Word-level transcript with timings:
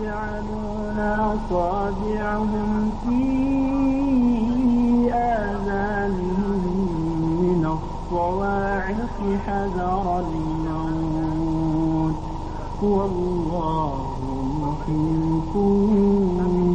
يجعلون 0.00 0.98
أصابعهم 0.98 2.90
في 3.04 3.22
آذانهم 5.14 6.62
من 7.42 7.62
الصواعق 7.66 9.18
حذر 9.46 10.06
الموت. 10.18 12.14
والله 12.82 13.98
محيط 14.62 15.54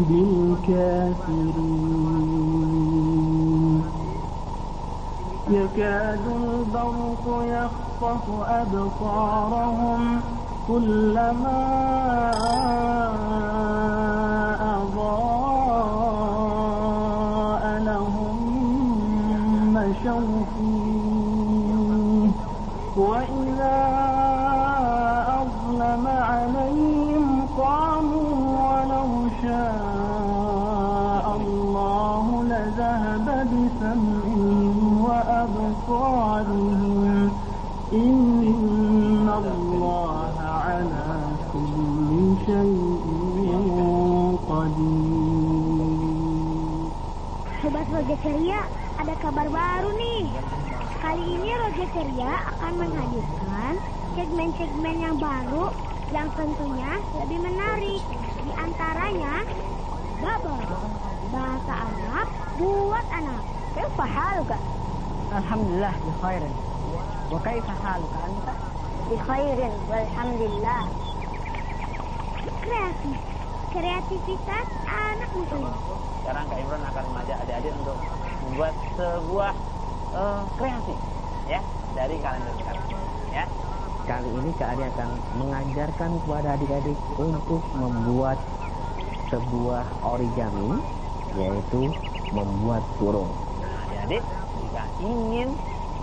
بالكافرين. 0.10 1.04
يكاد 5.50 6.25
البرق 6.44 7.25
يخطف 7.44 8.25
أبصارهم 8.48 10.02
كلما 10.68 11.93
Roger 48.04 48.20
Ceria 48.20 48.60
ada 49.00 49.16
kabar 49.24 49.48
baru 49.48 49.96
nih. 49.96 50.28
Kali 51.00 51.24
ini 51.24 51.56
Roger 51.56 51.88
Ceria 51.96 52.52
akan 52.52 52.84
menghadirkan 52.84 53.80
segmen-segmen 54.20 54.96
yang 55.00 55.16
baru 55.16 55.72
yang 56.12 56.28
tentunya 56.36 57.00
lebih 57.16 57.40
menarik. 57.40 58.04
Di 58.44 58.52
antaranya 58.60 59.48
Babel, 60.20 60.60
bahasa 61.32 61.74
Arab 61.80 62.28
buat 62.60 63.06
anak. 63.08 63.40
Kaifa 63.72 64.04
haluka? 64.04 64.60
Alhamdulillah 65.32 65.96
bi 65.96 66.12
khairin. 66.20 66.54
Wa 67.32 67.40
kaifa 67.40 67.72
haluka 67.88 68.18
anta? 68.20 68.54
Bi 69.08 69.16
khairin 69.16 69.74
walhamdulillah. 69.88 70.84
Kreatif 72.68 73.20
kreativitas 73.74 74.68
anak 74.86 75.30
muslim. 75.34 75.72
Sekarang 76.22 76.46
Kak 76.46 76.58
Imran 76.62 76.84
akan 76.86 77.03
mengajak 77.24 77.40
adik-adik 77.48 77.74
untuk 77.80 77.98
membuat 78.44 78.75
sebuah 79.00 79.54
eh, 80.12 80.42
kreasi 80.60 80.96
ya 81.48 81.60
dari 81.96 82.16
kalender 82.20 82.54
sekarang 82.60 82.86
ya. 83.31 83.46
Kali 84.04 84.30
ini 84.36 84.52
Kak 84.60 84.75
Adi 84.75 84.84
akan 84.92 85.10
mengajarkan 85.40 86.12
kepada 86.28 86.48
adik-adik 86.60 87.00
untuk 87.16 87.64
membuat 87.80 88.36
sebuah 89.31 89.88
origami 90.04 90.84
yaitu 91.40 91.96
membuat 92.36 92.84
burung. 93.00 93.31
Nah, 93.64 93.88
adik-adik 93.88 94.24
jika 94.60 94.84
ingin 95.00 95.50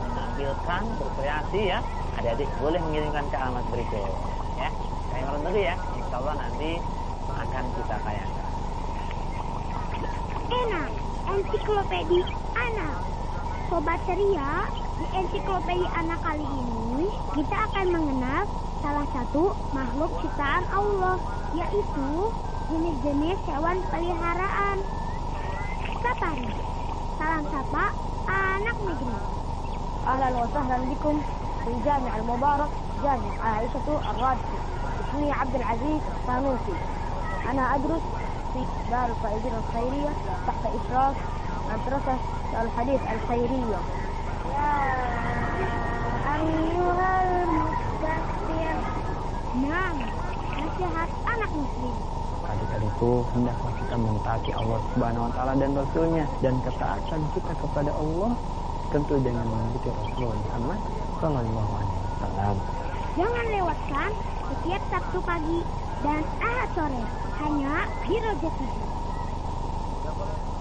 menampilkan 0.00 0.82
berkreasi 0.96 1.60
ya, 1.68 1.84
adik-adik 2.16 2.48
boleh 2.64 2.80
mengirimkan 2.80 3.28
ke 3.28 3.36
alamat 3.36 3.64
berikut 3.68 4.08
ya. 4.56 4.72
Imran 5.20 5.44
dulu 5.44 5.60
ya, 5.60 5.76
insya 6.00 6.16
Allah 6.16 6.34
nanti 6.40 6.80
akan 7.28 7.64
kita 7.76 7.96
tayangkan. 8.08 8.48
Enak, 10.50 10.90
ensiklopedi 11.29 12.19
anak. 12.55 12.95
Sobat 13.69 13.99
ceria, 14.05 14.69
di 14.95 15.05
ensiklopedi 15.11 15.85
anak 15.97 16.19
kali 16.21 16.45
ini 16.45 17.09
kita 17.35 17.57
akan 17.71 17.87
mengenal 17.91 18.43
salah 18.79 19.07
satu 19.09 19.51
makhluk 19.73 20.11
ciptaan 20.21 20.63
Allah, 20.69 21.17
yaitu 21.57 22.09
jenis-jenis 22.69 23.39
hewan 23.49 23.77
peliharaan. 23.89 24.77
Safari, 26.05 26.49
salam 27.17 27.43
sapa 27.49 27.85
anak 28.29 28.77
negeri. 28.85 29.19
أهلا 30.05 30.37
وسهلا 30.37 30.77
بكم 30.77 31.21
في 31.65 31.69
الجامع 31.73 32.17
المبارك 32.17 32.69
جامع 33.03 33.31
عائشة 33.41 33.87
الراشدي 34.11 34.57
اسمي 35.01 35.31
عبد 35.31 35.55
العزيز 35.55 36.01
الصانوسي 36.13 36.77
أنا 37.49 37.75
أدرس 37.75 38.05
في 38.53 38.61
دار 38.91 39.07
الفائزين 39.09 39.53
الخيرية 39.61 40.11
تحت 40.47 40.63
إشراف 40.65 41.15
مدرسة 41.69 42.15
الحديث 42.61 43.01
الخيرية 43.01 43.79
يا 44.51 44.73
أيها 46.35 47.11
المستكبر 47.23 48.77
Nah, 49.55 49.87
nasihat 50.59 51.09
anak 51.23 51.51
muslim. 51.55 51.95
Adik-adikku, 52.43 53.23
hendaklah 53.31 53.71
kita 53.79 53.95
mentaati 53.95 54.51
Allah 54.51 54.79
Subhanahu 54.91 55.25
wa 55.25 55.31
taala 55.31 55.53
dan 55.55 55.71
Rasulnya 55.79 56.27
dan 56.43 56.59
ketaatan 56.59 57.21
kita 57.31 57.53
kepada 57.63 57.91
Allah 57.95 58.35
tentu 58.91 59.15
dengan 59.23 59.47
mengikuti 59.47 59.89
Rasulullah 59.95 60.37
Muhammad 60.43 60.79
sallallahu 61.23 61.71
alaihi 61.71 61.99
wasallam. 62.03 62.55
Jangan 63.15 63.45
lewatkan 63.47 64.11
setiap 64.51 64.81
Sabtu 64.91 65.19
pagi 65.23 65.59
dan 66.03 66.21
Ahad 66.43 66.69
sore 66.75 67.03
hanya 67.39 67.75
di 68.07 68.15
Roja 68.19 68.49
TV. 68.57 68.71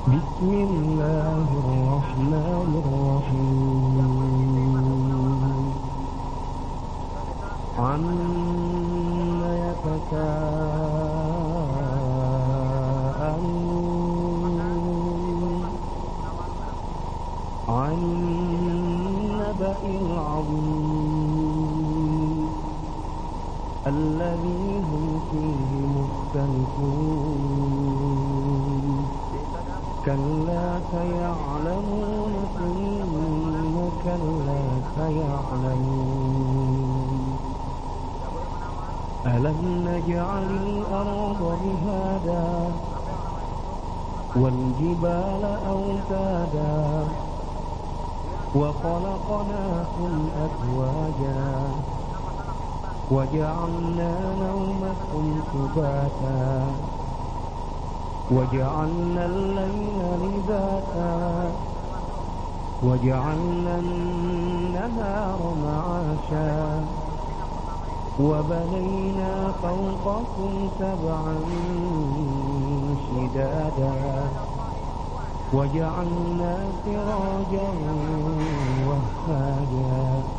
بسم 0.04 0.50
الله 0.69 1.46
الرحمن 1.64 2.70
الرحيم 2.84 4.04
عما 7.79 9.53
يتساءلون 9.64 10.57
مختلفون 26.30 27.45
كلا 30.06 30.80
سيعلمون 30.92 32.33
ثم 32.57 33.76
كلا 34.04 34.64
سيعلمون. 34.95 36.40
ألم 39.26 39.59
نجعل 39.88 40.50
الأرض 40.68 41.42
مهادا 41.66 42.50
والجبال 44.36 45.44
أوتادا 45.69 47.07
وخلقناكم 48.56 50.14
أزواجا 50.45 51.45
وجعلنا 53.11 54.35
نومكم 54.39 55.42
سباتا. 55.54 56.66
وجعلنا 58.31 59.25
الليل 59.25 59.99
لباسا. 60.21 61.51
وجعلنا 62.83 63.80
النهار 63.80 65.39
معاشا. 65.63 66.85
وبنينا 68.19 69.51
فوقكم 69.61 70.69
سبعا 70.80 71.35
شدادا. 73.09 74.30
وجعلنا 75.54 76.57
سراجا 76.85 77.69
وهاجا. 78.87 80.38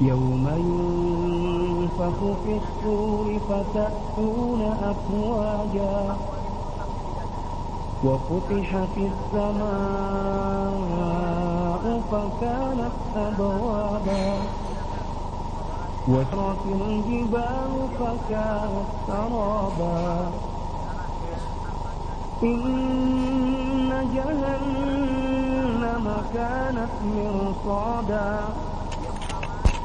يوم 0.00 0.46
ينفخ 0.48 2.18
في 2.44 2.60
الصور 2.62 3.38
فتأتون 3.48 4.62
أفواجا 4.82 6.16
وفتحت 8.04 8.94
السماء 8.96 9.68
فكانت 12.12 12.96
أبوابا 13.16 14.26
وشرت 16.08 16.64
الجبال 16.66 17.72
فكانت 17.98 18.88
سرابا 19.06 20.30
إن 22.42 23.90
جهنم 24.14 26.06
كانت 26.34 26.90
مرصادا 27.16 28.28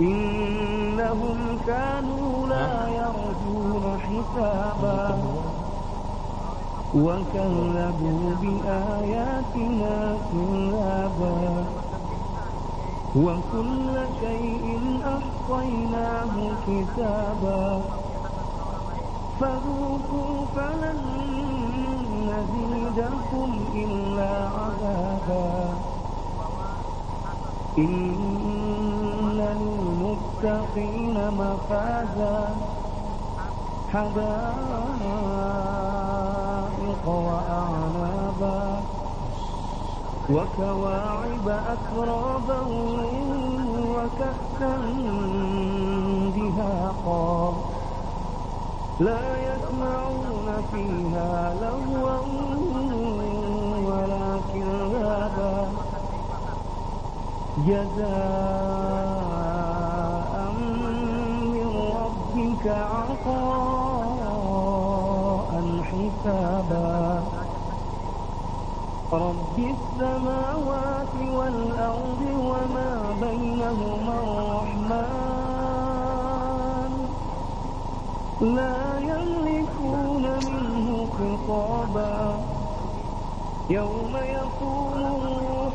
إنهم 0.00 1.38
كانوا 1.66 2.46
لا 2.48 2.88
يرجون 2.88 3.98
حسابا 4.00 5.18
وكذبوا 6.94 8.34
بآياتنا 8.42 10.16
كذابا 10.32 11.64
وكل 13.16 13.94
شيء 14.20 14.80
أحصيناه 15.04 16.34
كتابا 16.66 17.80
فذوقوا 19.40 20.44
فلن 20.56 20.98
نزيدكم 22.30 23.50
إلا 23.74 24.32
عذابا 24.48 25.74
إن 27.78 28.89
للمتقين 30.42 31.16
مفازا. 31.30 32.56
حدائق 33.92 34.14
وأعنابا. 37.06 38.80
وكواعب 40.30 41.48
أترابا 41.48 42.60
وكأسا 43.94 44.76
دهاقا. 46.36 47.52
لا 49.00 49.24
يسمعون 49.48 50.48
فيها 50.72 51.54
لغوا 51.62 52.18
ولا 53.86 54.28
كذابا. 54.54 55.68
جزاء 57.66 59.19
ربك 62.60 62.68
عطاء 62.68 63.40
حسابا. 65.82 67.22
رب 69.12 69.56
السماوات 69.58 71.14
والأرض 71.34 72.22
وما 72.34 72.92
بينهما 73.20 74.16
الرحمن. 74.22 75.00
لا 78.40 78.98
يملكون 78.98 80.24
منه 80.46 81.06
خطابا. 81.18 82.16
يوم 83.70 84.16
يقوم 84.16 84.92
الروح 84.96 85.74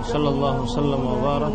وصلى 0.00 0.28
الله 0.28 0.54
وسلم 0.66 1.02
وبارك 1.06 1.54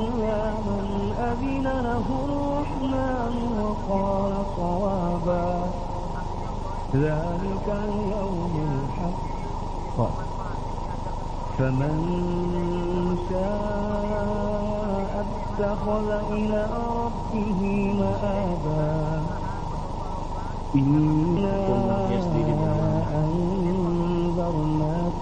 أذن 1.19 1.67
له 1.67 2.05
الرحمن 2.07 3.35
وقال 3.59 4.33
صوابا 4.55 5.47
ذلك 6.95 7.67
اليوم 7.67 8.53
الحق 8.71 9.99
فمن 11.59 11.95
شاء 13.27 15.11
اتخذ 15.25 16.07
إلى 16.31 16.61
ربه 16.71 17.61
مآبا 17.99 18.95
إنا 20.75 21.55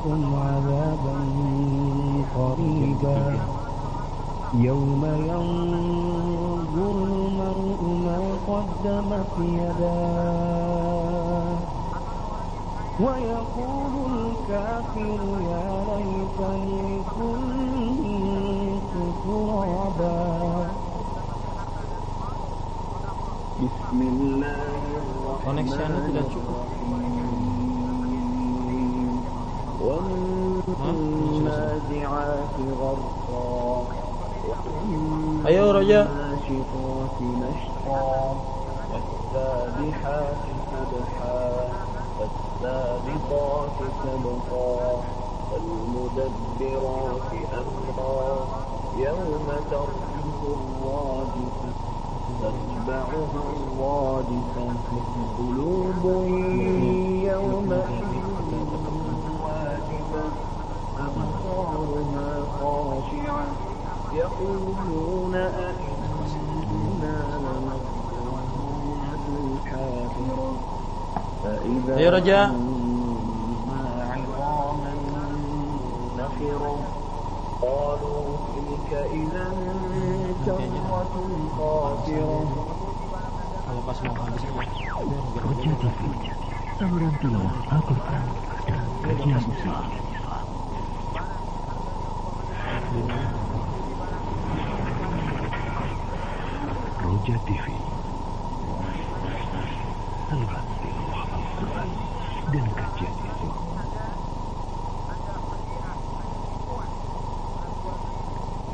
أنذرناكم 0.03 0.35
عذابا 0.35 1.15
قريبا 2.35 3.39
يوم 4.53 5.03
ينظر 5.05 6.95
المرء 7.03 7.81
ما 8.05 8.21
قدمت 8.47 9.33
يداه. 9.39 10.63
ويقول 12.99 13.93
الكافر 14.15 15.21
يا 15.51 15.67
ليتني 15.89 16.85
كنت 17.15 18.93
ترابا. 19.23 20.67
بسم 23.63 23.99
الله 24.01 24.57
tidak 26.07 26.25
cukup. 26.31 27.32
والنازعات 29.83 31.45
غرقا. 32.79 33.83
Ayo 35.45 35.71
Raja. 35.73 36.01
والناشطات 36.07 37.17
نشطا 37.21 38.35
والسابحات 38.93 40.43
سبحا. 40.71 41.43
فالسابقات 42.19 43.77
سبقا. 44.03 44.77
فالمدبرات 45.51 47.31
أمرا. 47.53 48.47
يوم 48.97 49.47
ترجف 49.71 50.39
الرادفة 50.47 51.69
تتبعها 52.41 53.43
الرادفة 53.53 54.73
قلوب 55.37 56.03
يومئذ 57.23 58.12
أبصارها 61.52 62.28
خاشعة 62.60 63.46
يقولون 64.12 65.34
أئنا 65.34 67.16
لمغفورون 67.42 69.00
الحافرة 69.28 70.50
فإذا 71.42 71.92
Ayo, 71.98 72.10
Raja. 72.10 72.40
كنا 72.48 73.82
عظاما 74.14 74.92
نخرة 76.18 76.76
قالوا 77.62 78.24
تلك 78.54 78.90
إذا 79.12 79.46
كرة 80.44 81.14
خاسرة 81.56 82.40
Kalau 83.68 83.84
pas 83.84 83.98
mau 84.00 84.16
habis 84.16 84.44
Roja 85.44 85.72
TV, 85.76 86.00
saluran 86.80 87.12
tilawah 87.20 87.52
Al-Quran 87.68 88.24
dan 88.64 88.88
kajian 89.04 89.44
Islam. 92.93 93.33
Roja 97.03 97.35
TV, 97.49 97.65
saluran 100.29 100.65
tilawah 100.77 101.23
Al-Quran 101.33 101.89
dan 102.53 102.65
kajian. 102.77 103.15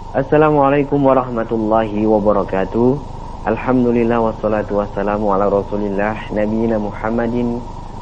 Assalamualaikum 0.10 1.00
warahmatullahi 1.06 2.02
wabarakatuh 2.04 2.98
Alhamdulillah 3.46 4.20
wassalatu 4.20 4.82
wassalamu 4.84 5.32
ala 5.32 5.48
rasulillah 5.48 6.28
Nabiina 6.34 6.76
Muhammadin 6.76 7.62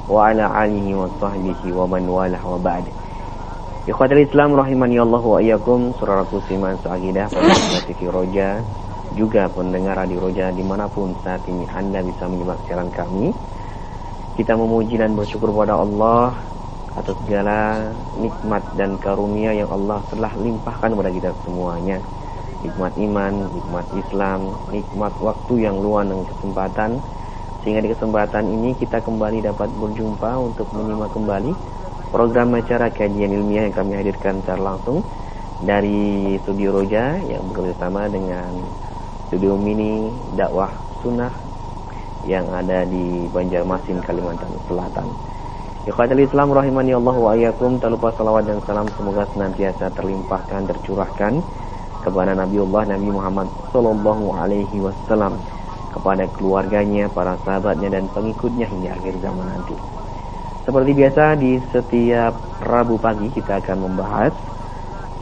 wa 0.09 0.31
ala 0.33 0.49
alihi 0.65 0.97
wa 0.97 1.11
sahbihi 1.21 1.69
wa 1.77 1.85
man 1.85 2.09
walah 2.09 2.41
wa 2.41 2.57
ba'd. 2.57 3.06
Ikhwatul 3.87 4.19
Islam 4.19 4.51
rahimani 4.51 4.99
Allah 4.99 5.23
wa 5.23 5.39
iyyakum 5.39 5.95
saudaraku 5.95 6.43
siman 6.51 6.75
seakidah 6.83 7.31
pada 7.31 7.79
TV 7.87 8.11
Roja 8.11 8.59
juga 9.15 9.47
pendengar 9.47 9.95
Radio 9.95 10.27
Roja 10.27 10.51
di 10.51 10.59
mana 10.59 10.91
pun 10.91 11.15
saat 11.23 11.39
ini 11.47 11.63
Anda 11.71 12.03
bisa 12.03 12.27
menyimak 12.27 12.59
siaran 12.67 12.91
kami. 12.91 13.31
Kita 14.35 14.59
memuji 14.59 14.99
dan 14.99 15.15
bersyukur 15.15 15.55
kepada 15.55 15.79
Allah 15.79 16.35
atas 16.99 17.15
segala 17.23 17.79
nikmat 18.19 18.59
dan 18.75 18.99
karunia 18.99 19.55
yang 19.55 19.71
Allah 19.71 20.03
telah 20.11 20.35
limpahkan 20.35 20.91
kepada 20.91 21.07
kita 21.07 21.31
semuanya. 21.47 22.03
Nikmat 22.67 22.91
iman, 22.91 23.33
nikmat 23.55 23.87
Islam, 24.03 24.39
nikmat 24.67 25.15
waktu 25.23 25.63
yang 25.63 25.79
luang 25.79 26.11
dan 26.11 26.27
kesempatan. 26.27 26.99
Sehingga 27.63 27.79
di 27.79 27.95
kesempatan 27.95 28.51
ini 28.51 28.75
kita 28.75 28.99
kembali 28.99 29.47
dapat 29.47 29.71
berjumpa 29.79 30.35
untuk 30.43 30.67
menyimak 30.75 31.07
kembali 31.15 31.77
program 32.09 32.55
acara 32.55 32.87
kajian 32.89 33.31
ilmiah 33.31 33.67
yang 33.67 33.75
kami 33.75 33.93
hadirkan 33.99 34.39
secara 34.43 34.73
langsung 34.73 35.03
dari 35.63 36.37
Studio 36.45 36.75
Roja 36.75 37.17
yang 37.25 37.41
bekerjasama 37.49 38.07
dengan 38.11 38.51
Studio 39.27 39.57
Mini 39.57 40.07
Dakwah 40.37 40.71
Sunnah 41.01 41.33
yang 42.27 42.47
ada 42.51 42.83
di 42.83 43.25
Banjarmasin, 43.31 44.03
Kalimantan 44.03 44.51
Selatan. 44.67 45.07
Ikhwatul 45.87 46.19
Islam 46.19 46.51
rahimani 46.51 46.91
Allah 46.91 47.15
wa 47.15 47.31
ayyakum 47.31 47.79
tak 47.79 47.95
lupa 47.95 48.11
salawat 48.11 48.43
dan 48.43 48.59
salam 48.67 48.91
semoga 48.99 49.23
senantiasa 49.31 49.87
terlimpahkan 49.95 50.67
tercurahkan 50.67 51.39
kepada 52.03 52.35
Nabiullah 52.35 52.91
Nabi 52.91 53.07
Muhammad 53.07 53.47
sallallahu 53.71 54.35
alaihi 54.35 54.83
wasallam 54.83 55.39
kepada 55.95 56.27
keluarganya, 56.35 57.09
para 57.09 57.39
sahabatnya 57.41 57.89
dan 57.89 58.05
pengikutnya 58.11 58.67
hingga 58.69 58.99
akhir 58.99 59.15
zaman 59.23 59.47
nanti. 59.47 59.96
Seperti 60.67 60.91
biasa 60.99 61.39
di 61.39 61.63
setiap 61.71 62.35
Rabu 62.59 62.99
pagi 62.99 63.31
kita 63.31 63.63
akan 63.63 63.87
membahas 63.87 64.35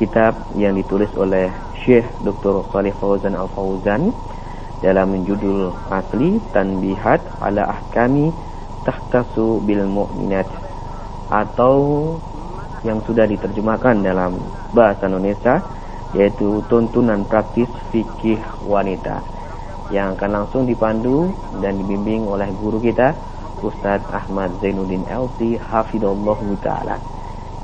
kitab 0.01 0.33
yang 0.57 0.73
ditulis 0.73 1.13
oleh 1.21 1.53
Syekh 1.85 2.01
Dr. 2.25 2.65
Salih 2.73 2.89
Fauzan 2.97 3.37
Al-Fauzan 3.37 4.09
dalam 4.81 5.13
judul 5.21 5.69
asli 5.93 6.41
Tanbihat 6.49 7.45
ala 7.45 7.77
Ahkami 7.77 8.33
tahtasu 8.89 9.61
bil 9.61 9.85
mu'minat 9.85 10.49
atau 11.29 11.77
yang 12.81 13.05
sudah 13.05 13.29
diterjemahkan 13.29 14.01
dalam 14.01 14.41
bahasa 14.73 15.05
Indonesia 15.05 15.61
yaitu 16.17 16.65
tuntunan 16.65 17.21
praktis 17.29 17.69
fikih 17.93 18.41
wanita 18.65 19.21
yang 19.93 20.17
akan 20.17 20.41
langsung 20.41 20.65
dipandu 20.65 21.29
dan 21.61 21.77
dibimbing 21.77 22.25
oleh 22.25 22.49
guru 22.57 22.81
kita 22.81 23.34
Ustadz 23.61 24.09
Ahmad 24.11 24.59
Zainuddin 24.59 25.05
LC 25.07 25.59
Hafidullah 25.59 26.39
Ta'ala 26.59 26.97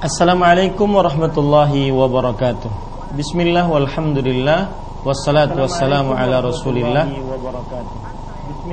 Assalamualaikum 0.00 0.88
warahmatullahi 0.96 1.92
wabarakatuh 1.92 2.72
Bismillah 3.12 3.68
walhamdulillah 3.68 4.72
Wassalatu 5.04 5.60
wassalamu 5.60 6.16
ala 6.16 6.40
rasulillah 6.40 7.04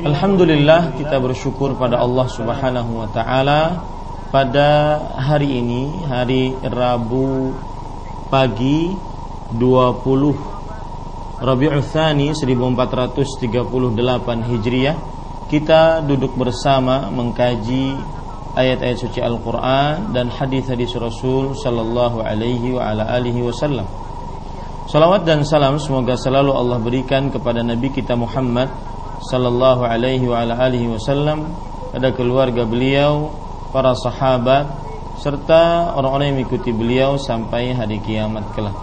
Alhamdulillah 0.08 0.96
kita 0.96 1.20
bersyukur 1.20 1.76
pada 1.76 2.00
Allah 2.00 2.32
subhanahu 2.32 3.04
wa 3.04 3.12
ta'ala 3.12 3.97
Pada 4.38 5.02
hari 5.18 5.66
ini 5.66 6.06
Hari 6.06 6.62
Rabu 6.70 7.58
Pagi 8.30 8.94
20 9.50 11.42
Rabi'ul 11.42 11.82
Thani 11.82 12.38
1438 12.38 13.18
Hijriah 14.46 14.94
Kita 15.50 16.06
duduk 16.06 16.38
bersama 16.38 17.10
mengkaji 17.10 17.98
ayat-ayat 18.54 19.10
suci 19.10 19.18
Al-Quran 19.26 20.14
dan 20.14 20.30
hadis-hadis 20.30 20.94
Rasul 21.02 21.58
Sallallahu 21.58 22.22
Alaihi 22.22 22.78
wa 22.78 22.94
ala 22.94 23.10
alihi 23.18 23.42
Wasallam. 23.42 23.90
Salawat 24.86 25.26
dan 25.26 25.50
salam 25.50 25.82
semoga 25.82 26.14
selalu 26.14 26.54
Allah 26.54 26.78
berikan 26.78 27.34
kepada 27.34 27.66
Nabi 27.66 27.90
kita 27.90 28.14
Muhammad 28.14 28.70
Sallallahu 29.34 29.82
Alaihi 29.82 30.30
wa 30.30 30.46
ala 30.46 30.62
alihi 30.62 30.94
Wasallam, 30.94 31.50
pada 31.90 32.14
keluarga 32.14 32.70
beliau, 32.70 33.47
para 33.78 33.94
sahabat, 33.94 34.66
serta 35.22 35.94
orang-orang 35.94 36.34
yang 36.34 36.38
mengikuti 36.42 36.74
beliau 36.74 37.22
sampai 37.22 37.78
hari 37.78 38.02
kiamat 38.02 38.42
kelak. 38.58 38.74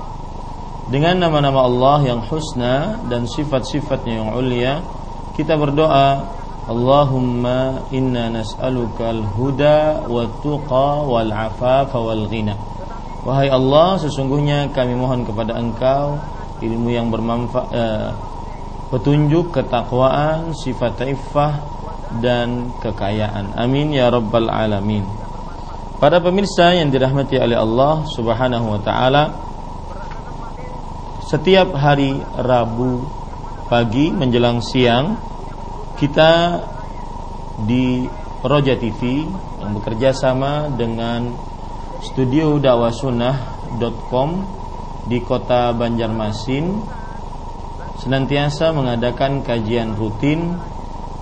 Dengan 0.86 1.18
nama-nama 1.18 1.66
Allah 1.66 2.14
yang 2.14 2.22
husna 2.22 3.02
dan 3.10 3.26
sifat-sifatnya 3.26 4.22
yang 4.22 4.30
ulia, 4.38 4.86
kita 5.34 5.58
berdoa 5.58 6.22
Allahumma 6.70 7.90
inna 7.90 8.30
nas'aluka 8.30 9.10
al-huda 9.10 10.06
wa 10.06 10.30
tuqa 10.38 11.02
wal 11.02 11.32
afafa 11.34 11.98
wal 11.98 12.30
ghina. 12.30 12.54
Wahai 13.26 13.50
Allah, 13.50 13.98
sesungguhnya 13.98 14.70
kami 14.70 14.94
mohon 14.94 15.26
kepada 15.26 15.58
Engkau 15.58 16.22
ilmu 16.62 16.94
yang 16.94 17.10
bermanfaat, 17.10 17.68
eh, 17.74 18.14
petunjuk, 18.94 19.50
ketakwaan, 19.50 20.54
sifat 20.54 21.02
taifah 21.02 21.73
dan 22.20 22.74
kekayaan. 22.82 23.56
Amin 23.58 23.94
ya 23.94 24.10
rabbal 24.10 24.50
alamin. 24.50 25.06
Para 25.98 26.20
pemirsa 26.20 26.74
yang 26.76 26.92
dirahmati 26.92 27.40
oleh 27.40 27.56
Allah 27.56 28.04
Subhanahu 28.12 28.76
wa 28.76 28.80
taala, 28.82 29.24
setiap 31.24 31.72
hari 31.72 32.20
Rabu 32.36 33.00
pagi 33.72 34.12
menjelang 34.12 34.60
siang 34.60 35.16
kita 35.96 36.60
di 37.64 38.04
Roja 38.44 38.76
TV 38.76 39.24
yang 39.64 39.72
bekerja 39.72 40.12
sama 40.12 40.68
dengan 40.76 41.32
studio 42.04 42.60
dakwahsunnah.com 42.60 44.28
di 45.08 45.24
kota 45.24 45.72
Banjarmasin 45.72 46.84
senantiasa 48.04 48.76
mengadakan 48.76 49.40
kajian 49.40 49.96
rutin 49.96 50.60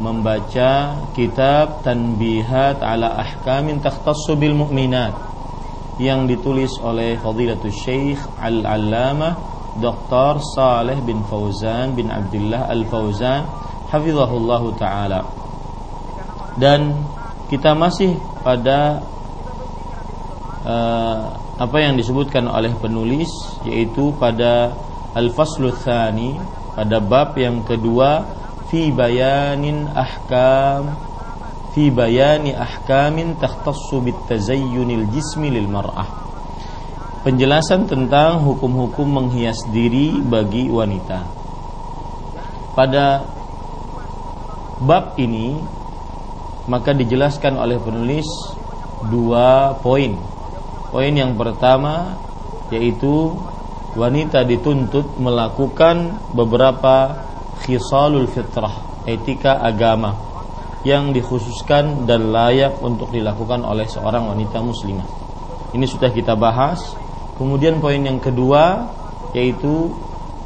membaca 0.01 0.97
kitab 1.13 1.85
Tanbihat 1.85 2.81
ala 2.81 3.21
Ahkamin 3.21 3.83
Takhtassu 3.85 4.39
bil 4.39 4.57
Mu'minat 4.57 5.13
yang 6.01 6.25
ditulis 6.25 6.73
oleh 6.81 7.21
Fadilatul 7.21 7.75
Syekh 7.75 8.21
Al-Allamah 8.41 9.53
Dr. 9.77 10.41
Saleh 10.57 11.01
bin 11.05 11.25
Fauzan 11.29 11.97
bin 11.97 12.13
Abdullah 12.13 12.69
Al-Fauzan 12.69 13.45
hafizahullahu 13.89 14.77
taala. 14.77 15.25
Dan 16.57 16.93
kita 17.49 17.73
masih 17.73 18.17
pada 18.45 19.01
uh, 20.65 21.21
apa 21.61 21.77
yang 21.79 21.97
disebutkan 22.01 22.49
oleh 22.49 22.73
penulis 22.81 23.29
yaitu 23.69 24.13
pada 24.17 24.73
al-faslu 25.13 25.69
tsani 25.73 26.41
pada 26.73 26.97
bab 26.99 27.37
yang 27.37 27.61
kedua 27.63 28.25
fi 28.73 28.89
bayanin 28.89 29.85
ahkam 29.93 30.97
fi 31.77 31.93
bayani 31.93 32.57
ahkamin 32.57 33.37
takhtassu 33.37 34.01
bit 34.01 34.17
tazayyunil 34.33 35.13
jismi 35.13 35.53
lil 35.53 35.69
mar'ah 35.69 36.09
penjelasan 37.21 37.85
tentang 37.85 38.41
hukum-hukum 38.41 39.05
menghias 39.05 39.61
diri 39.69 40.17
bagi 40.25 40.73
wanita 40.73 41.21
pada 42.73 43.29
bab 44.81 45.21
ini 45.21 45.61
maka 46.67 46.95
dijelaskan 46.95 47.59
oleh 47.59 47.79
penulis 47.79 48.27
dua 49.11 49.75
poin. 49.83 50.15
Poin 50.93 51.13
yang 51.13 51.35
pertama 51.35 52.15
yaitu 52.71 53.35
wanita 53.99 54.45
dituntut 54.47 55.19
melakukan 55.21 56.17
beberapa 56.33 57.29
khisalul 57.63 58.27
fitrah, 58.27 59.03
etika 59.07 59.63
agama 59.63 60.19
yang 60.83 61.15
dikhususkan 61.15 62.11
dan 62.11 62.35
layak 62.35 62.75
untuk 62.83 63.15
dilakukan 63.15 63.63
oleh 63.63 63.87
seorang 63.87 64.27
wanita 64.35 64.59
muslimah. 64.59 65.07
Ini 65.73 65.87
sudah 65.87 66.11
kita 66.11 66.35
bahas. 66.35 66.83
Kemudian 67.39 67.79
poin 67.79 68.03
yang 68.03 68.19
kedua 68.19 68.93
yaitu 69.33 69.95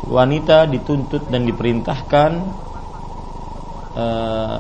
wanita 0.07 0.71
dituntut 0.71 1.27
dan 1.27 1.43
diperintahkan 1.49 2.31
uh, 3.97 4.59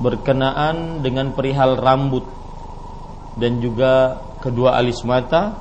berkenaan 0.00 1.04
dengan 1.04 1.36
perihal 1.36 1.76
rambut 1.76 2.24
dan 3.36 3.60
juga 3.60 4.22
kedua 4.40 4.80
alis 4.80 5.04
mata 5.04 5.60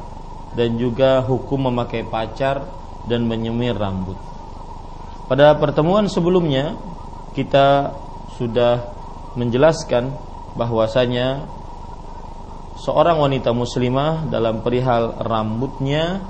dan 0.53 0.77
juga 0.77 1.19
hukum 1.25 1.73
memakai 1.73 2.05
pacar 2.07 2.63
dan 3.09 3.25
menyemir 3.27 3.75
rambut. 3.75 4.32
Pada 5.23 5.55
pertemuan 5.55 6.12
sebelumnya 6.12 6.75
kita 7.31 7.95
sudah 8.36 8.91
menjelaskan 9.39 10.13
bahwasanya 10.53 11.47
seorang 12.77 13.17
wanita 13.17 13.55
muslimah 13.55 14.27
dalam 14.29 14.62
perihal 14.62 15.17
rambutnya 15.23 16.21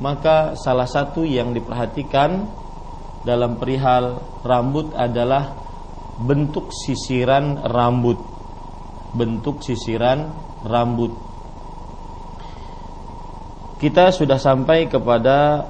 maka 0.00 0.56
salah 0.58 0.88
satu 0.88 1.22
yang 1.22 1.52
diperhatikan 1.52 2.48
dalam 3.22 3.60
perihal 3.60 4.18
rambut 4.42 4.90
adalah 4.98 5.54
bentuk 6.18 6.74
sisiran 6.74 7.62
rambut. 7.62 8.18
Bentuk 9.12 9.60
sisiran 9.62 10.32
rambut. 10.66 11.12
Kita 13.78 14.14
sudah 14.14 14.38
sampai 14.38 14.86
kepada 14.88 15.66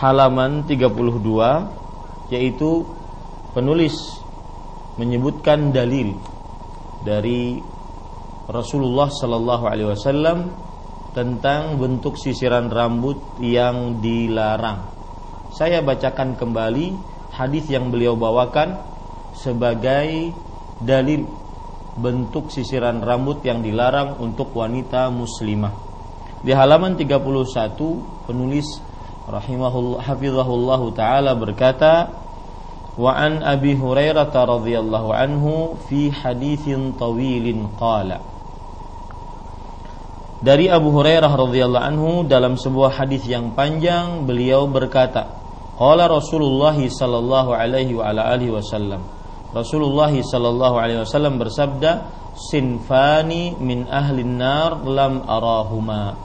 halaman 0.00 0.64
32 0.64 2.32
yaitu 2.32 2.88
penulis 3.52 3.92
menyebutkan 4.96 5.76
dalil 5.76 6.16
dari 7.04 7.60
Rasulullah 8.48 9.12
sallallahu 9.12 9.64
alaihi 9.68 9.92
wasallam 9.92 10.50
tentang 11.12 11.76
bentuk 11.76 12.16
sisiran 12.16 12.72
rambut 12.72 13.20
yang 13.44 14.00
dilarang. 14.00 14.88
Saya 15.52 15.84
bacakan 15.84 16.38
kembali 16.38 16.96
hadis 17.36 17.68
yang 17.68 17.92
beliau 17.92 18.16
bawakan 18.16 18.80
sebagai 19.36 20.32
dalil 20.80 21.28
bentuk 21.98 22.48
sisiran 22.48 23.02
rambut 23.04 23.44
yang 23.44 23.60
dilarang 23.60 24.16
untuk 24.22 24.54
wanita 24.56 25.12
muslimah. 25.12 25.74
Di 26.40 26.56
halaman 26.56 26.96
31 26.96 27.20
penulis 28.24 28.89
rahimahullah 29.30 30.02
hafizahullahu 30.02 30.92
taala 30.92 31.38
berkata 31.38 32.10
wa 32.98 33.14
an 33.14 33.40
abi 33.46 33.78
hurairah 33.78 34.28
radhiyallahu 34.28 35.14
anhu 35.14 35.78
fi 35.86 36.10
haditsin 36.10 36.98
tawilin 36.98 37.70
qala. 37.78 38.20
Dari 40.40 40.72
Abu 40.72 40.88
Hurairah 40.88 41.36
radhiyallahu 41.36 41.84
anhu 41.84 42.10
dalam 42.24 42.56
sebuah 42.56 42.96
hadis 42.96 43.28
yang 43.28 43.52
panjang 43.52 44.24
beliau 44.24 44.64
berkata 44.64 45.36
qala 45.76 46.08
Rasulullah 46.08 46.72
sallallahu 46.72 47.52
alaihi 47.52 47.92
wa 47.92 48.08
ala 48.08 48.32
alihi 48.32 48.48
wasallam. 48.48 49.04
Rasulullah 49.52 50.08
sallallahu 50.08 50.80
alaihi 50.80 51.04
wasallam 51.04 51.36
bersabda 51.36 52.08
sinfani 52.40 53.52
min 53.60 53.84
ahli 53.92 54.24
nar 54.24 54.80
lam 54.80 55.28
arahuma. 55.28 56.16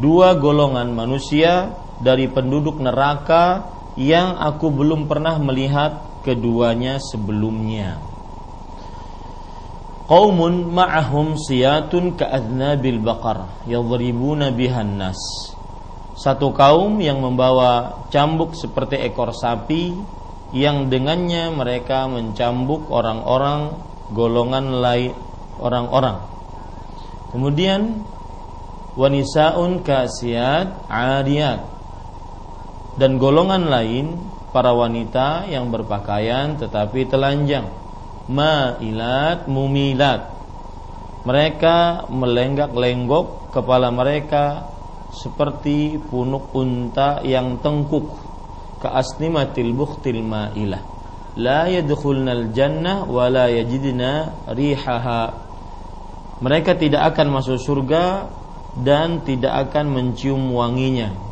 Dua 0.00 0.40
golongan 0.40 0.96
manusia 0.96 1.83
dari 2.04 2.28
penduduk 2.28 2.76
neraka 2.76 3.72
yang 3.96 4.36
aku 4.36 4.68
belum 4.68 5.08
pernah 5.08 5.40
melihat 5.40 6.20
keduanya 6.20 7.00
sebelumnya. 7.00 7.96
Qaumun 10.04 10.68
ma'ahum 10.68 11.40
siyatun 11.40 12.20
ka'adnabil 12.20 13.00
baqar 13.00 13.64
yadribuna 13.64 14.52
bihan 14.52 15.00
nas. 15.00 15.16
Satu 16.14 16.52
kaum 16.52 17.00
yang 17.00 17.24
membawa 17.24 18.04
cambuk 18.12 18.52
seperti 18.52 19.00
ekor 19.00 19.32
sapi 19.32 19.96
yang 20.54 20.92
dengannya 20.92 21.50
mereka 21.50 22.06
mencambuk 22.06 22.86
orang-orang 22.92 23.80
golongan 24.12 24.78
lain 24.78 25.16
orang-orang. 25.58 26.20
Kemudian 27.32 28.06
wanisaun 28.94 29.82
kasiyat 29.82 30.86
adiyat 30.86 31.73
dan 32.94 33.18
golongan 33.18 33.66
lain 33.66 34.14
para 34.54 34.70
wanita 34.70 35.50
yang 35.50 35.74
berpakaian 35.74 36.54
tetapi 36.54 37.10
telanjang. 37.10 37.66
Mailat 38.30 39.50
mumilat. 39.50 40.30
Mereka 41.26 42.08
melenggak-lenggok 42.08 43.50
kepala 43.52 43.90
mereka 43.90 44.70
seperti 45.10 45.98
punuk 45.98 46.54
unta 46.54 47.20
yang 47.26 47.58
tengkuk. 47.58 48.14
Ke 48.78 48.88
asnimatil 48.94 49.74
bukhtil 49.74 50.22
mailah. 50.22 50.80
La 51.34 51.66
yadkhulnal 51.66 52.54
jannah 52.54 53.02
wa 53.10 53.26
la 53.26 53.50
yajidna 53.50 54.46
rihaha. 54.54 55.34
Mereka 56.38 56.78
tidak 56.78 57.14
akan 57.14 57.42
masuk 57.42 57.58
surga 57.58 58.30
dan 58.78 59.26
tidak 59.26 59.70
akan 59.70 59.90
mencium 59.90 60.54
wanginya 60.54 61.23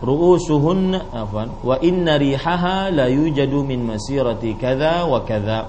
ru'usuhunna 0.00 1.12
afan 1.12 1.52
wa 1.60 1.76
inna 1.84 2.16
rihaha 2.16 2.88
la 2.88 3.06
yujadu 3.08 3.64
min 3.64 3.84
masirati 3.84 4.56
kadza 4.56 5.04
wa 5.04 5.20
kadza 5.28 5.68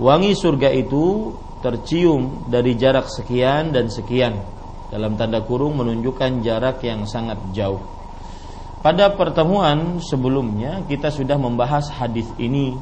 wangi 0.00 0.32
surga 0.32 0.72
itu 0.72 1.36
tercium 1.62 2.48
dari 2.50 2.74
jarak 2.74 3.06
sekian 3.06 3.70
dan 3.70 3.92
sekian 3.92 4.40
dalam 4.92 5.16
tanda 5.16 5.40
kurung 5.40 5.80
menunjukkan 5.80 6.44
jarak 6.44 6.84
yang 6.84 7.08
sangat 7.08 7.40
jauh. 7.56 7.80
Pada 8.84 9.14
pertemuan 9.16 10.02
sebelumnya 10.04 10.84
kita 10.84 11.08
sudah 11.08 11.40
membahas 11.40 11.88
hadis 11.88 12.28
ini 12.36 12.76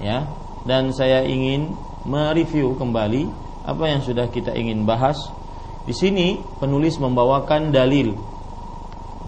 ya. 0.00 0.24
Dan 0.62 0.94
saya 0.94 1.26
ingin 1.26 1.74
mereview 2.06 2.78
kembali 2.78 3.26
apa 3.66 3.84
yang 3.90 4.00
sudah 4.00 4.30
kita 4.30 4.54
ingin 4.54 4.86
bahas. 4.86 5.18
Di 5.82 5.90
sini 5.90 6.38
penulis 6.62 6.96
membawakan 7.02 7.74
dalil 7.74 8.14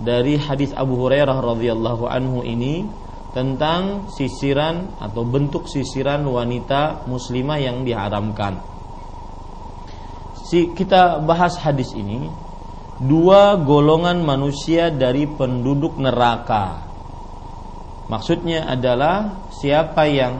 dari 0.02 0.40
hadis 0.40 0.74
Abu 0.74 0.98
Hurairah 0.98 1.38
radhiyallahu 1.38 2.04
anhu 2.10 2.42
ini 2.42 2.86
tentang 3.34 4.10
sisiran 4.14 4.94
atau 5.02 5.26
bentuk 5.26 5.66
sisiran 5.66 6.22
wanita 6.26 7.06
muslimah 7.10 7.58
yang 7.58 7.82
diharamkan. 7.82 8.62
Si 10.46 10.70
kita 10.70 11.18
bahas 11.18 11.58
hadis 11.58 11.90
ini 11.98 12.30
dua 13.02 13.58
golongan 13.58 14.22
manusia 14.22 14.94
dari 14.94 15.26
penduduk 15.26 15.98
neraka. 15.98 16.86
Maksudnya 18.06 18.70
adalah 18.70 19.50
siapa 19.50 20.06
yang 20.06 20.38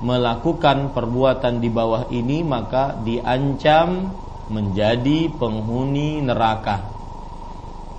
melakukan 0.00 0.94
perbuatan 0.94 1.58
di 1.58 1.68
bawah 1.68 2.06
ini 2.08 2.40
maka 2.46 2.96
diancam 3.02 4.14
menjadi 4.48 5.28
penghuni 5.36 6.24
neraka. 6.24 6.97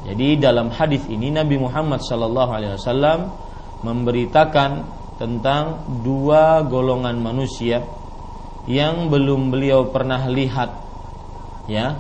Jadi 0.08 0.40
dalam 0.40 0.72
hadis 0.72 1.04
ini 1.12 1.28
Nabi 1.28 1.60
Muhammad 1.60 2.00
sallallahu 2.00 2.52
alaihi 2.56 2.74
wasallam 2.80 3.36
memberitakan 3.84 4.88
tentang 5.20 5.84
dua 6.00 6.64
golongan 6.64 7.20
manusia 7.20 7.84
yang 8.64 9.12
belum 9.12 9.52
beliau 9.52 9.92
pernah 9.92 10.24
lihat 10.32 10.72
ya. 11.68 12.00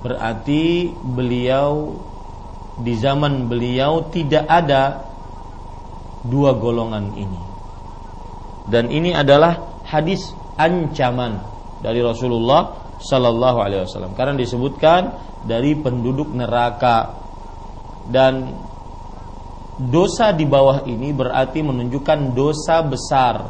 Berarti 0.00 0.96
beliau 0.96 1.92
di 2.80 2.96
zaman 2.96 3.52
beliau 3.52 4.08
tidak 4.08 4.48
ada 4.48 5.04
dua 6.24 6.56
golongan 6.56 7.12
ini. 7.20 7.42
Dan 8.64 8.88
ini 8.88 9.12
adalah 9.12 9.84
hadis 9.84 10.32
ancaman 10.56 11.40
dari 11.84 12.00
Rasulullah 12.00 12.89
Sallallahu 13.00 13.58
Alaihi 13.64 13.82
Wasallam. 13.88 14.12
Karena 14.12 14.36
disebutkan 14.36 15.16
dari 15.44 15.74
penduduk 15.76 16.30
neraka. 16.36 17.16
Dan 18.10 18.52
dosa 19.80 20.36
di 20.36 20.44
bawah 20.44 20.84
ini 20.84 21.12
berarti 21.16 21.64
menunjukkan 21.64 22.36
dosa 22.36 22.84
besar. 22.84 23.48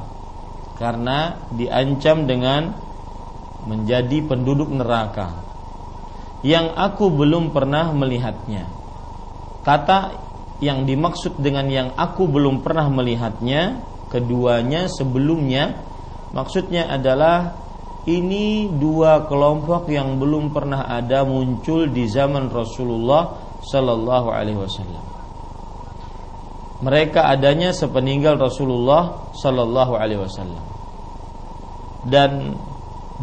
Karena 0.79 1.37
diancam 1.53 2.25
dengan 2.25 2.73
menjadi 3.69 4.25
penduduk 4.25 4.71
neraka. 4.73 5.37
Yang 6.41 6.73
aku 6.73 7.13
belum 7.13 7.53
pernah 7.53 7.93
melihatnya. 7.93 8.65
Kata 9.61 10.17
yang 10.61 10.89
dimaksud 10.89 11.41
dengan 11.41 11.69
yang 11.69 11.89
aku 11.97 12.29
belum 12.29 12.61
pernah 12.61 12.89
melihatnya 12.89 13.81
keduanya 14.13 14.89
sebelumnya 14.93 15.81
maksudnya 16.37 16.89
adalah 16.89 17.60
ini 18.09 18.73
dua 18.73 19.29
kelompok 19.29 19.93
yang 19.93 20.17
belum 20.17 20.57
pernah 20.57 20.89
ada 20.89 21.21
muncul 21.29 21.85
di 21.85 22.09
zaman 22.09 22.49
Rasulullah 22.49 23.37
Sallallahu 23.61 24.29
Alaihi 24.33 24.57
Wasallam. 24.57 25.05
Mereka 26.81 27.29
adanya 27.29 27.77
sepeninggal 27.77 28.41
Rasulullah 28.41 29.29
Sallallahu 29.37 29.93
Alaihi 30.01 30.25
Wasallam. 30.25 30.65
Dan 32.09 32.57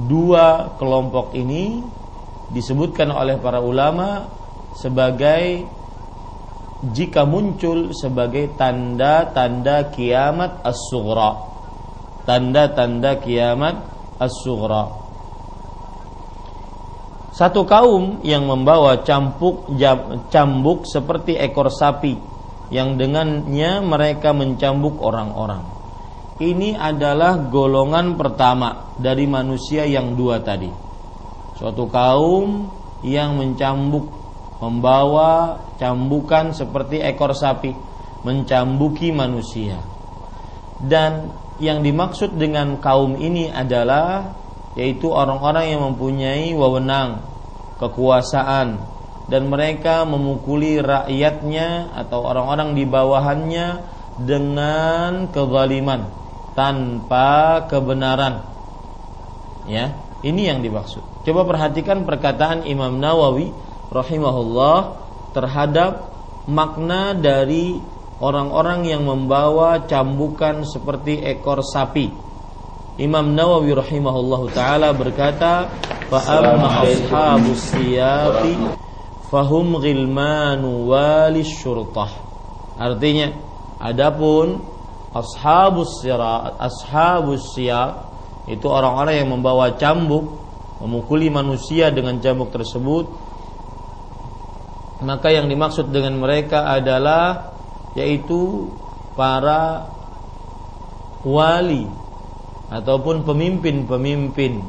dua 0.06 0.78
kelompok 0.78 1.34
ini 1.34 1.82
disebutkan 2.54 3.10
oleh 3.10 3.42
para 3.42 3.58
ulama 3.58 4.30
sebagai 4.78 5.66
jika 6.94 7.26
muncul 7.26 7.98
sebagai 7.98 8.54
tanda-tanda 8.54 9.90
kiamat 9.90 10.62
as-sughra. 10.62 11.50
Tanda-tanda 12.30 13.18
kiamat 13.18 13.97
as-sughra. 14.18 15.08
Satu 17.38 17.70
kaum 17.70 18.26
yang 18.26 18.50
membawa 18.50 19.06
campuk 19.06 19.70
cambuk 20.34 20.90
seperti 20.90 21.38
ekor 21.38 21.70
sapi 21.70 22.18
yang 22.74 22.98
dengannya 22.98 23.86
mereka 23.86 24.34
mencambuk 24.34 24.98
orang-orang. 25.00 25.62
Ini 26.38 26.78
adalah 26.78 27.38
golongan 27.50 28.18
pertama 28.18 28.94
dari 28.98 29.26
manusia 29.30 29.86
yang 29.86 30.14
dua 30.18 30.42
tadi. 30.42 30.70
Suatu 31.58 31.90
kaum 31.90 32.70
yang 33.06 33.38
mencambuk 33.38 34.06
membawa 34.58 35.62
cambukan 35.78 36.54
seperti 36.54 37.02
ekor 37.02 37.34
sapi 37.38 37.74
mencambuki 38.26 39.14
manusia. 39.14 39.78
Dan 40.78 41.34
yang 41.58 41.82
dimaksud 41.82 42.38
dengan 42.38 42.78
kaum 42.78 43.18
ini 43.18 43.50
adalah 43.50 44.38
yaitu 44.78 45.10
orang-orang 45.10 45.74
yang 45.74 45.82
mempunyai 45.90 46.54
wewenang, 46.54 47.26
kekuasaan 47.82 48.78
dan 49.28 49.50
mereka 49.50 50.06
memukuli 50.06 50.80
rakyatnya 50.80 51.92
atau 51.98 52.24
orang-orang 52.24 52.78
di 52.78 52.86
bawahannya 52.86 53.68
dengan 54.22 55.30
kezaliman 55.34 56.10
tanpa 56.54 57.66
kebenaran. 57.70 58.46
Ya, 59.68 59.98
ini 60.24 60.48
yang 60.48 60.64
dimaksud. 60.64 61.04
Coba 61.28 61.44
perhatikan 61.44 62.08
perkataan 62.08 62.64
Imam 62.64 62.98
Nawawi 62.98 63.52
rahimahullah 63.92 64.96
terhadap 65.36 66.08
makna 66.48 67.12
dari 67.12 67.78
orang-orang 68.18 68.90
yang 68.90 69.06
membawa 69.06 69.86
cambukan 69.86 70.66
seperti 70.66 71.22
ekor 71.22 71.62
sapi. 71.62 72.10
Imam 72.98 73.38
Nawawi 73.38 73.78
rahimahullah 73.78 74.42
taala 74.58 74.90
berkata, 74.94 75.70
"Fa 76.10 76.20
amma 76.42 76.82
ashabus 76.82 77.78
siyati 77.78 78.58
fahum 79.30 79.78
ghilmanu 79.78 80.90
walis 80.90 81.54
syurtah." 81.62 82.10
Artinya, 82.78 83.38
adapun 83.78 84.66
ashabus 85.14 86.02
sirat, 86.02 86.58
ashabus 86.58 87.54
itu 88.48 88.66
orang-orang 88.66 89.22
yang 89.22 89.30
membawa 89.30 89.78
cambuk 89.78 90.40
memukuli 90.82 91.28
manusia 91.28 91.90
dengan 91.90 92.22
cambuk 92.22 92.54
tersebut 92.54 93.10
maka 95.02 95.30
yang 95.30 95.46
dimaksud 95.50 95.90
dengan 95.94 96.18
mereka 96.18 96.70
adalah 96.70 97.57
yaitu 97.98 98.70
para 99.18 99.90
wali 101.26 101.90
ataupun 102.70 103.26
pemimpin-pemimpin 103.26 104.62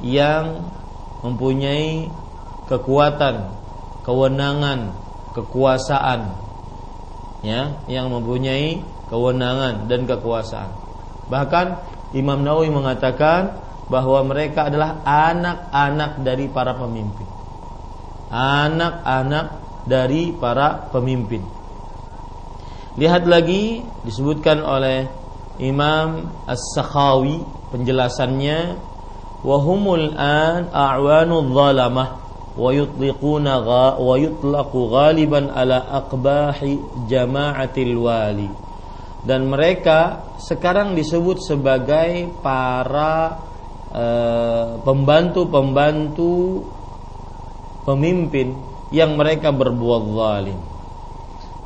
yang 0.00 0.64
mempunyai 1.20 2.08
kekuatan, 2.70 3.52
kewenangan, 4.06 4.96
kekuasaan 5.36 6.32
ya, 7.44 7.84
yang 7.84 8.08
mempunyai 8.08 8.80
kewenangan 9.12 9.90
dan 9.90 10.08
kekuasaan. 10.08 10.72
Bahkan 11.28 11.66
Imam 12.16 12.40
Nawawi 12.40 12.72
mengatakan 12.72 13.60
bahwa 13.92 14.24
mereka 14.24 14.72
adalah 14.72 15.04
anak-anak 15.04 16.24
dari 16.24 16.48
para 16.48 16.72
pemimpin 16.72 17.38
anak-anak 18.28 19.46
dari 19.88 20.36
para 20.36 20.88
pemimpin. 20.92 21.40
Lihat 22.96 23.28
lagi 23.28 23.84
disebutkan 24.06 24.64
oleh 24.64 25.10
Imam 25.60 26.30
As-Sakhawi 26.46 27.42
penjelasannya 27.74 28.78
wahumul 29.44 30.14
an 30.16 30.70
a'wanu 30.72 31.50
dhalamah 31.52 32.08
wa 32.58 32.70
yutliquna 32.74 33.62
wa 33.98 34.14
yutlaqu 34.18 34.78
ghaliban 34.90 35.50
ala 35.52 35.82
aqbahi 36.02 37.06
jama'atil 37.06 37.94
wali 37.98 38.50
dan 39.22 39.50
mereka 39.50 40.30
sekarang 40.38 40.94
disebut 40.94 41.42
sebagai 41.42 42.30
para 42.38 43.38
eh, 43.90 44.78
pembantu-pembantu 44.82 46.62
pemimpin 47.82 48.54
yang 48.94 49.16
mereka 49.18 49.52
berbuat 49.52 50.02
zalim. 50.14 50.58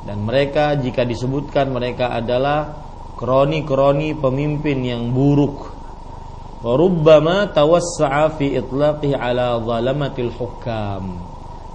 Dan 0.02 0.26
mereka 0.26 0.74
jika 0.74 1.06
disebutkan 1.06 1.70
mereka 1.70 2.10
adalah 2.10 2.82
kroni-kroni 3.14 4.18
pemimpin 4.18 4.82
yang 4.82 5.14
buruk. 5.14 5.70
Warubbama 6.62 7.50
tawassa'a 7.50 8.34
fi 8.38 8.54
itlaqihi 8.58 9.14
ala 9.14 9.58
zalamatil 9.62 10.30
hukam. 10.34 11.22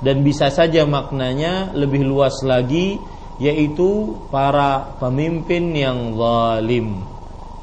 Dan 0.03 0.21
bisa 0.21 0.51
saja 0.51 0.83
maknanya 0.83 1.71
lebih 1.75 2.03
luas 2.03 2.39
lagi 2.43 2.99
yaitu 3.37 4.17
para 4.33 4.97
pemimpin 4.97 5.73
yang 5.73 6.13
zalim. 6.15 7.03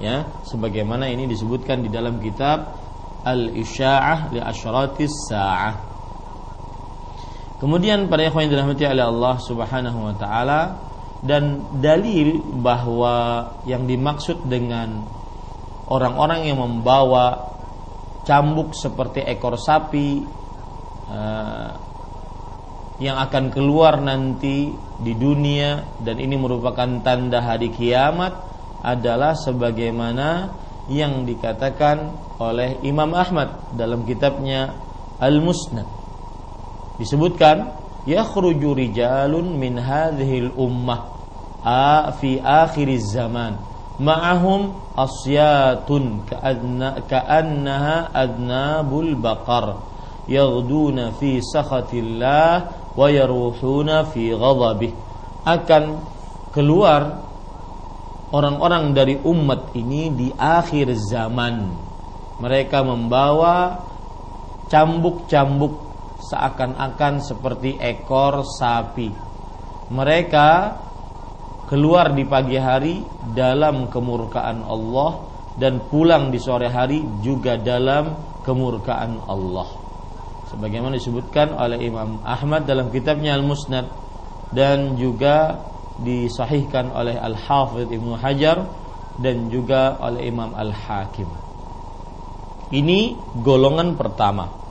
Ya, 0.02 0.26
sebagaimana 0.42 1.06
ini 1.06 1.30
disebutkan 1.30 1.86
di 1.86 1.90
dalam 1.92 2.18
kitab 2.18 2.74
Al-Isya'ah 3.22 4.34
li 4.34 4.40
Asyratis 4.42 5.14
Sa'ah. 5.30 5.93
Kemudian 7.64 8.12
para 8.12 8.28
ikhwan 8.28 8.44
yang 8.44 8.60
dirahmati 8.60 8.84
oleh 8.84 9.08
Allah 9.08 9.34
Subhanahu 9.40 9.98
wa 10.04 10.14
taala 10.20 10.76
dan 11.24 11.64
dalil 11.80 12.44
bahwa 12.60 13.48
yang 13.64 13.88
dimaksud 13.88 14.44
dengan 14.44 15.00
orang-orang 15.88 16.44
yang 16.44 16.60
membawa 16.60 17.56
cambuk 18.28 18.76
seperti 18.76 19.24
ekor 19.24 19.56
sapi 19.56 20.28
uh, 21.08 21.72
yang 23.00 23.16
akan 23.16 23.48
keluar 23.48 23.96
nanti 23.96 24.68
di 25.00 25.16
dunia 25.16 25.88
dan 26.04 26.20
ini 26.20 26.36
merupakan 26.36 27.00
tanda 27.00 27.40
hari 27.40 27.72
kiamat 27.72 28.44
adalah 28.84 29.32
sebagaimana 29.32 30.52
yang 30.92 31.24
dikatakan 31.24 32.12
oleh 32.36 32.76
Imam 32.84 33.16
Ahmad 33.16 33.72
dalam 33.72 34.04
kitabnya 34.04 34.76
Al-Musnad 35.16 36.03
disebutkan 37.00 37.74
yakhruju 38.04 38.76
rijalun 38.76 39.56
min 39.56 39.80
hadhil 39.80 40.52
ummah 40.54 41.14
a 41.64 42.12
fi 42.20 42.38
akhir 42.38 42.92
zaman. 43.00 43.56
Ma'ahum 43.94 44.74
asyatun 44.98 46.28
ka'anna, 46.28 47.00
ka'annaha 47.08 48.10
adnabul 48.12 49.16
baqar. 49.16 49.80
Yaghduna 50.28 51.16
fi 51.16 51.40
sakhatillah 51.40 52.50
wa 52.92 53.06
yaruhuna 53.08 54.04
fi 54.10 54.34
ghadabih. 54.34 54.92
Akan 55.46 56.00
keluar 56.50 57.22
orang-orang 58.34 58.90
dari 58.96 59.14
umat 59.22 59.72
ini 59.78 60.10
di 60.10 60.28
akhir 60.34 60.90
zaman. 60.98 61.70
Mereka 62.42 62.82
membawa 62.82 63.78
cambuk-cambuk 64.66 65.93
seakan-akan 66.34 67.22
seperti 67.22 67.78
ekor 67.78 68.42
sapi. 68.42 69.06
Mereka 69.94 70.48
keluar 71.70 72.10
di 72.10 72.26
pagi 72.26 72.58
hari 72.58 73.06
dalam 73.30 73.86
kemurkaan 73.86 74.66
Allah 74.66 75.30
dan 75.54 75.78
pulang 75.86 76.34
di 76.34 76.42
sore 76.42 76.66
hari 76.66 77.06
juga 77.22 77.54
dalam 77.54 78.18
kemurkaan 78.42 79.30
Allah. 79.30 79.68
Sebagaimana 80.50 80.98
disebutkan 80.98 81.54
oleh 81.54 81.86
Imam 81.86 82.18
Ahmad 82.26 82.66
dalam 82.66 82.90
kitabnya 82.90 83.38
Al-Musnad 83.38 83.86
dan 84.50 84.98
juga 84.98 85.62
disahihkan 86.02 86.90
oleh 86.90 87.14
Al-Hafidh 87.14 87.94
Ibnu 87.94 88.18
Hajar 88.18 88.66
dan 89.22 89.46
juga 89.46 89.94
oleh 90.02 90.26
Imam 90.26 90.50
Al-Hakim. 90.50 91.30
Ini 92.74 93.14
golongan 93.38 93.94
pertama 93.94 94.63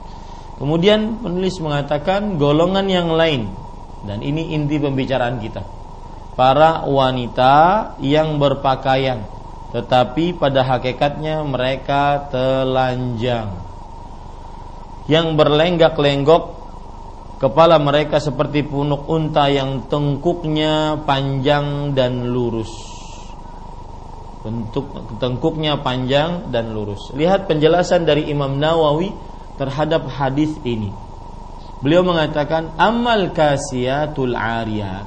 Kemudian 0.54 1.18
penulis 1.18 1.58
mengatakan 1.58 2.38
golongan 2.38 2.86
yang 2.86 3.10
lain 3.10 3.50
dan 4.06 4.22
ini 4.22 4.54
inti 4.54 4.78
pembicaraan 4.78 5.42
kita. 5.42 5.62
Para 6.34 6.82
wanita 6.86 7.94
yang 8.02 8.42
berpakaian 8.42 9.34
tetapi 9.74 10.38
pada 10.38 10.62
hakikatnya 10.62 11.42
mereka 11.42 12.30
telanjang. 12.30 13.58
Yang 15.10 15.26
berlenggak-lenggok 15.34 16.44
kepala 17.42 17.82
mereka 17.82 18.22
seperti 18.22 18.62
punuk 18.62 19.10
unta 19.10 19.50
yang 19.50 19.90
tengkuknya 19.90 21.02
panjang 21.02 21.90
dan 21.90 22.30
lurus. 22.30 22.70
Bentuk 24.46 25.18
tengkuknya 25.18 25.82
panjang 25.82 26.54
dan 26.54 26.70
lurus. 26.70 27.10
Lihat 27.10 27.50
penjelasan 27.50 28.06
dari 28.06 28.30
Imam 28.30 28.54
Nawawi 28.62 29.10
terhadap 29.60 30.06
hadis 30.10 30.54
ini. 30.66 30.90
Beliau 31.84 32.06
mengatakan 32.06 32.72
amal 32.80 33.30
kasiatul 33.36 34.32
ariyat. 34.34 35.04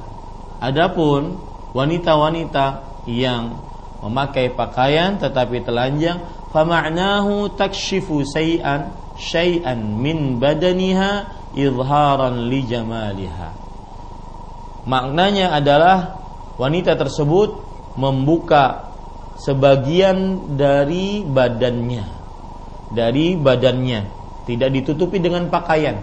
Adapun 0.62 1.38
wanita-wanita 1.74 2.88
yang 3.08 3.68
memakai 4.02 4.54
pakaian 4.54 5.18
tetapi 5.18 5.66
telanjang 5.66 6.22
fama'nahu 6.54 7.52
takshifu 7.58 8.22
say'an 8.22 8.94
syai'an 9.18 9.78
min 9.78 10.38
badaniha 10.38 11.26
izharan 11.58 12.46
li 12.46 12.62
jamaliha 12.62 13.50
maknanya 14.86 15.58
adalah 15.58 16.22
wanita 16.56 16.94
tersebut 16.94 17.58
membuka 17.98 18.94
sebagian 19.42 20.54
dari 20.54 21.26
badannya 21.26 22.06
dari 22.94 23.34
badannya 23.34 24.17
tidak 24.48 24.72
ditutupi 24.72 25.20
dengan 25.20 25.52
pakaian 25.52 26.00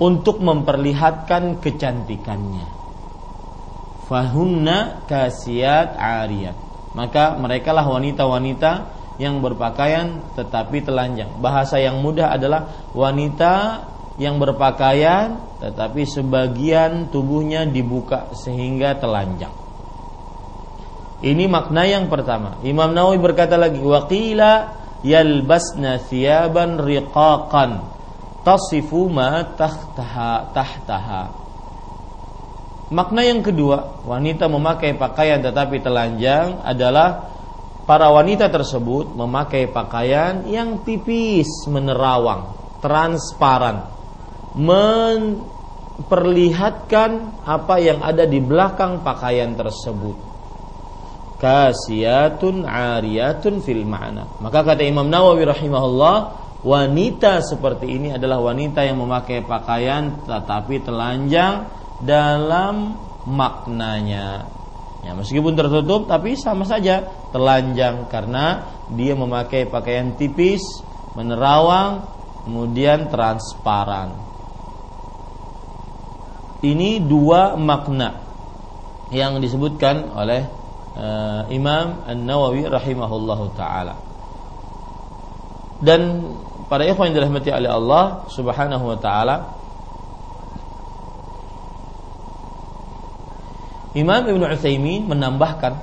untuk 0.00 0.40
memperlihatkan 0.40 1.60
kecantikannya 1.60 2.66
fahunna 4.08 5.04
kasiat 5.04 5.94
ariyat 6.00 6.56
maka 6.94 7.34
merekalah 7.36 7.84
wanita-wanita 7.84 9.04
yang 9.18 9.38
berpakaian 9.42 10.22
tetapi 10.34 10.82
telanjang. 10.82 11.30
Bahasa 11.38 11.78
yang 11.78 12.02
mudah 12.02 12.34
adalah 12.34 12.90
wanita 12.94 13.86
yang 14.18 14.38
berpakaian 14.38 15.38
tetapi 15.58 16.06
sebagian 16.06 17.10
tubuhnya 17.10 17.66
dibuka 17.66 18.30
sehingga 18.34 18.94
telanjang. 18.98 19.50
Ini 21.24 21.48
makna 21.48 21.88
yang 21.88 22.10
pertama. 22.10 22.60
Imam 22.66 22.92
Nawawi 22.92 23.18
berkata 23.18 23.56
lagi 23.56 23.80
waqila 23.80 24.83
yalbasna 25.04 26.00
thiyaban 26.00 26.80
riqaqan 26.80 27.84
tasifu 28.42 29.12
ma 29.12 29.44
tahtaha 29.54 30.50
tahtaha. 30.56 31.44
Makna 32.92 33.24
yang 33.24 33.40
kedua, 33.40 34.04
wanita 34.04 34.44
memakai 34.48 34.92
pakaian 34.96 35.40
tetapi 35.40 35.80
telanjang 35.80 36.60
adalah 36.60 37.32
para 37.88 38.12
wanita 38.12 38.52
tersebut 38.52 39.16
memakai 39.16 39.72
pakaian 39.72 40.44
yang 40.48 40.78
tipis 40.84 41.48
menerawang, 41.68 42.44
transparan, 42.84 43.88
memperlihatkan 44.56 47.10
apa 47.48 47.80
yang 47.80 48.02
ada 48.04 48.26
di 48.28 48.40
belakang 48.40 49.00
pakaian 49.00 49.56
tersebut. 49.56 50.33
Kasiyatun 51.44 52.64
ariyatun 52.64 53.60
fil 53.60 53.84
ma'na. 53.84 54.40
Maka 54.40 54.64
kata 54.64 54.80
Imam 54.80 55.12
Nawawi 55.12 55.44
rahimahullah, 55.44 56.16
wanita 56.64 57.44
seperti 57.44 58.00
ini 58.00 58.16
adalah 58.16 58.40
wanita 58.40 58.80
yang 58.80 58.96
memakai 58.96 59.44
pakaian 59.44 60.24
tetapi 60.24 60.80
telanjang 60.80 61.68
dalam 62.00 62.96
maknanya. 63.28 64.48
Ya, 65.04 65.12
meskipun 65.12 65.52
tertutup 65.52 66.08
tapi 66.08 66.32
sama 66.32 66.64
saja 66.64 67.04
telanjang 67.28 68.08
karena 68.08 68.64
dia 68.96 69.12
memakai 69.12 69.68
pakaian 69.68 70.16
tipis, 70.16 70.64
menerawang, 71.12 72.08
kemudian 72.48 73.12
transparan. 73.12 74.16
Ini 76.64 77.04
dua 77.04 77.60
makna 77.60 78.16
yang 79.12 79.36
disebutkan 79.44 80.08
oleh 80.16 80.63
uh, 80.94 81.46
Imam 81.50 82.02
An-Nawawi 82.06 82.66
rahimahullahu 82.70 83.54
taala. 83.54 83.94
Dan 85.84 86.32
para 86.70 86.86
ikhwan 86.86 87.12
yang 87.12 87.22
dirahmati 87.22 87.50
oleh 87.52 87.70
Allah 87.70 88.24
Subhanahu 88.30 88.84
wa 88.94 88.98
taala, 88.98 89.36
Imam 93.94 94.26
Ibn 94.26 94.42
Utsaimin 94.50 95.06
menambahkan 95.06 95.78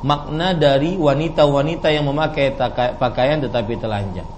makna 0.00 0.56
dari 0.56 0.96
wanita-wanita 0.96 1.92
yang 1.92 2.08
memakai 2.08 2.56
pakaian 2.96 3.44
tetapi 3.44 3.76
telanjang. 3.76 4.28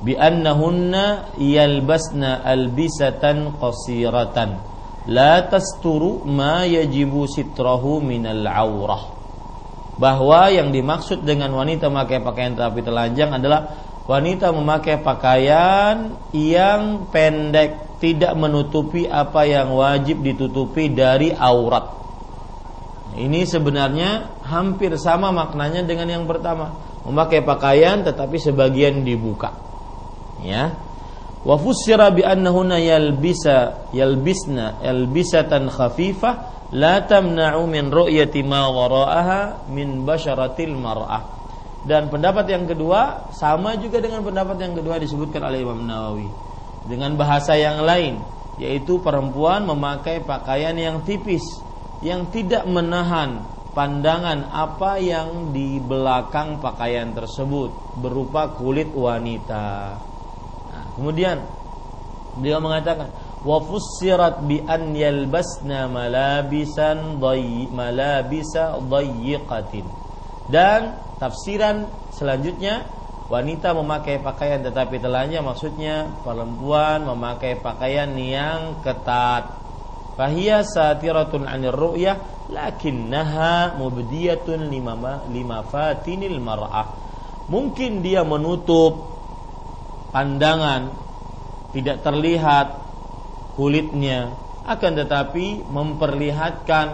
Bi 0.00 0.16
annahunna 0.16 1.36
yalbasna 1.36 2.40
albisatan 2.40 3.60
qasiratan 3.60 4.56
la 5.12 5.44
tasturu 5.44 6.24
ma 6.24 6.64
yajibu 6.64 7.28
sitrahu 7.28 8.00
minal 8.00 8.48
aurah. 8.48 9.19
Bahwa 10.00 10.48
yang 10.48 10.72
dimaksud 10.72 11.28
dengan 11.28 11.52
wanita 11.52 11.92
memakai 11.92 12.24
pakaian 12.24 12.56
tetapi 12.56 12.80
telanjang 12.80 13.36
adalah 13.36 13.68
wanita 14.08 14.48
memakai 14.50 14.96
pakaian 15.04 16.16
yang 16.32 17.04
pendek 17.12 18.00
tidak 18.00 18.32
menutupi 18.32 19.04
apa 19.04 19.44
yang 19.44 19.76
wajib 19.76 20.24
ditutupi 20.24 20.88
dari 20.88 21.36
aurat 21.36 22.00
ini 23.18 23.42
sebenarnya 23.42 24.38
hampir 24.46 24.94
sama 24.94 25.34
maknanya 25.34 25.82
dengan 25.82 26.06
yang 26.06 26.24
pertama. 26.30 26.78
Memakai 27.02 27.42
pakaian 27.42 28.06
tetapi 28.06 28.38
sebagian 28.38 29.02
dibuka. 29.02 29.50
Ya. 30.44 30.78
Wa 31.42 31.56
fussira 31.56 32.12
bi 32.12 32.20
annahuna 32.22 32.76
yalbisa 32.78 33.88
yalbisna 33.96 34.84
yalbisatan 34.84 35.72
khafifah 35.72 36.59
la 36.74 37.02
tamna'u 37.06 37.66
min 37.66 37.90
min 39.70 39.88
basyaratil 40.06 40.74
mar'ah. 40.74 41.22
Dan 41.80 42.12
pendapat 42.12 42.44
yang 42.52 42.68
kedua 42.68 43.32
sama 43.32 43.72
juga 43.80 44.04
dengan 44.04 44.20
pendapat 44.20 44.60
yang 44.60 44.76
kedua 44.76 45.00
disebutkan 45.00 45.40
oleh 45.48 45.64
Imam 45.64 45.80
Nawawi 45.80 46.28
dengan 46.84 47.16
bahasa 47.16 47.56
yang 47.56 47.80
lain 47.84 48.20
yaitu 48.60 49.00
perempuan 49.00 49.64
memakai 49.64 50.20
pakaian 50.20 50.76
yang 50.76 51.00
tipis 51.08 51.40
yang 52.04 52.28
tidak 52.28 52.68
menahan 52.68 53.40
pandangan 53.72 54.44
apa 54.52 55.00
yang 55.00 55.56
di 55.56 55.80
belakang 55.80 56.60
pakaian 56.60 57.16
tersebut 57.16 57.72
berupa 57.96 58.52
kulit 58.52 58.92
wanita. 58.92 59.96
Nah, 60.68 60.84
kemudian 60.96 61.40
dia 62.44 62.56
mengatakan 62.60 63.08
wa 63.40 63.58
fussirat 63.64 64.44
bi 64.44 64.60
an 64.64 64.92
yalbasna 64.92 65.88
malabisan 65.88 67.20
dayy. 67.20 67.68
Dan 70.50 70.80
tafsiran 71.22 71.76
selanjutnya 72.10 72.84
wanita 73.30 73.70
memakai 73.76 74.18
pakaian 74.18 74.60
tetapi 74.60 74.98
telanjang 74.98 75.46
maksudnya 75.46 76.10
perempuan 76.26 77.06
memakai 77.06 77.62
pakaian 77.62 78.10
yang 78.18 78.82
ketat 78.82 79.60
Fahiyya 80.20 80.60
satiratun 80.66 81.48
anir 81.48 81.72
ru'yah 81.72 82.44
lakinnaha 82.52 83.80
mubdiyatun 83.80 84.68
lima 84.68 85.58
fatinil 85.64 86.36
mar'ah. 86.44 86.92
Mungkin 87.48 88.04
dia 88.04 88.20
menutup 88.20 89.16
pandangan 90.12 90.92
tidak 91.72 92.04
terlihat 92.04 92.79
kulitnya 93.60 94.32
akan 94.64 95.04
tetapi 95.04 95.68
memperlihatkan 95.68 96.86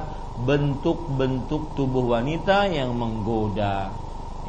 bentuk-bentuk 0.42 1.78
tubuh 1.78 2.18
wanita 2.18 2.66
yang 2.66 2.90
menggoda. 2.90 3.94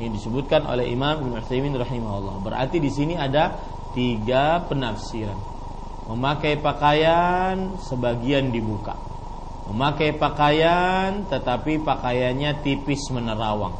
Ini 0.01 0.09
disebutkan 0.09 0.65
oleh 0.65 0.89
Imam 0.89 1.21
Ibnu 1.21 1.37
Utsaimin 1.37 1.77
rahimahullah. 1.77 2.41
Berarti 2.41 2.81
di 2.81 2.89
sini 2.89 3.13
ada 3.13 3.61
tiga 3.93 4.65
penafsiran 4.65 5.37
memakai 6.09 6.57
pakaian 6.57 7.77
sebagian 7.85 8.49
dibuka. 8.49 8.97
Memakai 9.69 10.15
pakaian 10.15 11.27
tetapi 11.27 11.85
pakaiannya 11.85 12.65
tipis 12.65 13.11
menerawang. 13.13 13.75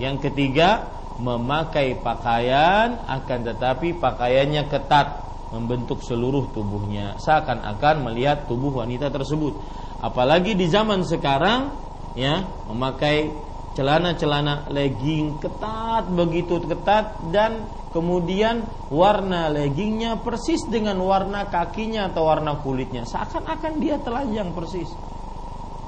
Yang 0.00 0.28
ketiga, 0.28 0.88
memakai 1.20 2.00
pakaian 2.00 2.96
akan 3.04 3.38
tetapi 3.44 3.94
pakaiannya 4.00 4.64
ketat 4.72 5.25
membentuk 5.54 6.02
seluruh 6.02 6.50
tubuhnya. 6.50 7.14
Seakan-akan 7.22 8.10
melihat 8.10 8.50
tubuh 8.50 8.82
wanita 8.82 9.12
tersebut. 9.12 9.54
Apalagi 10.02 10.58
di 10.58 10.66
zaman 10.66 11.06
sekarang 11.06 11.70
ya, 12.18 12.42
memakai 12.68 13.30
celana-celana 13.76 14.72
legging 14.72 15.36
ketat 15.36 16.08
begitu 16.08 16.64
ketat 16.64 17.20
dan 17.28 17.68
kemudian 17.92 18.64
warna 18.88 19.52
leggingnya 19.52 20.24
persis 20.24 20.64
dengan 20.64 20.96
warna 21.04 21.44
kakinya 21.52 22.08
atau 22.08 22.24
warna 22.24 22.56
kulitnya. 22.64 23.04
Seakan-akan 23.04 23.72
dia 23.76 24.00
telanjang 24.00 24.56
persis. 24.56 24.88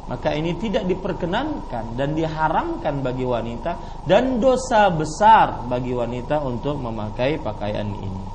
Maka 0.09 0.33
ini 0.33 0.57
tidak 0.57 0.89
diperkenankan 0.89 1.93
dan 1.93 2.17
diharamkan 2.17 3.05
bagi 3.05 3.29
wanita 3.29 4.01
dan 4.09 4.41
dosa 4.41 4.89
besar 4.89 5.69
bagi 5.69 5.93
wanita 5.93 6.41
untuk 6.49 6.81
memakai 6.81 7.37
pakaian 7.37 7.93
ini 7.93 8.28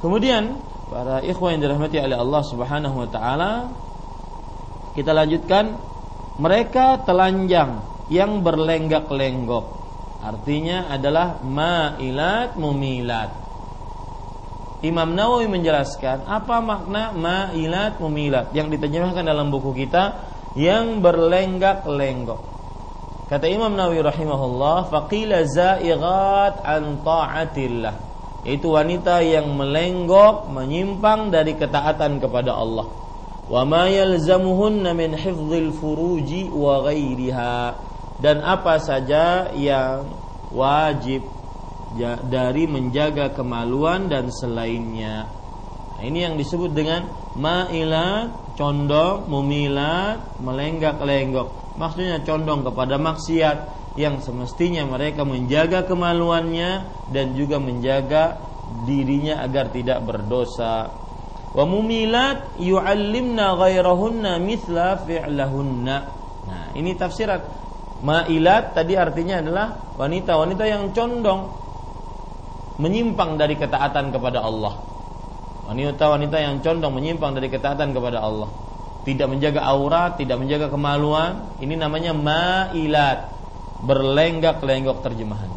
kemudian 0.00 0.58
para 0.88 1.20
ikhwan 1.20 1.58
yang 1.58 1.62
dirahmati 1.68 2.00
oleh 2.00 2.16
Allah 2.16 2.42
Subhanahu 2.46 2.96
wa 3.04 3.08
taala 3.08 3.52
kita 4.98 5.14
lanjutkan 5.14 5.78
mereka 6.42 7.02
telanjang 7.06 7.82
yang 8.10 8.40
berlenggak-lenggok. 8.40 9.78
Artinya 10.18 10.90
adalah 10.90 11.38
ma'ilat 11.44 12.58
mumilat. 12.58 13.30
Imam 14.82 15.14
Nawawi 15.14 15.50
menjelaskan 15.50 16.26
apa 16.26 16.62
makna 16.62 17.14
ma'ilat 17.14 17.98
mumilat 17.98 18.54
yang 18.54 18.70
diterjemahkan 18.70 19.26
dalam 19.26 19.50
buku 19.50 19.74
kita 19.86 20.18
yang 20.58 20.98
berlenggak-lenggok. 20.98 22.40
Kata 23.30 23.46
Imam 23.46 23.74
Nawawi 23.74 24.02
rahimahullah, 24.02 24.88
faqila 24.88 25.44
za'ighat 25.44 26.64
an 26.64 27.02
ta'atillah. 27.04 28.07
Itu 28.46 28.78
wanita 28.78 29.18
yang 29.24 29.50
melenggok, 29.58 30.46
menyimpang 30.50 31.34
dari 31.34 31.58
ketaatan 31.58 32.22
kepada 32.22 32.54
Allah. 32.54 32.86
Wa 33.48 33.62
ma 33.64 33.90
yalzamuhunna 33.90 34.94
min 34.94 35.18
furuji 35.74 36.46
wa 36.52 36.84
ghairiha. 36.86 37.56
Dan 38.18 38.42
apa 38.42 38.78
saja 38.82 39.50
yang 39.54 40.06
wajib 40.50 41.22
dari 42.28 42.68
menjaga 42.68 43.32
kemaluan 43.32 44.12
dan 44.12 44.28
selainnya. 44.28 45.26
Nah, 45.98 46.02
ini 46.06 46.22
yang 46.22 46.34
disebut 46.38 46.74
dengan 46.74 47.10
ma'ilat, 47.34 48.54
condong, 48.54 49.26
mumilat, 49.26 50.38
melenggak-lenggok. 50.38 51.78
Maksudnya 51.78 52.22
condong 52.26 52.66
kepada 52.66 52.98
maksiat 52.98 53.77
yang 53.94 54.20
semestinya 54.20 54.84
mereka 54.84 55.24
menjaga 55.24 55.86
kemaluannya 55.86 56.84
dan 57.14 57.32
juga 57.38 57.56
menjaga 57.62 58.42
dirinya 58.84 59.40
agar 59.46 59.72
tidak 59.72 60.04
berdosa. 60.04 60.92
Wa 61.56 61.64
mumilat 61.64 62.60
yu'allimna 62.60 63.56
ghairahunna 63.56 64.36
mithla 64.36 65.00
fi'lahunna. 65.06 65.96
Nah, 66.48 66.64
ini 66.76 66.92
tafsiran 66.92 67.40
Ma'ilat 67.98 68.78
tadi 68.78 68.94
artinya 68.94 69.42
adalah 69.42 69.74
wanita-wanita 69.98 70.64
yang 70.70 70.94
condong 70.94 71.50
menyimpang 72.78 73.34
dari 73.34 73.58
ketaatan 73.58 74.14
kepada 74.14 74.38
Allah. 74.38 74.78
Wanita-wanita 75.66 76.36
yang 76.38 76.62
condong 76.62 76.94
menyimpang 76.94 77.34
dari 77.34 77.50
ketaatan 77.50 77.90
kepada 77.90 78.22
Allah. 78.22 78.48
Tidak 79.02 79.26
menjaga 79.26 79.66
aurat, 79.66 80.14
tidak 80.14 80.38
menjaga 80.38 80.70
kemaluan, 80.70 81.58
ini 81.58 81.74
namanya 81.74 82.14
ma'ilat. 82.14 83.34
Berlenggak-lenggok 83.84 85.04
terjemahan. 85.06 85.50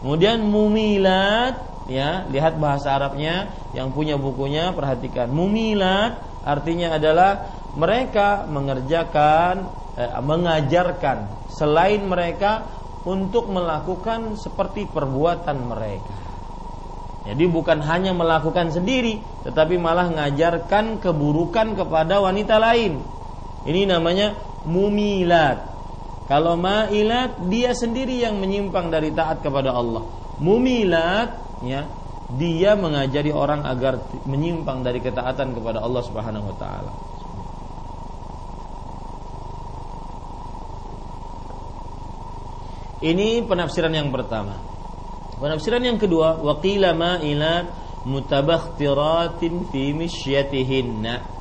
Kemudian 0.00 0.44
mumilat, 0.44 1.56
ya, 1.88 2.28
lihat 2.28 2.60
bahasa 2.60 2.94
Arabnya 2.94 3.50
yang 3.72 3.90
punya 3.90 4.20
bukunya 4.20 4.70
perhatikan. 4.76 5.32
Mumilat 5.32 6.20
artinya 6.44 6.94
adalah 6.94 7.50
mereka 7.76 8.44
mengerjakan 8.48 9.66
eh, 9.96 10.12
mengajarkan 10.20 11.48
selain 11.52 12.04
mereka 12.04 12.64
untuk 13.06 13.48
melakukan 13.48 14.34
seperti 14.34 14.84
perbuatan 14.90 15.56
mereka. 15.62 16.16
Jadi 17.26 17.44
bukan 17.50 17.82
hanya 17.82 18.14
melakukan 18.14 18.70
sendiri, 18.70 19.18
tetapi 19.42 19.82
malah 19.82 20.06
mengajarkan 20.06 21.02
keburukan 21.02 21.74
kepada 21.74 22.22
wanita 22.22 22.62
lain. 22.62 23.02
Ini 23.66 23.90
namanya 23.90 24.38
mumilat. 24.62 25.75
Kalau 26.26 26.58
mailat 26.58 27.38
dia 27.46 27.70
sendiri 27.70 28.18
yang 28.18 28.42
menyimpang 28.42 28.90
dari 28.90 29.14
taat 29.14 29.46
kepada 29.46 29.70
Allah. 29.70 30.02
Mumilat 30.42 31.62
ya, 31.62 31.86
dia 32.34 32.74
mengajari 32.74 33.30
orang 33.30 33.62
agar 33.62 34.02
menyimpang 34.26 34.82
dari 34.82 34.98
ketaatan 34.98 35.54
kepada 35.54 35.78
Allah 35.78 36.02
Subhanahu 36.02 36.50
wa 36.50 36.56
taala. 36.58 36.92
Ini 43.06 43.46
penafsiran 43.46 43.94
yang 43.94 44.10
pertama. 44.10 44.58
Penafsiran 45.38 45.84
yang 45.84 46.00
kedua, 46.00 46.42
waqila 46.42 46.96
ma'ilat 46.96 47.68
mutabakhtiratin 48.08 49.68
fi 49.68 49.94
misyatihinna. 49.94 51.35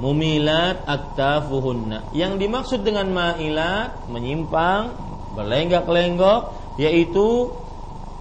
Mumilat 0.00 0.88
aktafuhunna. 0.88 2.08
Yang 2.16 2.32
dimaksud 2.40 2.80
dengan 2.80 3.12
ma'ilat 3.12 4.08
menyimpang, 4.08 4.96
berlenggak-lenggok 5.36 6.40
yaitu 6.80 7.52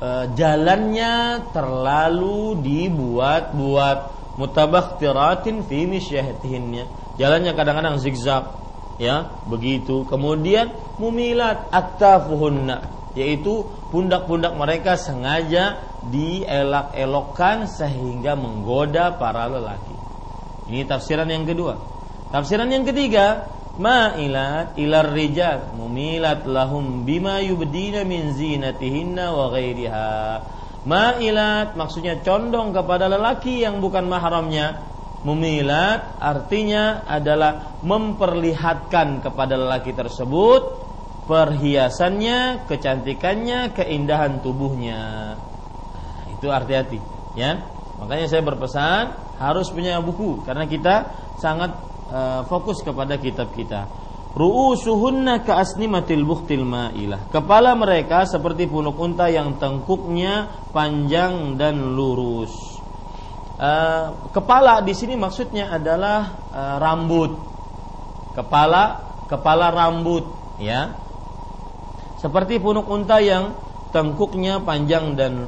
e, 0.04 0.10
jalannya 0.36 1.48
terlalu 1.56 2.60
dibuat-buat 2.60 3.98
mutabakhtiratin 4.36 5.64
fi 5.64 5.88
misyatihinna. 5.88 7.16
Jalannya 7.16 7.52
kadang-kadang 7.56 7.96
zigzag 8.00 8.60
ya, 9.00 9.32
begitu. 9.48 10.04
Kemudian 10.04 10.76
mumilat 11.00 11.72
aktafuhunna 11.72 13.00
yaitu 13.18 13.66
pundak-pundak 13.90 14.54
mereka 14.56 14.96
sengaja 14.96 15.82
dielak-elokkan 16.08 17.68
sehingga 17.68 18.40
menggoda 18.40 19.20
para 19.20 19.50
lelaki. 19.52 19.99
Ini 20.70 20.86
tafsiran 20.86 21.26
yang 21.26 21.50
kedua. 21.50 21.74
Tafsiran 22.30 22.70
yang 22.70 22.86
ketiga, 22.86 23.50
ma'ilat 23.82 24.78
ilar 24.78 25.10
rijal 25.10 25.74
mumilat 25.74 26.46
lahum 26.46 27.02
bima 27.10 27.42
yubdina 27.42 28.06
min 28.06 28.38
zinatihinna 28.38 29.34
wa 29.34 29.50
ghairiha. 29.50 30.14
Ma'ilat 30.86 31.74
maksudnya 31.74 32.22
condong 32.22 32.70
kepada 32.72 33.10
lelaki 33.10 33.66
yang 33.66 33.82
bukan 33.82 34.06
mahramnya. 34.06 34.86
Mumilat 35.26 36.16
artinya 36.22 37.04
adalah 37.04 37.82
memperlihatkan 37.84 39.20
kepada 39.20 39.60
lelaki 39.60 39.92
tersebut 39.92 40.88
perhiasannya, 41.28 42.70
kecantikannya, 42.72 43.76
keindahan 43.76 44.40
tubuhnya. 44.40 45.36
Itu 46.34 46.48
arti-hati, 46.48 47.04
ya. 47.36 47.60
Makanya 48.00 48.32
saya 48.32 48.42
berpesan 48.48 49.29
harus 49.40 49.72
punya 49.72 49.98
buku 50.04 50.44
karena 50.44 50.68
kita 50.68 50.96
sangat 51.40 51.72
uh, 52.12 52.44
fokus 52.46 52.84
kepada 52.84 53.16
kitab 53.16 53.56
kita. 53.56 53.88
Ru'usuhunna 54.30 55.42
ka'asnimatil 55.42 56.22
buhtil 56.22 56.62
ma'ilah. 56.62 57.34
Kepala 57.34 57.74
mereka 57.74 58.30
seperti 58.30 58.70
punuk 58.70 58.94
unta 59.02 59.26
yang 59.26 59.58
tengkuknya 59.58 60.70
panjang 60.70 61.58
dan 61.58 61.98
lurus. 61.98 62.54
Uh, 63.58 64.30
kepala 64.30 64.86
di 64.86 64.94
sini 64.94 65.18
maksudnya 65.18 65.74
adalah 65.74 66.46
uh, 66.54 66.76
rambut. 66.78 67.34
Kepala 68.38 69.10
kepala 69.26 69.74
rambut, 69.74 70.30
ya 70.62 70.94
seperti 72.20 72.60
punuk 72.60 72.86
unta 72.92 73.18
yang 73.24 73.56
tengkuknya 73.96 74.60
panjang 74.62 75.16
dan 75.16 75.48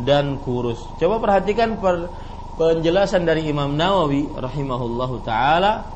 dan 0.00 0.40
kurus. 0.40 0.80
Coba 0.96 1.20
perhatikan 1.20 1.76
per, 1.76 2.08
penjelasan 2.58 3.24
dari 3.24 3.48
Imam 3.48 3.72
Nawawi 3.76 4.28
rahimahullahu 4.32 5.24
taala. 5.24 5.88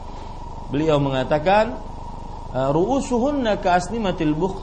Beliau 0.72 0.98
mengatakan 0.98 1.78
ru'usuhunna 2.52 3.61
ka'asnimatil 3.61 4.34
bukh 4.34 4.59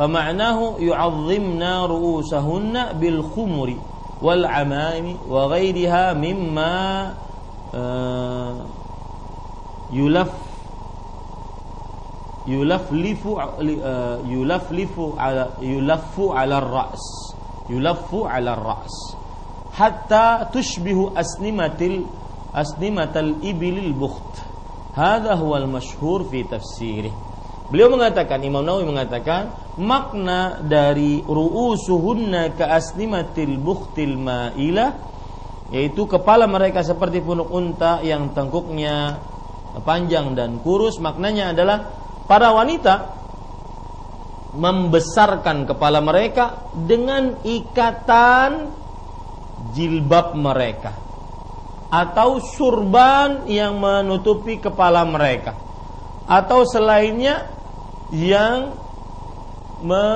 fama'nahu 0.00 0.80
yu'azzimna 0.80 1.84
ru'usahunna 1.88 2.96
bil 2.96 3.20
khumuri 3.24 3.76
wal 4.20 4.44
amami 4.44 5.16
wa 5.28 5.48
ghairiha 5.48 6.12
mimma 6.16 6.72
uh, 7.72 8.64
yulaf 9.92 10.32
yulaflifu 12.48 13.36
uh, 13.36 14.20
yulaflifu 14.28 15.16
ala 15.16 15.52
yulaffu 15.60 16.32
ala 16.32 16.60
ras 16.60 17.00
yulaffu 17.68 18.28
ala 18.28 18.56
ras 18.56 19.19
hatta 19.80 20.52
tushbihu 20.52 21.16
asnimatil 21.16 22.04
asnimatal 22.52 23.40
ibilil 23.40 23.96
bukht. 23.96 24.36
Hadha 24.92 25.40
huwa 25.40 25.56
al 25.56 25.68
mashhur 25.70 26.28
fi 26.28 26.44
tafsirih. 26.44 27.14
Beliau 27.72 27.88
mengatakan 27.88 28.42
Imam 28.42 28.60
Nawawi 28.66 28.84
mengatakan 28.84 29.54
makna 29.78 30.58
dari 30.60 31.22
ru'usuhunna 31.22 32.58
ka 32.58 32.66
asnimatil 32.76 33.56
bukhtil 33.56 34.18
ma'ilah 34.18 34.98
yaitu 35.70 36.02
kepala 36.10 36.50
mereka 36.50 36.82
seperti 36.82 37.22
punuk 37.22 37.46
unta 37.46 38.02
yang 38.02 38.34
tengkuknya 38.34 39.22
panjang 39.86 40.34
dan 40.34 40.58
kurus 40.58 40.98
maknanya 40.98 41.54
adalah 41.54 41.78
para 42.26 42.50
wanita 42.50 43.22
membesarkan 44.58 45.70
kepala 45.70 46.02
mereka 46.02 46.74
dengan 46.74 47.38
ikatan 47.46 48.79
jilbab 49.74 50.36
mereka. 50.36 50.92
Atau 51.90 52.38
surban 52.38 53.50
yang 53.50 53.82
menutupi 53.82 54.62
kepala 54.62 55.02
mereka. 55.02 55.58
Atau 56.30 56.62
selainnya 56.62 57.50
yang 58.14 58.70
me, 59.82 60.06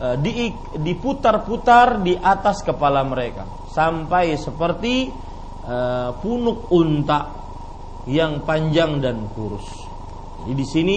e, 0.00 0.06
di, 0.24 0.48
diputar-putar 0.80 2.00
di 2.00 2.16
atas 2.16 2.64
kepala 2.64 3.04
mereka. 3.04 3.44
Sampai 3.68 4.40
seperti 4.40 5.12
e, 5.60 5.76
punuk 6.24 6.72
unta 6.72 7.44
yang 8.08 8.44
panjang 8.44 9.00
dan 9.00 9.28
kurus. 9.32 9.68
Jadi 10.44 10.52
di 10.56 10.66
sini 10.68 10.96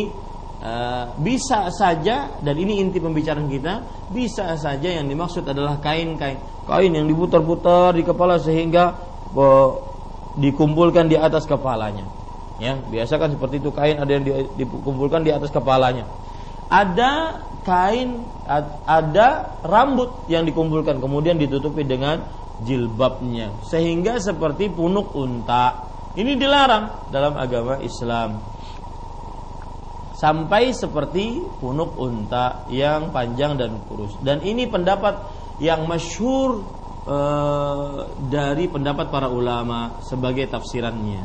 Eh, 0.58 1.06
bisa 1.22 1.70
saja 1.70 2.34
dan 2.42 2.58
ini 2.58 2.82
inti 2.82 2.98
pembicaraan 2.98 3.46
kita 3.46 3.78
bisa 4.10 4.58
saja 4.58 4.90
yang 4.90 5.06
dimaksud 5.06 5.46
adalah 5.46 5.78
kain-kain 5.78 6.42
kain 6.66 6.90
yang 6.98 7.06
diputar-putar 7.06 7.94
di 7.94 8.02
kepala 8.02 8.42
sehingga 8.42 8.98
dikumpulkan 10.34 11.14
di 11.14 11.18
atas 11.18 11.46
kepalanya. 11.46 12.10
Ya, 12.58 12.74
biasa 12.74 13.22
kan 13.22 13.38
seperti 13.38 13.62
itu 13.62 13.70
kain 13.70 14.02
ada 14.02 14.10
yang 14.10 14.26
dikumpulkan 14.58 15.22
di 15.22 15.30
atas 15.30 15.54
kepalanya. 15.54 16.10
Ada 16.74 17.38
kain 17.62 18.26
ada 18.90 19.62
rambut 19.62 20.26
yang 20.26 20.42
dikumpulkan 20.42 20.98
kemudian 20.98 21.38
ditutupi 21.38 21.86
dengan 21.86 22.26
jilbabnya 22.66 23.54
sehingga 23.62 24.18
seperti 24.18 24.74
punuk 24.74 25.14
unta. 25.14 25.86
Ini 26.18 26.34
dilarang 26.34 27.14
dalam 27.14 27.38
agama 27.38 27.78
Islam. 27.78 28.57
Sampai 30.18 30.74
seperti 30.74 31.46
punuk 31.62 31.94
unta 32.02 32.66
yang 32.74 33.14
panjang 33.14 33.54
dan 33.54 33.78
kurus. 33.86 34.18
Dan 34.18 34.42
ini 34.42 34.66
pendapat 34.66 35.14
yang 35.62 35.86
masyhur 35.86 36.66
e, 37.06 37.18
dari 38.26 38.66
pendapat 38.66 39.14
para 39.14 39.30
ulama 39.30 40.02
sebagai 40.02 40.50
tafsirannya. 40.50 41.22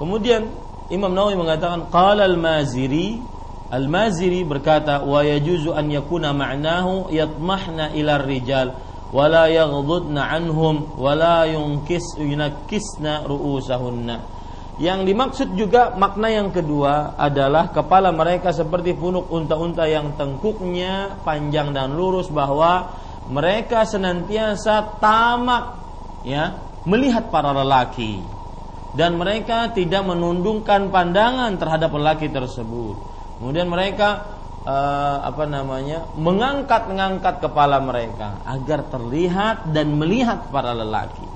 Kemudian 0.00 0.48
Imam 0.88 1.12
Nawawi 1.12 1.36
mengatakan 1.36 1.92
qala 1.92 2.24
al-Maziri 2.24 3.36
Al-Maziri 3.68 4.48
berkata 4.48 5.04
wa 5.04 5.20
yajuzu 5.20 5.76
an 5.76 5.92
yakuna 5.92 6.32
ma'nahu 6.32 7.12
yatmahna 7.12 7.92
ila 7.92 8.16
rijal 8.24 8.72
wala 9.12 9.44
yaghdudna 9.52 10.24
anhum 10.24 10.96
wala 10.96 11.44
yunkis 11.44 12.16
yunakkisna 12.16 13.28
ru'usahunna. 13.28 14.37
Yang 14.78 15.00
dimaksud 15.10 15.48
juga 15.58 15.90
makna 15.98 16.30
yang 16.30 16.54
kedua 16.54 17.18
adalah 17.18 17.74
kepala 17.74 18.14
mereka 18.14 18.54
seperti 18.54 18.94
punuk 18.94 19.26
unta-unta 19.26 19.90
yang 19.90 20.14
tengkuknya 20.14 21.18
panjang 21.26 21.74
dan 21.74 21.98
lurus 21.98 22.30
bahwa 22.30 22.94
mereka 23.26 23.82
senantiasa 23.82 25.02
tamak 25.02 25.82
ya 26.22 26.62
melihat 26.86 27.26
para 27.26 27.50
lelaki 27.50 28.22
dan 28.94 29.18
mereka 29.18 29.74
tidak 29.74 30.06
menundungkan 30.06 30.94
pandangan 30.94 31.58
terhadap 31.58 31.90
lelaki 31.92 32.30
tersebut. 32.30 32.96
Kemudian 33.42 33.66
mereka 33.66 34.38
uh, 34.62 35.26
apa 35.26 35.44
namanya 35.46 36.06
mengangkat-ngangkat 36.14 37.42
kepala 37.42 37.82
mereka 37.82 38.40
agar 38.46 38.86
terlihat 38.88 39.74
dan 39.74 39.94
melihat 39.98 40.48
para 40.54 40.70
lelaki. 40.70 41.26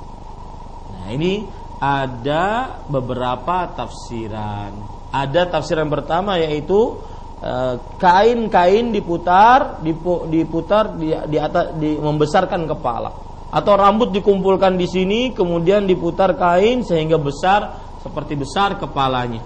Nah 0.94 1.10
ini 1.10 1.61
ada 1.82 2.78
beberapa 2.86 3.66
tafsiran. 3.74 4.70
Ada 5.10 5.50
tafsiran 5.50 5.90
pertama 5.90 6.38
yaitu 6.38 7.02
eh, 7.42 7.74
kain-kain 7.98 8.94
diputar 8.94 9.82
diputar 10.30 10.94
di, 10.94 11.10
di 11.26 11.38
atas 11.42 11.74
di, 11.74 11.98
membesarkan 11.98 12.70
kepala 12.70 13.10
atau 13.52 13.74
rambut 13.76 14.14
dikumpulkan 14.14 14.78
di 14.78 14.88
sini 14.88 15.20
kemudian 15.36 15.84
diputar 15.84 16.38
kain 16.38 16.86
sehingga 16.86 17.20
besar 17.20 17.76
seperti 18.00 18.32
besar 18.38 18.80
kepalanya 18.80 19.44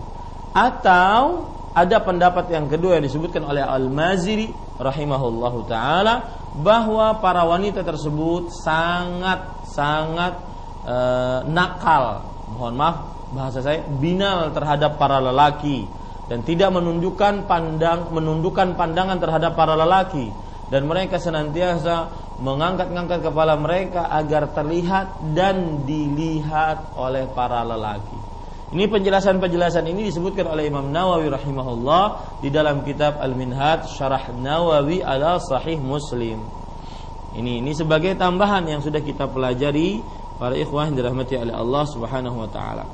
atau 0.54 1.50
ada 1.74 1.98
pendapat 1.98 2.54
yang 2.54 2.70
kedua 2.70 2.96
yang 2.96 3.04
disebutkan 3.04 3.42
oleh 3.42 3.66
Al-Maziri 3.66 4.78
rahimahullahu 4.78 5.66
taala 5.66 6.22
bahwa 6.54 7.18
para 7.18 7.42
wanita 7.42 7.82
tersebut 7.82 8.54
sangat 8.54 9.66
sangat 9.66 10.55
e, 10.86 10.96
nakal, 11.50 12.22
mohon 12.54 12.78
maaf 12.78 12.96
bahasa 13.34 13.58
saya 13.58 13.82
binal 13.82 14.54
terhadap 14.54 15.02
para 15.02 15.18
lelaki 15.18 15.82
dan 16.30 16.46
tidak 16.46 16.70
menunjukkan 16.70 17.50
pandang 17.50 18.14
menundukkan 18.14 18.78
pandangan 18.78 19.18
terhadap 19.18 19.58
para 19.58 19.74
lelaki 19.74 20.30
dan 20.70 20.86
mereka 20.86 21.18
senantiasa 21.18 22.10
mengangkat-ngangkat 22.42 23.22
kepala 23.22 23.54
mereka 23.58 24.06
agar 24.10 24.50
terlihat 24.52 25.34
dan 25.34 25.86
dilihat 25.88 26.94
oleh 26.98 27.24
para 27.32 27.64
lelaki. 27.64 28.18
Ini 28.66 28.90
penjelasan-penjelasan 28.90 29.86
ini 29.86 30.10
disebutkan 30.10 30.50
oleh 30.50 30.66
Imam 30.66 30.90
Nawawi 30.90 31.30
rahimahullah 31.30 32.04
di 32.42 32.50
dalam 32.50 32.82
kitab 32.82 33.22
Al-Minhaj 33.22 33.94
Syarah 33.94 34.34
Nawawi 34.34 35.06
ala 35.06 35.38
Sahih 35.38 35.78
Muslim. 35.78 36.42
Ini 37.38 37.62
ini 37.62 37.72
sebagai 37.78 38.18
tambahan 38.18 38.66
yang 38.66 38.82
sudah 38.82 38.98
kita 38.98 39.30
pelajari 39.30 40.02
para 40.36 40.54
ikhwah 40.56 40.88
yang 40.88 40.96
dirahmati 40.96 41.34
oleh 41.40 41.54
Allah 41.54 41.84
Subhanahu 41.88 42.36
wa 42.44 42.48
taala. 42.48 42.84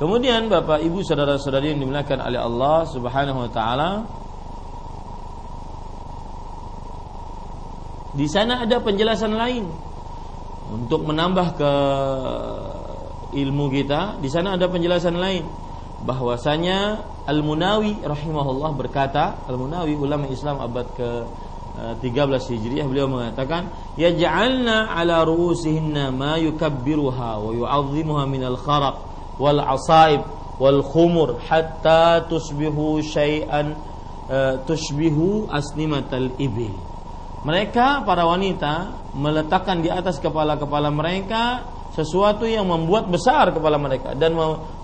Kemudian 0.00 0.48
Bapak 0.48 0.80
Ibu 0.80 1.04
saudara-saudari 1.04 1.76
yang 1.76 1.84
dimuliakan 1.84 2.18
oleh 2.24 2.40
Allah 2.40 2.78
Subhanahu 2.88 3.38
wa 3.44 3.50
taala, 3.52 3.90
di 8.16 8.26
sana 8.30 8.64
ada 8.64 8.80
penjelasan 8.80 9.36
lain. 9.36 9.68
Untuk 10.70 11.02
menambah 11.02 11.58
ke 11.58 11.72
ilmu 13.34 13.74
kita 13.74 14.22
di 14.22 14.30
sana 14.30 14.54
ada 14.54 14.70
penjelasan 14.70 15.18
lain. 15.18 15.44
Bahwasanya 16.00 17.04
Al-Munawi 17.28 18.00
rahimahullah 18.00 18.72
berkata 18.72 19.36
Al-Munawi 19.50 19.98
ulama 20.00 20.24
Islam 20.32 20.62
abad 20.64 20.86
ke 20.96 21.28
13 21.78 22.02
eh, 22.02 22.40
Hijriah 22.58 22.86
beliau 22.86 23.08
mengatakan 23.08 23.72
yaj'alna 23.96 24.92
ala 24.92 25.24
ru'usihinna 25.24 26.12
ma 26.12 26.36
yukabbiruha 26.36 27.30
wa 27.40 27.50
yu'azzimuha 27.56 28.28
min 28.28 28.42
al-kharaq 28.44 28.96
wal 29.40 29.60
asaib 29.62 30.20
wal 30.60 30.84
khumur 30.84 31.40
hatta 31.48 32.28
tusbihu 32.28 33.00
syai'an 33.00 33.72
uh, 34.28 34.60
tushbihu 34.68 35.48
asnimatal 35.48 36.36
ibil. 36.36 36.76
Mereka 37.40 38.04
para 38.04 38.28
wanita 38.28 38.92
meletakkan 39.16 39.80
di 39.80 39.88
atas 39.88 40.20
kepala-kepala 40.20 40.92
mereka 40.92 41.64
sesuatu 41.96 42.44
yang 42.44 42.68
membuat 42.68 43.08
besar 43.08 43.50
kepala 43.50 43.80
mereka 43.80 44.12
dan 44.12 44.36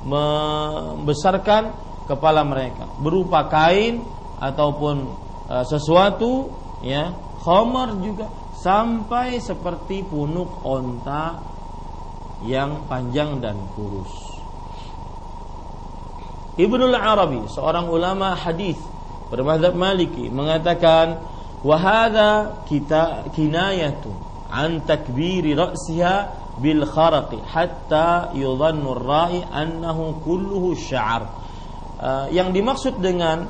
membesarkan 0.09 1.76
kepala 2.09 2.41
mereka 2.43 2.89
berupa 2.99 3.45
kain 3.53 4.01
ataupun 4.41 5.05
uh, 5.53 5.62
sesuatu 5.68 6.49
ya 6.87 7.11
khamar 7.43 7.99
juga 7.99 8.30
sampai 8.62 9.43
seperti 9.43 10.07
punuk 10.07 10.62
onta 10.62 11.39
yang 12.47 12.87
panjang 12.87 13.43
dan 13.43 13.59
kurus. 13.74 14.11
Ibnul 16.57 16.97
Arabi, 16.97 17.45
seorang 17.53 17.87
ulama 17.93 18.32
hadis 18.32 18.80
bermadzhab 19.28 19.76
Maliki 19.76 20.32
mengatakan 20.32 21.20
wahada 21.61 22.62
kita 22.64 23.28
kinayatu 23.37 24.09
an 24.49 24.80
takbiri 24.89 25.53
ra'siha 25.53 26.16
bil 26.57 26.89
kharaqi 26.89 27.45
hatta 27.45 28.32
yudhannu 28.32 28.97
rai 28.97 29.45
annahu 29.45 30.16
kulluhu 30.24 30.72
sya'ar. 30.72 31.22
Uh, 31.97 32.26
yang 32.32 32.53
dimaksud 32.53 33.01
dengan 33.01 33.49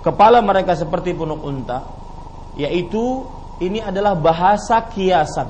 kepala 0.00 0.40
mereka 0.44 0.76
seperti 0.76 1.16
punuk 1.16 1.40
unta 1.40 2.01
yaitu 2.58 3.24
ini 3.62 3.78
adalah 3.78 4.18
bahasa 4.18 4.82
kiasan. 4.90 5.48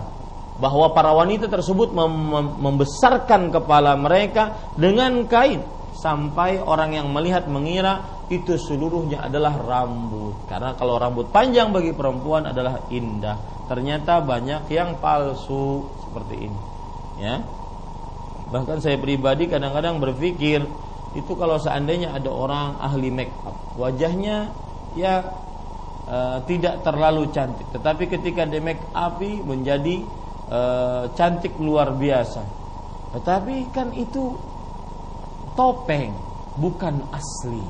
Bahwa 0.61 0.95
para 0.95 1.11
wanita 1.11 1.51
tersebut 1.51 1.91
mem 1.91 2.13
membesarkan 2.61 3.51
kepala 3.51 3.99
mereka 3.99 4.73
dengan 4.79 5.27
kain. 5.27 5.65
Sampai 5.93 6.59
orang 6.59 6.99
yang 6.99 7.09
melihat 7.11 7.47
mengira 7.47 8.27
itu 8.31 8.59
seluruhnya 8.59 9.27
adalah 9.27 9.55
rambut. 9.55 10.35
Karena 10.47 10.75
kalau 10.79 10.99
rambut 10.99 11.31
panjang 11.31 11.71
bagi 11.75 11.95
perempuan 11.95 12.47
adalah 12.47 12.91
indah. 12.91 13.67
Ternyata 13.67 14.23
banyak 14.23 14.71
yang 14.71 14.99
palsu 14.99 15.87
seperti 16.07 16.51
ini. 16.51 16.61
Ya. 17.23 17.43
Bahkan 18.51 18.85
saya 18.85 19.01
pribadi 19.01 19.49
kadang-kadang 19.49 19.99
berpikir 19.99 20.63
itu 21.13 21.33
kalau 21.37 21.61
seandainya 21.61 22.17
ada 22.17 22.31
orang 22.33 22.81
ahli 22.81 23.13
make 23.13 23.33
up 23.45 23.53
wajahnya 23.77 24.49
ya 24.97 25.21
e, 26.07 26.19
tidak 26.49 26.83
terlalu 26.87 27.31
cantik. 27.31 27.69
Tetapi 27.71 28.05
ketika 28.09 28.47
di 28.47 28.59
make 28.59 28.83
up 28.95 29.19
menjadi 29.21 30.03
e, 30.49 30.61
cantik 31.15 31.55
luar 31.59 31.95
biasa. 31.95 32.43
Tetapi 33.13 33.71
kan 33.75 33.93
itu 33.93 34.35
topeng 35.53 36.17
bukan 36.57 37.07
asli. 37.13 37.65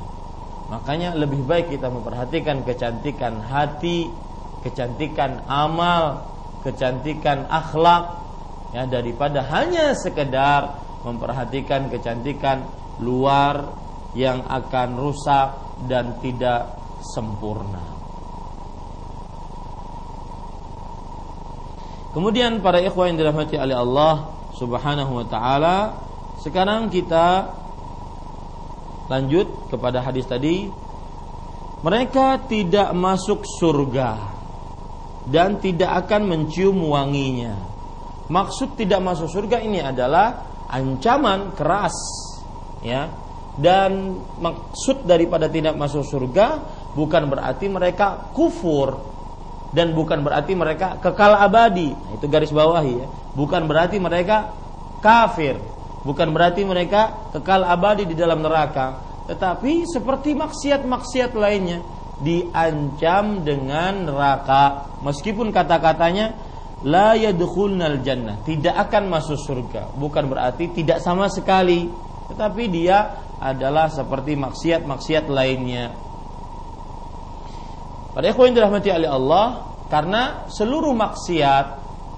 Makanya 0.70 1.12
lebih 1.18 1.44
baik 1.44 1.74
kita 1.74 1.92
memperhatikan 1.92 2.64
kecantikan 2.64 3.42
hati 3.44 4.08
kecantikan 4.62 5.42
amal 5.50 6.32
kecantikan 6.62 7.44
akhlak 7.50 8.22
ya 8.70 8.86
daripada 8.86 9.42
hanya 9.50 9.92
sekedar 9.98 10.78
memperhatikan 11.02 11.90
kecantikan 11.90 12.62
luar 13.02 13.74
yang 14.14 14.46
akan 14.46 14.94
rusak 14.96 15.58
dan 15.90 16.16
tidak 16.22 16.78
sempurna. 17.02 17.91
Kemudian 22.12 22.60
para 22.60 22.76
ikhwan 22.76 23.16
yang 23.16 23.24
dirahmati 23.24 23.56
oleh 23.56 23.72
Allah 23.72 24.36
Subhanahu 24.60 25.16
wa 25.16 25.26
taala, 25.26 25.76
sekarang 26.44 26.92
kita 26.92 27.48
lanjut 29.08 29.72
kepada 29.72 30.04
hadis 30.04 30.28
tadi. 30.28 30.68
Mereka 31.82 32.46
tidak 32.46 32.94
masuk 32.94 33.42
surga 33.42 34.14
dan 35.26 35.58
tidak 35.58 36.06
akan 36.06 36.30
mencium 36.30 36.78
wanginya. 36.78 37.58
Maksud 38.30 38.78
tidak 38.78 39.02
masuk 39.02 39.26
surga 39.26 39.58
ini 39.58 39.82
adalah 39.82 40.46
ancaman 40.70 41.50
keras 41.58 41.96
ya. 42.86 43.10
Dan 43.52 44.16
maksud 44.40 45.04
daripada 45.04 45.50
tidak 45.50 45.76
masuk 45.76 46.06
surga 46.06 46.62
bukan 46.96 47.28
berarti 47.28 47.68
mereka 47.68 48.32
kufur 48.32 49.11
dan 49.72 49.96
bukan 49.96 50.20
berarti 50.20 50.52
mereka 50.52 51.00
kekal 51.00 51.32
abadi. 51.32 51.96
Nah, 51.96 52.12
itu 52.20 52.26
garis 52.28 52.52
bawahi 52.52 52.92
ya. 53.02 53.08
Bukan 53.32 53.64
berarti 53.64 53.96
mereka 53.96 54.52
kafir. 55.00 55.56
Bukan 56.04 56.30
berarti 56.30 56.62
mereka 56.62 57.32
kekal 57.32 57.64
abadi 57.64 58.04
di 58.04 58.12
dalam 58.12 58.44
neraka. 58.44 59.00
Tetapi 59.32 59.88
seperti 59.88 60.36
maksiat-maksiat 60.36 61.32
lainnya 61.32 61.80
diancam 62.20 63.40
dengan 63.40 64.12
neraka. 64.12 64.92
Meskipun 65.00 65.48
kata-katanya 65.48 66.36
la 66.84 67.16
yadkhulnal 67.16 68.04
jannah. 68.04 68.44
Tidak 68.44 68.76
akan 68.76 69.08
masuk 69.08 69.40
surga. 69.40 69.96
Bukan 69.96 70.28
berarti 70.28 70.68
tidak 70.76 71.00
sama 71.00 71.32
sekali. 71.32 71.88
Tetapi 72.28 72.64
dia 72.68 73.24
adalah 73.40 73.88
seperti 73.88 74.36
maksiat-maksiat 74.36 75.32
lainnya. 75.32 76.11
Pada 78.12 78.28
ikhwan 78.28 78.52
dirahmati 78.52 78.92
oleh 78.92 79.08
Allah, 79.08 79.72
karena 79.88 80.48
seluruh 80.48 80.92
maksiat 80.96 81.66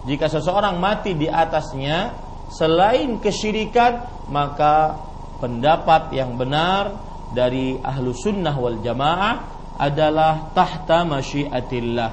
jika 0.06 0.30
seseorang 0.30 0.78
mati 0.78 1.16
di 1.18 1.26
atasnya 1.26 2.14
selain 2.52 3.18
kesyirikan 3.18 4.26
maka 4.30 5.00
pendapat 5.42 6.14
yang 6.14 6.38
benar 6.38 7.02
dari 7.34 7.80
ahlu 7.82 8.14
sunnah 8.14 8.54
wal 8.54 8.78
jamaah 8.78 9.50
adalah 9.74 10.54
tahta 10.54 11.02
masyiatillah 11.02 12.10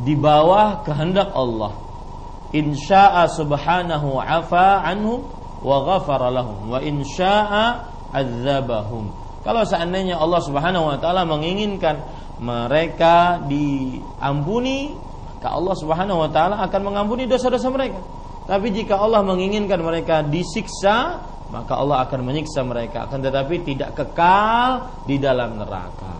di 0.00 0.16
bawah 0.16 0.80
kehendak 0.88 1.36
Allah 1.36 1.76
insya'a 2.54 3.28
subhanahu 3.28 4.16
afa 4.16 4.80
anhu 4.88 5.20
wa 5.60 5.84
ghafara 5.84 6.32
lahum 6.32 6.72
wa 6.72 6.80
in 6.80 7.04
syaa'a 7.04 7.92
adzabahum. 8.14 9.12
Kalau 9.44 9.62
seandainya 9.62 10.18
Allah 10.18 10.42
Subhanahu 10.42 10.90
wa 10.90 10.98
taala 10.98 11.22
menginginkan 11.22 12.02
mereka 12.42 13.40
diampuni, 13.48 14.92
maka 15.36 15.48
Allah 15.52 15.74
Subhanahu 15.76 16.18
wa 16.26 16.30
taala 16.30 16.60
akan 16.64 16.80
mengampuni 16.84 17.24
dosa-dosa 17.24 17.68
mereka. 17.72 18.00
Tapi 18.46 18.70
jika 18.70 19.00
Allah 19.00 19.26
menginginkan 19.26 19.80
mereka 19.82 20.22
disiksa, 20.22 21.18
maka 21.50 21.78
Allah 21.78 22.06
akan 22.06 22.20
menyiksa 22.26 22.62
mereka 22.62 23.06
akan 23.06 23.18
tetapi 23.22 23.62
tidak 23.62 23.94
kekal 23.94 25.02
di 25.06 25.18
dalam 25.18 25.58
neraka. 25.58 26.14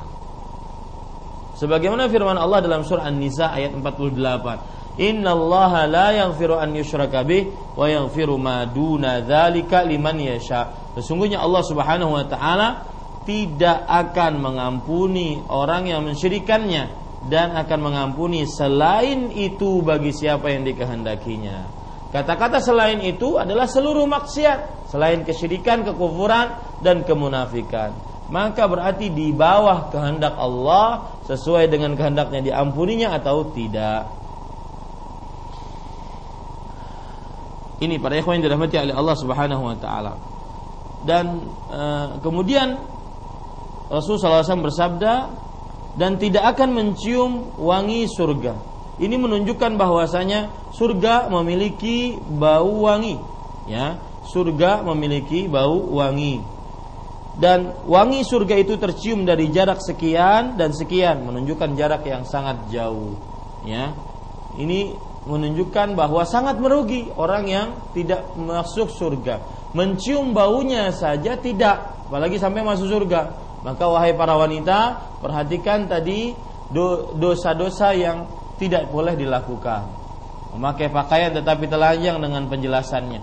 Sebagaimana 1.57 2.13
firman 2.13 2.37
Allah 2.37 2.61
dalam 2.61 2.85
surah 2.85 3.09
An-Nisa 3.09 3.49
ayat 3.49 3.73
48, 3.73 5.01
Inna 5.01 5.37
Allah 5.37 5.73
la 5.89 6.09
yaghfiru 6.25 6.57
an 6.57 6.73
yushraka 6.73 7.21
bih 7.21 7.53
wa 7.77 7.85
yaghfiru 7.85 8.41
ma 8.41 8.65
duna 8.65 9.21
dzalika 9.21 9.85
liman 9.85 10.17
yasha. 10.17 10.73
Sesungguhnya 10.97 11.41
Allah 11.41 11.61
Subhanahu 11.65 12.17
wa 12.17 12.25
taala 12.25 12.96
tidak 13.27 13.83
akan 13.85 14.39
mengampuni 14.39 15.43
orang 15.51 15.91
yang 15.91 16.07
mensyirikannya 16.07 16.89
dan 17.27 17.59
akan 17.59 17.81
mengampuni 17.83 18.47
selain 18.47 19.35
itu 19.35 19.83
bagi 19.83 20.15
siapa 20.15 20.47
yang 20.55 20.63
dikehendakinya. 20.63 21.67
Kata-kata 22.15 22.63
selain 22.63 23.03
itu 23.03 23.35
adalah 23.37 23.67
seluruh 23.67 24.07
maksiat, 24.07 24.89
selain 24.89 25.27
kesyirikan, 25.27 25.83
kekufuran 25.83 26.79
dan 26.81 27.03
kemunafikan. 27.03 27.93
Maka 28.31 28.67
berarti 28.67 29.11
di 29.11 29.35
bawah 29.35 29.91
kehendak 29.91 30.35
Allah 30.39 31.19
sesuai 31.27 31.67
dengan 31.67 31.99
kehendaknya 31.99 32.55
diampuninya 32.55 33.15
atau 33.19 33.51
tidak. 33.51 34.07
Ini 37.77 38.01
para 38.01 38.17
ikhwan 38.17 38.41
yang 38.41 38.49
dirahmati 38.49 38.75
oleh 38.81 38.95
Allah 38.97 39.17
Subhanahu 39.21 39.63
wa 39.69 39.77
taala. 39.77 40.13
Dan 41.05 41.45
e, 41.69 41.83
kemudian 42.25 42.81
Rasulullah 43.87 44.43
SAW 44.43 44.67
bersabda 44.67 45.15
dan 45.97 46.19
tidak 46.21 46.57
akan 46.57 46.69
mencium 46.75 47.33
wangi 47.57 48.11
surga. 48.11 48.55
Ini 48.97 49.17
menunjukkan 49.21 49.77
bahwasanya 49.77 50.73
surga 50.73 51.29
memiliki 51.29 52.17
bau 52.17 52.89
wangi, 52.89 53.21
ya. 53.69 54.01
Surga 54.27 54.83
memiliki 54.83 55.47
bau 55.47 55.79
wangi. 55.95 56.41
Dan 57.37 57.77
wangi 57.85 58.25
surga 58.25 58.57
itu 58.57 58.81
tercium 58.81 59.29
dari 59.29 59.53
jarak 59.53 59.85
sekian 59.85 60.57
dan 60.57 60.73
sekian, 60.73 61.29
menunjukkan 61.29 61.77
jarak 61.77 62.09
yang 62.09 62.25
sangat 62.25 62.73
jauh, 62.73 63.13
ya. 63.69 63.93
Ini 64.57 64.97
menunjukkan 65.29 65.93
bahwa 65.93 66.25
sangat 66.25 66.57
merugi 66.57 67.13
orang 67.13 67.45
yang 67.45 67.69
tidak 67.93 68.25
masuk 68.41 68.89
surga. 68.89 69.45
Mencium 69.77 70.33
baunya 70.33 70.89
saja 70.97 71.37
tidak, 71.37 72.09
apalagi 72.09 72.41
sampai 72.41 72.65
masuk 72.65 72.89
surga. 72.89 73.46
Maka 73.65 73.85
wahai 73.89 74.13
para 74.13 74.37
wanita, 74.37 75.01
perhatikan 75.23 75.89
tadi 75.89 76.35
dosa-dosa 77.17 77.95
yang 77.97 78.27
tidak 78.61 78.89
boleh 78.91 79.15
dilakukan. 79.15 79.87
Memakai 80.57 80.89
pakaian 80.89 81.33
tetapi 81.37 81.69
telanjang 81.69 82.17
dengan 82.21 82.49
penjelasannya. 82.49 83.21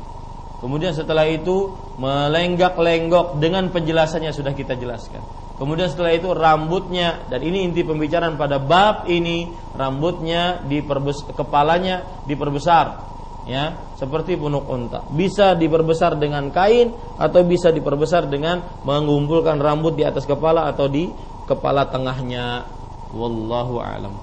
Kemudian 0.62 0.96
setelah 0.96 1.28
itu 1.28 1.76
melenggak-lenggok 2.00 3.42
dengan 3.42 3.68
penjelasannya 3.68 4.32
sudah 4.32 4.56
kita 4.56 4.80
jelaskan. 4.80 5.20
Kemudian 5.60 5.92
setelah 5.92 6.16
itu 6.16 6.32
rambutnya 6.32 7.30
dan 7.30 7.44
ini 7.44 7.68
inti 7.68 7.86
pembicaraan 7.86 8.40
pada 8.40 8.58
bab 8.58 9.06
ini 9.12 9.52
rambutnya 9.78 10.66
diperbes 10.66 11.30
kepalanya 11.36 12.26
diperbesar 12.26 13.13
ya 13.44 13.94
seperti 14.00 14.40
punuk 14.40 14.68
unta. 14.68 15.04
Bisa 15.12 15.56
diperbesar 15.56 16.16
dengan 16.20 16.48
kain 16.52 16.92
atau 17.20 17.44
bisa 17.44 17.72
diperbesar 17.72 18.28
dengan 18.28 18.64
mengumpulkan 18.84 19.60
rambut 19.60 19.96
di 19.96 20.04
atas 20.04 20.24
kepala 20.24 20.68
atau 20.72 20.88
di 20.88 21.12
kepala 21.48 21.88
tengahnya. 21.88 22.68
Wallahu 23.14 23.78
alam. 23.84 24.16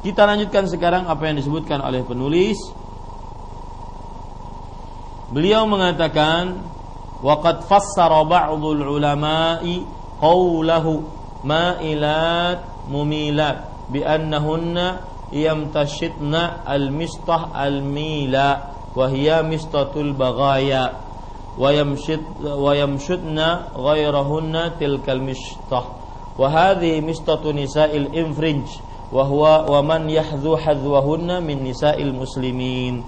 Kita 0.00 0.24
lanjutkan 0.24 0.64
sekarang 0.64 1.04
apa 1.10 1.28
yang 1.28 1.36
disebutkan 1.36 1.84
oleh 1.84 2.00
penulis. 2.00 2.56
Beliau 5.30 5.68
mengatakan 5.68 6.64
waqad 7.20 7.68
fassara 7.68 8.24
ba'dul 8.24 8.80
ulama'i 8.80 9.84
qawlahu 10.18 11.04
ma'ilat 11.44 12.64
mumilat 12.88 13.68
bi 13.92 14.00
annahunna 14.00 15.09
yamtashitna 15.30 16.66
al-mistah 16.66 17.54
al-mila 17.54 18.74
wa 18.94 19.06
hiya 19.06 19.42
mistatul 19.46 20.14
baghaya. 20.14 21.08
Wa 21.58 21.74
yamshid 21.74 22.22
wa 22.40 22.72
yamshudna 22.72 23.74
ghairahunna 23.74 24.78
tilkal 24.78 25.18
mistah. 25.18 25.98
Wa 26.38 26.46
hadhihi 26.46 27.02
mistatu 27.02 27.50
nisa'il 27.50 28.14
infrinj 28.14 28.80
wa 29.10 29.26
huwa 29.26 29.66
wa 29.66 29.82
man 29.82 30.06
yahdhu 30.06 30.54
hadwahunna 30.56 31.42
min 31.42 31.66
nisa'il 31.66 32.14
muslimin. 32.14 33.02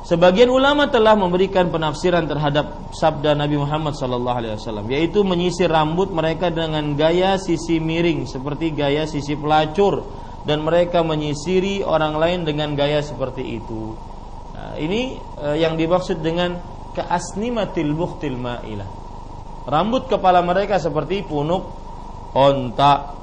Sebagian 0.00 0.48
ulama 0.48 0.88
telah 0.88 1.12
memberikan 1.12 1.68
penafsiran 1.68 2.24
terhadap 2.24 2.88
sabda 2.96 3.36
Nabi 3.36 3.60
Muhammad 3.60 3.92
SAW, 3.92 4.56
yaitu 4.88 5.20
menyisir 5.20 5.68
rambut 5.68 6.08
mereka 6.08 6.48
dengan 6.48 6.96
gaya 6.96 7.36
sisi 7.36 7.76
miring 7.76 8.24
seperti 8.24 8.72
gaya 8.72 9.04
sisi 9.04 9.36
pelacur 9.36 10.00
dan 10.44 10.64
mereka 10.64 11.04
menyisiri 11.04 11.84
orang 11.84 12.16
lain 12.16 12.40
dengan 12.48 12.72
gaya 12.72 13.04
seperti 13.04 13.60
itu. 13.60 13.96
Nah, 14.56 14.76
ini 14.80 15.20
eh, 15.40 15.56
yang 15.60 15.76
dimaksud 15.76 16.20
dengan 16.20 16.56
keasnimatil 16.96 17.92
buktil 17.92 18.36
ma'ilah. 18.36 18.88
Rambut 19.68 20.08
kepala 20.08 20.40
mereka 20.40 20.80
seperti 20.80 21.22
punuk 21.22 21.68
onta 22.32 23.18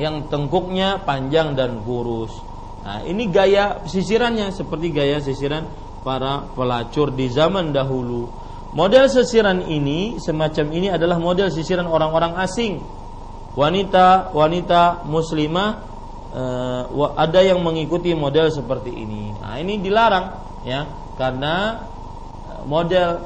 yang 0.00 0.26
tengkuknya 0.32 1.04
panjang 1.04 1.52
dan 1.52 1.84
kurus 1.84 2.52
Nah, 2.82 2.98
ini 3.06 3.30
gaya 3.30 3.86
sisirannya 3.86 4.50
seperti 4.50 4.90
gaya 4.90 5.22
sisiran 5.22 5.70
para 6.02 6.50
pelacur 6.50 7.14
di 7.14 7.30
zaman 7.30 7.70
dahulu. 7.70 8.26
Model 8.74 9.06
sisiran 9.06 9.62
ini 9.70 10.18
semacam 10.18 10.66
ini 10.74 10.90
adalah 10.90 11.22
model 11.22 11.46
sisiran 11.54 11.86
orang-orang 11.86 12.34
asing. 12.42 12.82
Wanita 13.52 14.32
wanita 14.32 15.04
muslimah 15.04 15.70
eh, 16.32 16.82
ada 17.16 17.40
yang 17.44 17.60
mengikuti 17.60 18.16
model 18.16 18.48
seperti 18.48 18.90
ini. 18.92 19.36
Nah, 19.36 19.60
ini 19.60 19.76
dilarang 19.80 20.26
ya 20.64 20.88
karena 21.20 21.84
eh, 22.48 22.62
model 22.64 23.20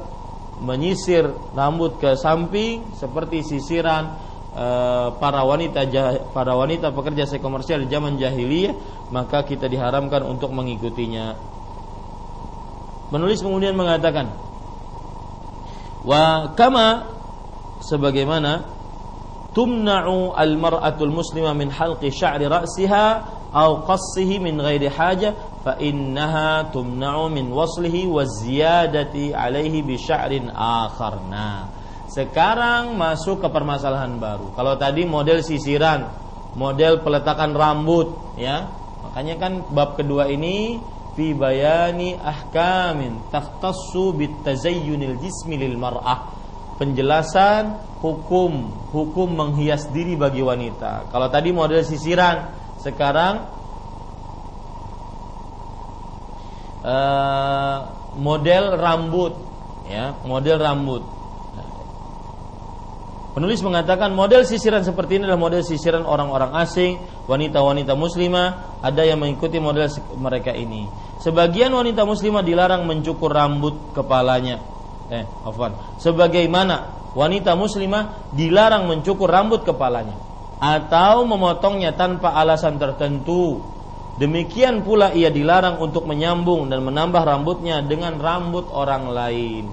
menyisir 0.57 1.29
rambut 1.53 2.01
ke 2.01 2.17
samping 2.17 2.81
seperti 2.97 3.45
sisiran 3.45 4.27
Eh, 4.57 5.07
para 5.21 5.45
wanita 5.45 5.85
para 6.33 6.57
wanita 6.57 6.89
pekerja 6.89 7.29
seks 7.29 7.45
komersial 7.45 7.85
di 7.85 7.93
zaman 7.93 8.17
jahiliyah 8.17 8.73
maka 9.13 9.45
kita 9.45 9.69
diharamkan 9.69 10.25
untuk 10.25 10.49
mengikutinya. 10.49 11.37
Penulis 13.13 13.37
kemudian 13.45 13.77
mengatakan 13.77 14.33
wa 16.01 16.57
kama 16.57 17.05
sebagaimana 17.85 18.65
tumna'u 19.57 20.37
al-mar'atul 20.37 21.09
muslimah 21.09 21.57
min 21.57 21.73
halqi 21.73 22.13
sya'ri 22.13 22.45
ra'siha 22.45 23.05
au 23.49 23.81
qassihi 23.89 24.37
min 24.37 24.61
ghairi 24.61 24.85
haja 24.85 25.33
fa 25.65 25.81
innaha 25.81 26.69
tumna'u 26.69 27.33
min 27.33 27.49
waslihi 27.49 28.05
wa 28.05 28.21
ziyadati 28.21 29.33
alaihi 29.33 29.81
bi 29.81 29.97
sya'rin 29.97 30.53
akhar. 30.53 31.25
Nah, 31.25 31.73
sekarang 32.05 32.93
masuk 32.93 33.41
ke 33.41 33.49
permasalahan 33.49 34.21
baru. 34.21 34.53
Kalau 34.53 34.77
tadi 34.77 35.09
model 35.09 35.41
sisiran, 35.41 36.05
model 36.53 37.01
peletakan 37.01 37.57
rambut, 37.57 38.37
ya. 38.37 38.69
Makanya 39.09 39.41
kan 39.41 39.53
bab 39.73 39.97
kedua 39.97 40.29
ini 40.29 40.77
fi 41.17 41.33
bayani 41.33 42.13
ahkamin 42.13 43.33
takhtassu 43.33 44.13
bit 44.13 44.37
tazayyunil 44.45 45.17
jismi 45.17 45.57
lil 45.57 45.81
mar'ah. 45.81 46.29
Penjelasan 46.77 47.81
hukum 48.05 48.69
hukum 48.93 49.33
menghias 49.33 49.89
diri 49.89 50.13
bagi 50.13 50.45
wanita. 50.45 51.09
Kalau 51.09 51.27
tadi 51.33 51.49
model 51.49 51.81
sisiran, 51.81 52.53
sekarang 52.77 53.49
uh, 56.85 57.77
model 58.13 58.77
rambut 58.77 59.33
ya, 59.89 60.13
model 60.21 60.57
rambut. 60.61 61.03
Penulis 63.37 63.61
mengatakan 63.61 64.17
model 64.17 64.49
sisiran 64.49 64.81
seperti 64.81 65.21
ini 65.21 65.29
adalah 65.29 65.37
model 65.37 65.61
sisiran 65.61 66.09
orang-orang 66.09 66.57
asing, 66.57 66.97
wanita-wanita 67.29 67.93
muslimah, 67.93 68.81
ada 68.81 69.05
yang 69.05 69.21
mengikuti 69.21 69.61
model 69.61 69.85
mereka 70.17 70.57
ini. 70.57 70.89
Sebagian 71.21 71.69
wanita 71.69 72.01
muslimah 72.01 72.41
dilarang 72.41 72.89
mencukur 72.89 73.29
rambut 73.29 73.93
kepalanya. 73.93 74.57
Eh, 75.07 75.23
afwan. 75.47 75.71
Sebagaimana 76.03 77.11
wanita 77.15 77.55
muslimah 77.55 78.31
dilarang 78.35 78.91
mencukur 78.91 79.31
rambut 79.31 79.63
kepalanya 79.63 80.13
atau 80.57 81.23
memotongnya 81.23 81.95
tanpa 81.95 82.33
alasan 82.35 82.75
tertentu. 82.81 83.61
Demikian 84.17 84.81
pula 84.81 85.13
ia 85.13 85.29
dilarang 85.29 85.77
untuk 85.77 86.09
menyambung 86.09 86.73
dan 86.73 86.81
menambah 86.81 87.21
rambutnya 87.21 87.85
dengan 87.85 88.17
rambut 88.17 88.65
orang 88.73 89.13
lain. 89.13 89.69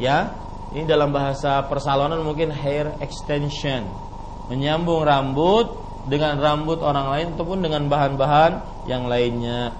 Ya, 0.00 0.32
ini 0.72 0.88
dalam 0.88 1.12
bahasa 1.12 1.60
persalonan 1.68 2.24
mungkin 2.24 2.50
hair 2.50 2.96
extension. 3.04 3.84
Menyambung 4.48 5.04
rambut 5.04 5.68
dengan 6.08 6.40
rambut 6.40 6.80
orang 6.80 7.06
lain 7.12 7.26
ataupun 7.36 7.58
dengan 7.60 7.84
bahan-bahan 7.92 8.52
yang 8.88 9.04
lainnya. 9.06 9.76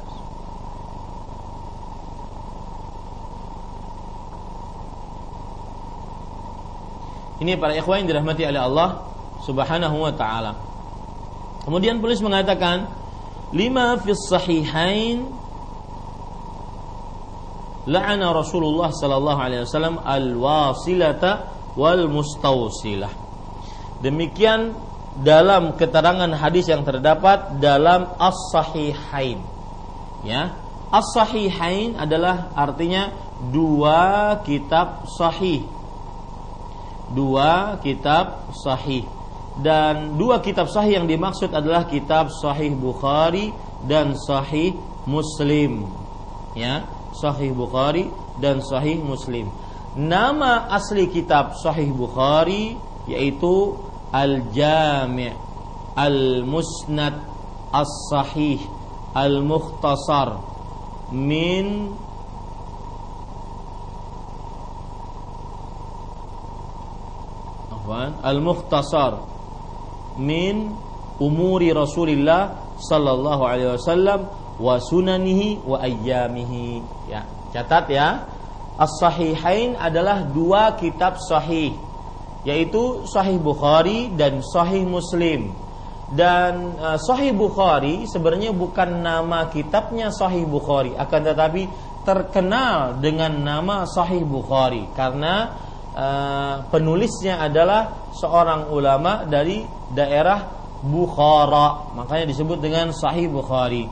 Ini 7.36 7.60
para 7.60 7.76
ikhwan 7.76 8.04
yang 8.04 8.08
dirahmati 8.16 8.48
oleh 8.48 8.60
Allah 8.60 8.88
Subhanahu 9.44 9.96
wa 10.00 10.12
taala. 10.16 10.56
Kemudian 11.68 12.00
penulis 12.00 12.22
mengatakan 12.24 12.88
lima 13.52 13.98
fi 14.00 14.10
sahihain 14.16 15.26
la'ana 17.86 18.26
Rasulullah 18.34 18.90
sallallahu 18.90 19.40
alaihi 19.40 19.62
wasallam 19.62 20.02
al-wasilata 20.02 21.46
wal 21.78 22.08
mustawsilah. 22.08 23.12
Demikian 24.00 24.74
dalam 25.20 25.76
keterangan 25.76 26.28
hadis 26.36 26.68
yang 26.68 26.84
terdapat 26.84 27.56
dalam 27.62 28.12
as-sahihain. 28.20 29.40
Ya, 30.26 30.56
as-sahihain 30.92 31.96
adalah 31.96 32.52
artinya 32.52 33.14
dua 33.52 34.40
kitab 34.44 35.08
sahih. 35.16 35.75
Dua 37.12 37.78
kitab 37.82 38.50
sahih. 38.54 39.06
Dan 39.56 40.20
dua 40.20 40.42
kitab 40.44 40.68
sahih 40.68 41.00
yang 41.00 41.06
dimaksud 41.08 41.48
adalah 41.54 41.88
kitab 41.88 42.28
sahih 42.28 42.74
Bukhari 42.76 43.54
dan 43.86 44.12
sahih 44.16 44.76
Muslim. 45.06 45.86
Ya, 46.56 46.88
Sahih 47.16 47.56
Bukhari 47.56 48.12
dan 48.36 48.60
Sahih 48.60 49.00
Muslim. 49.00 49.48
Nama 49.96 50.68
asli 50.68 51.08
kitab 51.08 51.56
Sahih 51.56 51.88
Bukhari 51.88 52.76
yaitu 53.08 53.80
Al-Jami' 54.12 55.32
Al-Musnad 55.96 57.16
As-Sahih 57.72 58.60
Al-Mukhtasar 59.16 60.36
min 61.08 61.96
Al-Mukhtasar 68.22 69.22
min 70.18 70.74
umuri 71.22 71.72
Rasulillah 71.72 72.76
sallallahu 72.80 73.42
alaihi 73.46 73.72
wasallam 73.76 74.28
wa 74.60 74.80
sunanihi 74.80 75.64
wa 75.64 75.80
ayyamihi. 75.80 76.82
Ya, 77.08 77.24
catat 77.52 77.88
ya. 77.92 78.26
As-Sahihain 78.76 79.72
adalah 79.80 80.28
dua 80.28 80.76
kitab 80.76 81.16
sahih 81.16 81.72
yaitu 82.46 83.02
Sahih 83.10 83.42
Bukhari 83.42 84.14
dan 84.14 84.38
Sahih 84.38 84.86
Muslim. 84.86 85.50
Dan 86.06 86.78
uh, 86.78 86.94
Sahih 87.02 87.34
Bukhari 87.34 88.06
sebenarnya 88.06 88.54
bukan 88.54 89.02
nama 89.02 89.50
kitabnya 89.50 90.14
Sahih 90.14 90.46
Bukhari, 90.46 90.94
akan 90.94 91.20
tetapi 91.26 91.62
terkenal 92.06 93.02
dengan 93.02 93.42
nama 93.42 93.82
Sahih 93.90 94.22
Bukhari 94.22 94.86
karena 94.94 95.58
uh, 95.96 96.68
penulisnya 96.68 97.40
adalah 97.40 98.12
seorang 98.12 98.68
ulama 98.68 99.24
dari 99.24 99.64
daerah 99.90 100.68
Bukhara, 100.76 101.96
makanya 101.96 102.28
disebut 102.28 102.60
dengan 102.60 102.92
Sahih 102.92 103.32
Bukhari. 103.32 103.88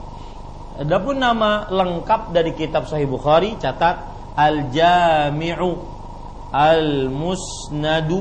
Adapun 0.78 1.16
nama 1.16 1.64
lengkap 1.72 2.30
dari 2.30 2.52
kitab 2.52 2.84
Sahih 2.84 3.08
Bukhari 3.08 3.56
catat 3.56 4.04
Al-Jami'u 4.36 5.70
Al-Musnadu 6.52 8.20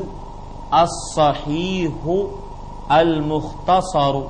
As-Sahihu 0.71 2.15
Al-Mukhtasaru 2.87 4.23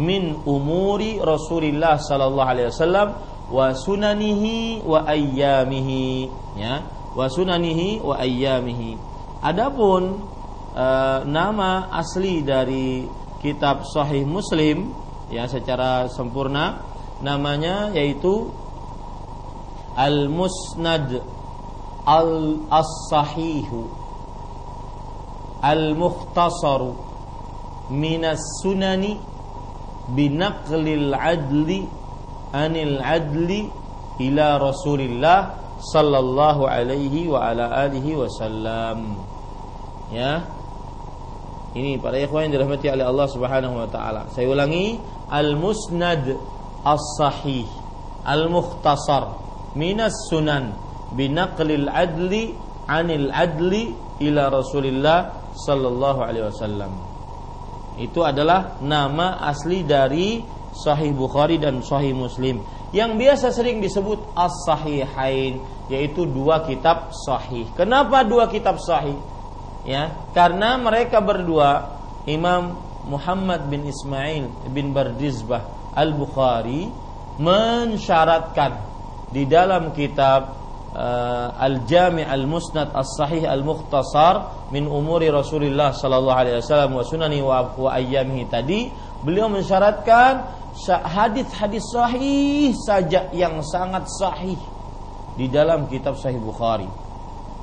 min 0.00 0.40
umuri 0.48 1.20
Rasulullah 1.20 2.00
sallallahu 2.00 2.48
alaihi 2.48 2.68
wasallam 2.72 3.08
wa 3.52 3.70
sunanihi 3.76 4.82
wa 4.82 5.04
ayyamihi. 5.06 6.30
Ya 6.58 6.95
wa 7.16 7.32
sunanihi 7.32 8.04
wa 8.04 8.20
ayyamihi. 8.20 9.00
Adapun 9.40 10.20
e, 10.76 10.86
nama 11.24 11.88
asli 11.88 12.44
dari 12.44 13.08
kitab 13.40 13.88
Sahih 13.88 14.28
Muslim 14.28 14.92
ya 15.32 15.48
secara 15.48 16.12
sempurna 16.12 16.84
namanya 17.24 17.88
yaitu 17.96 18.52
Al-Musnad 19.96 21.24
Al-As-Sahihu. 22.04 24.04
Al-Mukhtasaru 25.64 26.92
Minas 27.96 28.44
Sunani 28.60 29.16
Binaqlil 30.12 31.16
Adli 31.16 31.88
Anil 32.52 33.00
Adli 33.00 33.64
Ila 34.20 34.60
Rasulillah 34.60 35.65
Sallallahu 35.76 36.64
alaihi 36.64 37.28
wa 37.28 37.52
ala 37.52 37.68
alihi 37.84 38.16
wasallam 38.16 39.20
Ya 40.08 40.44
Ini 41.76 42.00
para 42.00 42.16
ikhwan 42.16 42.48
yang 42.48 42.56
dirahmati 42.56 42.88
oleh 42.88 43.04
Allah 43.04 43.28
Subhanahu 43.28 43.74
wa 43.76 43.88
taala. 43.92 44.24
Saya 44.32 44.48
ulangi, 44.48 44.96
Al-Musnad 45.28 46.24
as-sahih 46.80 47.68
al-mukhtasar 48.26 49.38
minas 49.78 50.14
sunan 50.26 50.74
binaqlil 51.14 51.86
adli 51.86 52.56
anil 52.90 53.30
adli 53.30 53.94
ila 54.26 54.50
Rasulillah 54.50 55.52
sallallahu 55.54 56.20
alaihi 56.26 56.46
wasallam. 56.50 56.92
Itu 57.96 58.26
adalah 58.26 58.76
nama 58.84 59.40
asli 59.40 59.80
dari 59.86 60.44
Sahih 60.76 61.16
Bukhari 61.16 61.56
dan 61.56 61.80
Sahih 61.80 62.12
Muslim 62.12 62.60
yang 62.96 63.20
biasa 63.20 63.52
sering 63.52 63.84
disebut 63.84 64.32
as-sahihain 64.32 65.60
yaitu 65.92 66.24
dua 66.24 66.64
kitab 66.64 67.12
sahih. 67.12 67.68
Kenapa 67.76 68.24
dua 68.24 68.48
kitab 68.48 68.80
sahih? 68.80 69.20
Ya, 69.84 70.16
karena 70.32 70.80
mereka 70.80 71.20
berdua 71.20 72.00
Imam 72.24 72.74
Muhammad 73.06 73.68
bin 73.68 73.86
Ismail 73.86 74.50
bin 74.72 74.90
Bardizbah 74.96 75.92
Al-Bukhari 75.94 76.90
mensyaratkan 77.38 78.82
di 79.30 79.46
dalam 79.46 79.94
kitab 79.94 80.58
uh, 80.90 81.54
Al-Jami' 81.54 82.26
Al-Musnad 82.26 82.90
As-Sahih 82.90 83.46
Al-Mukhtasar 83.46 84.66
min 84.74 84.90
umuri 84.90 85.30
Rasulullah 85.30 85.94
sallallahu 85.94 86.34
alaihi 86.34 86.58
wasallam 86.58 86.98
wa 86.98 87.04
sunani 87.06 87.38
wa, 87.44 87.70
wa 87.78 87.94
ayyamihi 87.94 88.50
tadi 88.50 88.90
beliau 89.22 89.46
mensyaratkan 89.46 90.65
hadis-hadis 90.84 91.84
sahih 91.90 92.72
saja 92.76 93.32
yang 93.32 93.64
sangat 93.64 94.04
sahih 94.20 94.58
di 95.36 95.46
dalam 95.52 95.84
kitab 95.86 96.16
Sahih 96.16 96.40
Bukhari. 96.40 96.88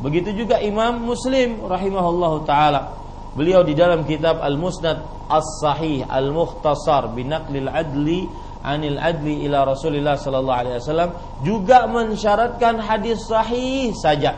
Begitu 0.01 0.45
juga 0.45 0.61
Imam 0.61 1.01
Muslim 1.01 1.61
rahimahullahu 1.65 2.45
taala. 2.45 2.93
Beliau 3.33 3.65
di 3.65 3.73
dalam 3.73 4.05
kitab 4.05 4.45
Al-Musnad 4.45 5.25
As-Sahih 5.25 6.05
Al-Mukhtasar 6.05 7.09
binaqlil 7.17 7.65
adli 7.65 8.29
anil 8.61 9.01
adli 9.01 9.49
ila 9.49 9.73
Rasulillah 9.73 10.15
sallallahu 10.15 10.59
alaihi 10.61 10.77
wasallam 10.77 11.11
juga 11.41 11.89
mensyaratkan 11.89 12.77
hadis 12.77 13.25
sahih 13.25 13.89
saja. 13.97 14.37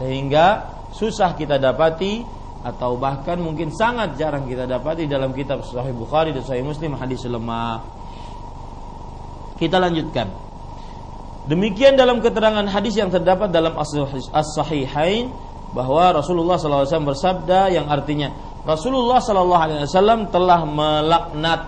Sehingga 0.00 0.72
susah 0.96 1.36
kita 1.36 1.60
dapati 1.60 2.24
atau 2.64 2.96
bahkan 2.96 3.36
mungkin 3.36 3.68
sangat 3.68 4.16
jarang 4.16 4.48
kita 4.48 4.64
dapati 4.64 5.04
dalam 5.04 5.36
kitab 5.36 5.60
Sahih 5.68 5.92
Bukhari 5.92 6.32
dan 6.32 6.40
Sahih 6.40 6.64
Muslim 6.64 6.96
hadis 6.96 7.20
lemah. 7.28 7.84
Kita 9.60 9.76
lanjutkan. 9.76 10.32
Demikian 11.44 12.00
dalam 12.00 12.24
keterangan 12.24 12.64
hadis 12.64 12.96
yang 12.96 13.12
terdapat 13.12 13.52
dalam 13.52 13.76
As-Sahihain 13.76 15.28
bahwa 15.76 16.16
Rasulullah 16.16 16.56
SAW 16.56 17.12
bersabda 17.12 17.68
yang 17.68 17.84
artinya 17.92 18.32
Rasulullah 18.64 19.20
SAW 19.20 20.32
telah 20.32 20.64
melaknat 20.64 21.60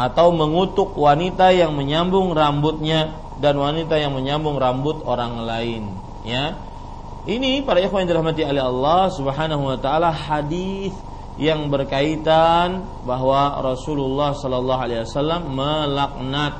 atau 0.00 0.32
mengutuk 0.32 0.96
wanita 0.96 1.52
yang 1.52 1.76
menyambung 1.76 2.32
rambutnya 2.32 3.12
dan 3.44 3.60
wanita 3.60 4.00
yang 4.00 4.16
menyambung 4.16 4.56
rambut 4.56 5.04
orang 5.04 5.44
lain 5.44 5.92
ya 6.24 6.56
ini 7.22 7.62
para 7.62 7.78
ikhwan 7.78 8.02
yang 8.02 8.18
dirahmati 8.18 8.42
oleh 8.42 8.62
Allah 8.62 9.06
Subhanahu 9.14 9.70
wa 9.70 9.78
taala 9.78 10.10
hadis 10.10 10.90
yang 11.38 11.70
berkaitan 11.70 12.82
bahwa 13.06 13.62
Rasulullah 13.62 14.34
sallallahu 14.34 14.80
alaihi 14.82 15.06
wasallam 15.06 15.54
melaknat 15.54 16.54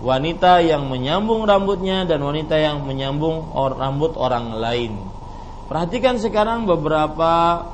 wanita 0.00 0.60
yang 0.60 0.88
menyambung 0.88 1.48
rambutnya 1.48 2.04
dan 2.04 2.20
wanita 2.20 2.56
yang 2.56 2.84
menyambung 2.84 3.52
rambut 3.52 4.16
orang 4.16 4.56
lain. 4.60 4.92
Perhatikan 5.72 6.20
sekarang 6.20 6.68
beberapa 6.68 7.64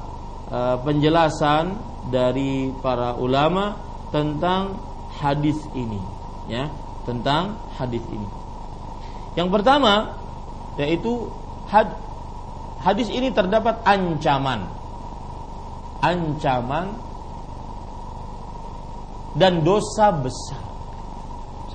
uh, 0.50 0.76
penjelasan 0.86 1.74
dari 2.06 2.70
para 2.78 3.18
ulama 3.18 3.74
tentang 4.14 4.78
hadis 5.18 5.58
ini, 5.74 5.98
ya, 6.46 6.70
tentang 7.08 7.58
hadis 7.74 8.04
ini. 8.06 8.28
Yang 9.34 9.48
pertama 9.50 10.22
yaitu 10.76 11.32
had, 11.70 11.90
hadis 12.82 13.10
ini 13.10 13.30
terdapat 13.30 13.82
ancaman, 13.86 14.66
ancaman 16.00 16.96
dan 19.36 19.60
dosa 19.60 20.10
besar 20.16 20.66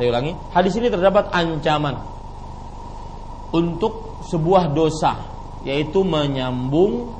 saya 0.01 0.17
ulangi, 0.17 0.33
hadis 0.55 0.73
ini 0.81 0.89
terdapat 0.89 1.29
ancaman 1.29 1.99
untuk 3.53 4.23
sebuah 4.25 4.73
dosa 4.73 5.13
yaitu 5.61 6.01
menyambung 6.01 7.13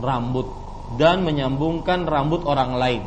rambut 0.00 0.48
dan 0.96 1.26
menyambungkan 1.26 2.08
rambut 2.08 2.46
orang 2.48 2.78
lain. 2.80 3.02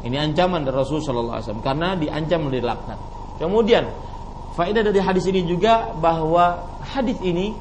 Ini 0.00 0.16
ancaman 0.16 0.64
dari 0.64 0.76
Rasul 0.80 1.04
Shallallahu 1.04 1.36
Alaihi 1.36 1.44
Wasallam 1.44 1.64
karena 1.64 1.88
diancam 1.92 2.40
dilaknat. 2.48 3.00
Kemudian 3.36 3.84
faedah 4.56 4.80
dari 4.80 5.00
hadis 5.02 5.28
ini 5.28 5.44
juga 5.44 5.92
bahwa 5.96 6.64
hadis 6.88 7.20
ini 7.20 7.52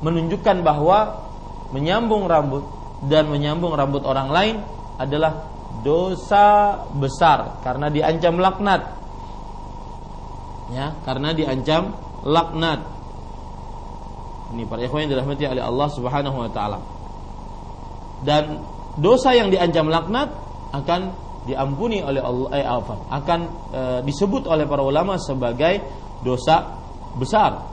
menunjukkan 0.00 0.64
bahwa 0.64 1.28
menyambung 1.70 2.26
rambut 2.26 2.64
dan 3.06 3.28
menyambung 3.28 3.72
rambut 3.72 4.04
orang 4.04 4.28
lain 4.28 4.56
adalah 5.00 5.48
dosa 5.80 6.76
besar 6.92 7.62
karena 7.64 7.88
diancam 7.88 8.36
laknat. 8.36 8.82
Ya 10.70 10.94
karena 11.02 11.32
diancam 11.32 11.96
laknat. 12.26 12.80
Ini 14.50 14.66
para 14.66 14.82
ikhwan 14.82 15.06
yang 15.06 15.12
dirahmati 15.14 15.46
oleh 15.46 15.62
Allah 15.62 15.88
Subhanahu 15.94 16.36
wa 16.36 16.50
taala. 16.50 16.78
Dan 18.20 18.60
dosa 18.98 19.32
yang 19.32 19.48
diancam 19.48 19.88
laknat 19.88 20.28
akan 20.74 21.00
diampuni 21.48 22.04
oleh 22.04 22.20
Allah 22.20 22.48
eh, 22.52 22.66
apa, 22.66 22.94
akan 23.08 23.40
e, 23.72 23.82
disebut 24.04 24.44
oleh 24.44 24.68
para 24.68 24.84
ulama 24.84 25.16
sebagai 25.16 25.80
dosa 26.20 26.76
besar. 27.16 27.64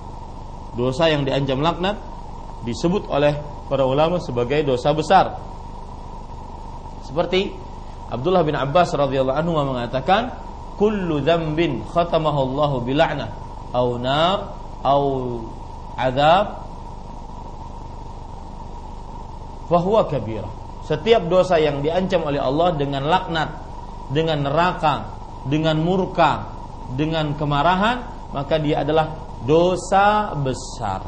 Dosa 0.77 1.11
yang 1.11 1.27
diancam 1.27 1.59
laknat 1.59 1.97
disebut 2.65 3.09
oleh 3.11 3.37
para 3.67 3.83
ulama 3.85 4.17
sebagai 4.23 4.63
dosa 4.63 4.93
besar 4.95 5.37
seperti 7.07 7.55
Abdullah 8.07 8.43
bin 8.43 8.55
Abbas 8.55 8.95
radhiyallahu 8.95 9.37
anhu 9.37 9.53
mengatakan 9.75 10.31
kullu 10.79 11.19
dzambin 11.23 11.83
khatamahu 11.87 12.53
Allah 12.53 12.71
bila'nah 12.83 13.29
au 13.75 13.99
nar 13.99 14.55
au 14.83 15.03
azab 15.97 16.67
fahuwa 19.67 20.07
kabirah. 20.07 20.51
Setiap 20.87 21.27
dosa 21.27 21.59
yang 21.59 21.83
diancam 21.83 22.23
oleh 22.23 22.39
Allah 22.39 22.71
dengan 22.79 23.03
laknat, 23.03 23.49
dengan 24.07 24.47
neraka, 24.47 25.11
dengan 25.43 25.75
murka, 25.83 26.47
dengan 26.95 27.35
kemarahan, 27.35 28.31
maka 28.31 28.55
dia 28.55 28.87
adalah 28.87 29.11
dosa 29.43 30.31
besar. 30.39 31.03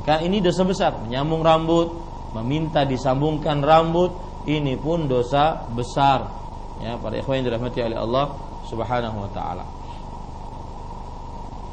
Maka 0.00 0.24
ini 0.24 0.40
dosa 0.40 0.64
besar, 0.64 0.96
menyambung 1.04 1.44
rambut, 1.44 1.92
meminta 2.32 2.88
disambungkan 2.88 3.60
rambut, 3.60 4.16
ini 4.48 4.80
pun 4.80 5.04
dosa 5.04 5.68
besar. 5.76 6.32
Ya, 6.80 6.96
para 6.96 7.20
ikhwan 7.20 7.44
yang 7.44 7.52
dirahmati 7.52 7.84
oleh 7.84 8.00
Allah 8.00 8.32
Subhanahu 8.64 9.28
wa 9.28 9.30
taala. 9.36 9.64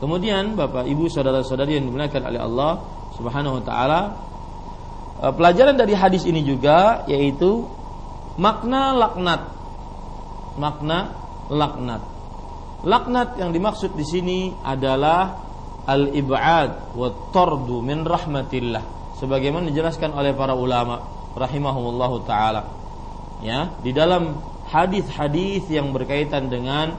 Kemudian 0.03 0.59
Bapak 0.59 0.85
Ibu 0.85 1.07
saudara-saudari 1.07 1.79
yang 1.79 1.87
dimuliakan 1.87 2.23
oleh 2.27 2.41
Allah 2.43 2.71
Subhanahu 3.15 3.57
wa 3.57 3.63
taala, 3.63 4.01
eh, 5.23 5.31
pelajaran 5.31 5.79
dari 5.79 5.95
hadis 5.95 6.27
ini 6.27 6.43
juga 6.43 7.07
yaitu 7.07 7.63
makna 8.35 8.91
laknat. 8.91 9.41
Makna 10.59 11.15
laknat. 11.47 12.03
Laknat 12.83 13.39
yang 13.39 13.55
dimaksud 13.55 13.95
di 13.95 14.05
sini 14.05 14.39
adalah 14.61 15.46
al-ib'ad 15.87 16.93
wa 16.93 17.07
tardu 17.31 17.79
min 17.79 18.03
rahmatillah. 18.03 18.83
Sebagaimana 19.17 19.71
dijelaskan 19.71 20.13
oleh 20.13 20.35
para 20.35 20.53
ulama 20.53 21.01
rahimahumullahu 21.33 22.27
taala. 22.27 22.67
Ya, 23.39 23.71
di 23.81 23.95
dalam 23.95 24.37
hadis-hadis 24.67 25.65
yang 25.71 25.95
berkaitan 25.95 26.51
dengan 26.51 26.93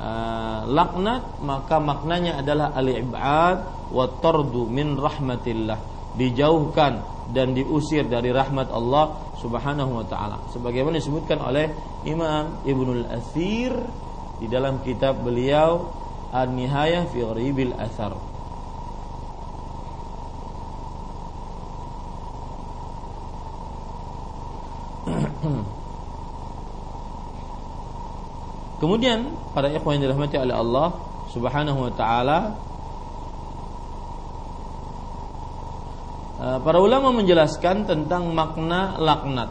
uh, 0.00 0.66
laknat 0.66 1.38
maka 1.44 1.78
maknanya 1.78 2.42
adalah 2.42 2.74
al-ibad 2.74 3.88
wa 3.94 4.04
tardu 4.20 4.66
min 4.66 4.98
rahmatillah. 4.98 5.78
Dijauhkan 6.12 7.00
dan 7.32 7.56
diusir 7.56 8.04
dari 8.04 8.28
rahmat 8.34 8.68
Allah 8.68 9.32
Subhanahu 9.40 10.02
wa 10.02 10.04
taala. 10.04 10.36
Sebagaimana 10.52 11.00
disebutkan 11.00 11.40
oleh 11.40 11.72
Imam 12.04 12.60
Ibnul 12.68 13.08
Athir 13.08 13.72
di 14.42 14.50
dalam 14.50 14.82
kitab 14.84 15.22
beliau 15.24 15.88
An-Nihayah 16.34 17.08
fi 17.08 17.24
Gharibil 17.24 17.72
Athar 17.78 18.31
Kemudian 28.82 29.30
para 29.54 29.70
ikhwan 29.70 29.98
yang 29.98 30.10
dirahmati 30.10 30.42
oleh 30.42 30.54
Allah 30.58 30.88
Subhanahu 31.30 31.86
wa 31.86 31.92
taala 31.94 32.38
eh, 36.42 36.58
para 36.66 36.78
ulama 36.82 37.14
menjelaskan 37.14 37.86
tentang 37.86 38.34
makna 38.34 38.98
laknat. 38.98 39.50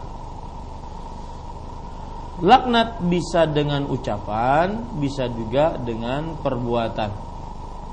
Laknat 2.41 3.05
bisa 3.05 3.45
dengan 3.45 3.85
ucapan, 3.85 4.97
bisa 4.97 5.29
juga 5.29 5.77
dengan 5.77 6.35
perbuatan. 6.41 7.31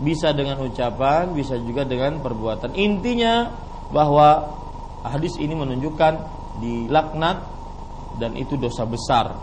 Bisa 0.01 0.33
dengan 0.33 0.59
ucapan, 0.65 1.37
bisa 1.37 1.61
juga 1.61 1.85
dengan 1.85 2.17
perbuatan. 2.19 2.73
Intinya 2.75 3.53
bahwa 3.93 4.57
hadis 5.05 5.37
ini 5.37 5.53
menunjukkan 5.53 6.15
di 6.65 6.89
laknat 6.89 7.58
dan 8.19 8.35
itu 8.35 8.59
dosa 8.59 8.83
besar 8.85 9.39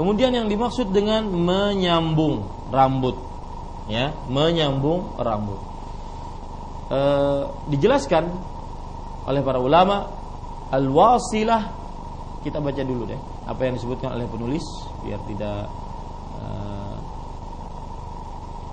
Kemudian 0.00 0.32
yang 0.32 0.48
dimaksud 0.48 0.96
dengan 0.96 1.28
menyambung 1.28 2.48
rambut, 2.72 3.20
ya, 3.84 4.16
menyambung 4.32 5.18
rambut. 5.20 5.60
E, 6.88 7.00
dijelaskan 7.68 8.24
oleh 9.28 9.44
para 9.44 9.60
ulama 9.60 10.08
al-wasilah 10.72 11.76
kita 12.40 12.64
baca 12.64 12.80
dulu 12.80 13.12
deh 13.12 13.20
apa 13.44 13.60
yang 13.68 13.76
disebutkan 13.76 14.16
oleh 14.16 14.24
penulis 14.24 14.64
biar 15.04 15.20
tidak 15.28 15.68
e, 16.38 16.46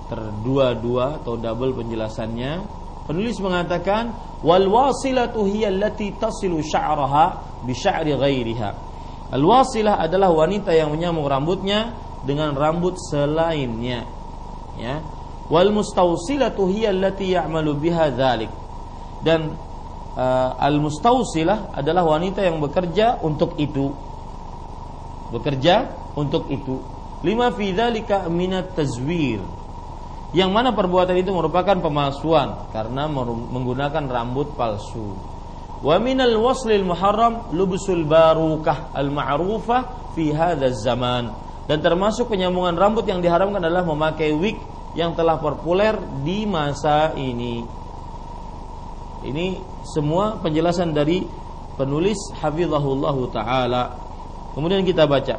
terdua-dua 0.07 1.19
atau 1.19 1.35
double 1.35 1.75
penjelasannya. 1.75 2.79
Penulis 3.03 3.35
mengatakan 3.43 4.15
wal 4.47 4.63
wasilatu 4.71 5.43
hiya 5.43 5.75
allati 5.75 6.15
tasilu 6.15 6.63
sya'raha 6.63 7.59
bi 7.67 7.75
sya'ri 7.75 8.15
ghairiha 8.15 8.86
Al-wasilah 9.27 9.99
adalah 9.99 10.31
wanita 10.31 10.71
yang 10.71 10.91
menyambung 10.91 11.27
rambutnya 11.27 11.91
dengan 12.23 12.55
rambut 12.55 12.95
selainnya. 12.95 14.07
Ya. 14.79 15.03
Wal 15.47 15.71
mustausilatu 15.71 16.67
hiya 16.67 16.91
allati 16.91 17.35
ya'malu 17.35 17.75
biha 17.75 18.11
dzalik. 18.11 18.51
Dan 19.23 19.55
uh, 20.15 20.51
al 20.55 20.79
mustausilah 20.79 21.75
adalah 21.75 22.07
wanita 22.07 22.43
yang 22.43 22.59
bekerja 22.63 23.19
untuk 23.19 23.55
itu. 23.59 23.91
Bekerja 25.31 25.91
untuk 26.15 26.47
itu 26.47 26.97
lima 27.25 27.49
fi 27.49 27.73
dzalika 27.73 28.29
minat 28.29 28.77
tazwir 28.77 29.41
yang 30.35 30.51
mana 30.53 30.75
perbuatan 30.75 31.17
itu 31.17 31.31
merupakan 31.33 31.79
pemalsuan 31.79 32.69
karena 32.69 33.09
menggunakan 33.09 34.05
rambut 34.05 34.53
palsu 34.53 35.17
wa 35.83 35.95
minal 36.01 36.33
waslil 36.41 36.85
muharram 36.85 37.53
lubsul 37.53 38.05
barukah 38.07 38.89
al 38.93 39.13
ma'rufah 39.13 40.13
fi 40.17 40.33
hadzal 40.33 40.73
zaman 40.73 41.29
dan 41.69 41.77
termasuk 41.83 42.31
penyambungan 42.31 42.73
rambut 42.73 43.05
yang 43.05 43.21
diharamkan 43.21 43.61
adalah 43.61 43.85
memakai 43.85 44.33
wig 44.33 44.57
yang 44.97 45.13
telah 45.13 45.37
populer 45.37 45.93
di 46.25 46.47
masa 46.49 47.13
ini 47.13 47.61
ini 49.27 49.57
semua 49.83 50.37
penjelasan 50.39 50.93
dari 50.93 51.25
penulis 51.75 52.17
hafizahullahu 52.37 53.29
taala. 53.33 53.97
Kemudian 54.55 54.81
kita 54.87 55.05
baca. 55.05 55.37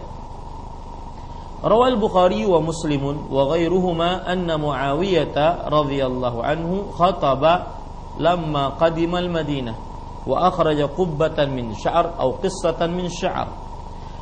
Rawal 1.59 1.99
Bukhari 1.99 2.47
wa 2.47 2.63
Muslimun 2.63 3.27
wa 3.27 3.51
ghairuhuma 3.51 4.23
anna 4.23 4.55
Muawiyah 4.55 5.67
radhiyallahu 5.67 6.39
anhu 6.39 6.95
khataba 6.95 7.83
lamma 8.15 8.79
qadima 8.79 9.19
al-Madinah 9.19 9.88
wa 10.29 10.53
akhraja 10.53 10.93
qubbatan 10.93 11.57
min 11.57 11.73
sya'r 11.73 12.21
atau 12.21 12.37
qissatan 12.45 12.93
min 12.93 13.09
sya'r. 13.09 13.49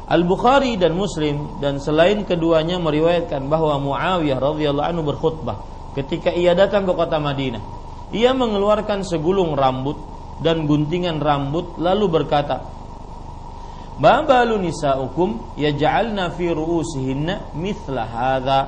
Al-Bukhari 0.07 0.78
dan 0.78 0.94
Muslim 0.94 1.59
dan 1.59 1.82
selain 1.82 2.22
keduanya 2.22 2.78
meriwayatkan 2.78 3.50
bahwa 3.50 3.82
Muawiyah 3.82 4.38
radhiyallahu 4.38 4.86
anhu 4.86 5.02
berkhutbah 5.02 5.59
ketika 5.98 6.30
ia 6.30 6.54
datang 6.54 6.86
ke 6.86 6.94
kota 6.94 7.18
Madinah. 7.18 7.59
Ia 8.14 8.30
mengeluarkan 8.30 9.02
segulung 9.02 9.59
rambut 9.59 9.98
dan 10.38 10.62
guntingan 10.70 11.18
rambut 11.18 11.74
lalu 11.82 12.07
berkata 12.07 12.62
Ma 13.98 14.22
balu 14.22 14.62
nisa'ukum 14.62 15.59
yaj'alna 15.59 16.30
fi 16.38 16.54
ru'usihinna 16.54 17.57
mithla 17.59 18.04
hadha 18.07 18.61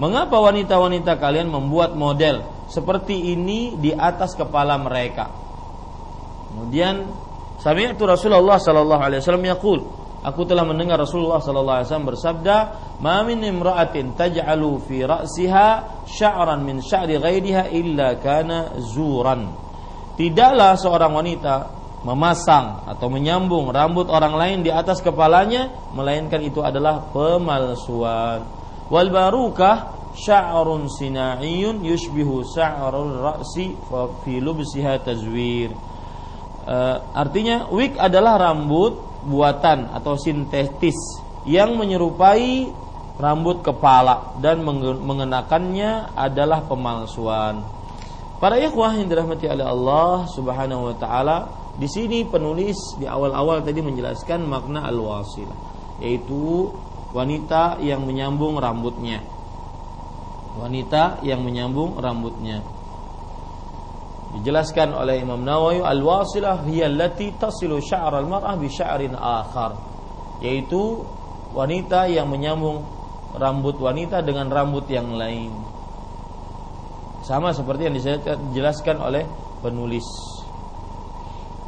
Mengapa 0.00 0.40
wanita-wanita 0.40 1.20
kalian 1.20 1.52
membuat 1.52 1.92
model 1.92 2.40
seperti 2.64 3.36
ini 3.36 3.76
di 3.76 3.92
atas 3.92 4.32
kepala 4.32 4.80
mereka? 4.80 5.28
Kemudian 6.52 7.08
sami'tu 7.58 8.04
Rasulullah 8.04 8.60
sallallahu 8.60 9.02
alaihi 9.02 9.20
wasallam 9.24 9.46
yaqul 9.48 9.80
Aku 10.22 10.46
telah 10.46 10.62
mendengar 10.62 11.02
Rasulullah 11.02 11.42
sallallahu 11.42 11.76
alaihi 11.82 11.88
wasallam 11.90 12.10
bersabda, 12.14 12.56
"Ma 13.02 13.26
min 13.26 13.42
imra'atin 13.42 14.14
taj'alu 14.14 14.78
fi 14.86 15.02
ra'siha 15.02 15.68
sya'ran 16.06 16.62
min 16.62 16.78
sya'ri 16.78 17.18
ghairiha 17.18 17.74
illa 17.74 18.14
kana 18.22 18.78
zuran." 18.78 19.50
Tidaklah 20.14 20.78
seorang 20.78 21.10
wanita 21.10 21.54
memasang 22.06 22.86
atau 22.86 23.10
menyambung 23.10 23.74
rambut 23.74 24.06
orang 24.06 24.38
lain 24.38 24.58
di 24.62 24.70
atas 24.70 25.02
kepalanya 25.02 25.90
melainkan 25.90 26.38
itu 26.38 26.62
adalah 26.62 27.02
pemalsuan. 27.10 28.46
Wal 28.94 29.10
barukah 29.10 29.90
sya'run 30.14 30.86
sina'iyun 30.86 31.82
yushbihu 31.82 32.46
sya'rul 32.46 33.18
ra'si 33.18 33.74
fi 34.22 34.38
lubsiha 34.38 35.02
tazwir. 35.02 35.74
Uh, 36.62 37.02
artinya 37.10 37.66
wig 37.74 37.98
adalah 37.98 38.38
rambut 38.38 38.94
buatan 39.26 39.90
atau 39.90 40.14
sintetis 40.14 40.94
yang 41.42 41.74
menyerupai 41.74 42.70
rambut 43.18 43.62
kepala 43.66 44.38
dan 44.38 44.62
mengenakannya 45.02 46.14
adalah 46.14 46.62
pemalsuan. 46.66 47.62
Para 48.42 48.58
ikhwah 48.58 48.98
yang 48.98 49.06
dirahmati 49.06 49.46
oleh 49.46 49.62
Allah 49.62 50.26
Subhanahu 50.26 50.90
wa 50.90 50.96
taala, 50.98 51.36
di 51.78 51.86
sini 51.86 52.26
penulis 52.26 52.98
di 52.98 53.06
awal-awal 53.06 53.62
tadi 53.62 53.78
menjelaskan 53.78 54.42
makna 54.42 54.82
al-wasilah, 54.90 55.58
yaitu 56.02 56.70
wanita 57.14 57.78
yang 57.78 58.02
menyambung 58.02 58.58
rambutnya. 58.58 59.22
Wanita 60.58 61.22
yang 61.22 61.46
menyambung 61.46 61.96
rambutnya. 61.96 62.60
Dijelaskan 64.32 64.96
oleh 64.96 65.20
Imam 65.20 65.44
Nawawi 65.44 65.84
al-wasilah 65.84 66.64
hiya 66.64 66.88
allati 66.88 67.36
tasilu 67.36 67.76
sya'r 67.84 68.16
al-mar'ah 68.16 68.56
bi 68.56 68.68
sya'rin 68.72 69.12
akhar, 69.12 69.76
yaitu 70.40 71.04
wanita 71.52 72.08
yang 72.08 72.32
menyambung 72.32 72.80
rambut 73.36 73.76
wanita 73.76 74.24
dengan 74.24 74.48
rambut 74.48 74.88
yang 74.88 75.12
lain 75.16 75.52
sama 77.22 77.54
seperti 77.54 77.86
yang 77.86 77.94
dijelaskan 77.94 78.98
oleh 78.98 79.22
penulis. 79.62 80.04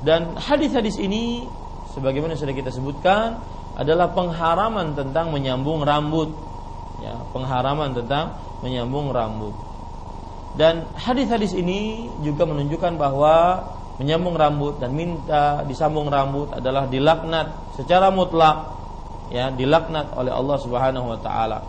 Dan 0.05 0.37
hadis-hadis 0.37 0.99
ini 1.01 1.47
sebagaimana 1.95 2.35
sudah 2.35 2.53
kita 2.53 2.75
sebutkan 2.75 3.39
adalah 3.79 4.11
pengharaman 4.13 4.93
tentang 4.99 5.31
menyambung 5.31 5.81
rambut. 5.87 6.35
Ya, 7.01 7.17
pengharaman 7.33 7.95
tentang 7.95 8.35
menyambung 8.61 9.15
rambut. 9.15 9.55
Dan 10.55 10.87
hadis-hadis 10.95 11.55
ini 11.59 12.07
juga 12.23 12.47
menunjukkan 12.47 12.95
bahwa 12.95 13.59
menyambung 13.99 14.39
rambut 14.39 14.79
dan 14.79 14.95
minta 14.95 15.63
disambung 15.67 16.11
rambut 16.11 16.51
adalah 16.51 16.87
dilaknat 16.91 17.75
secara 17.79 18.11
mutlak 18.11 18.75
ya 19.31 19.55
dilaknat 19.55 20.11
oleh 20.19 20.35
Allah 20.35 20.59
Subhanahu 20.59 21.15
wa 21.15 21.19
taala 21.23 21.63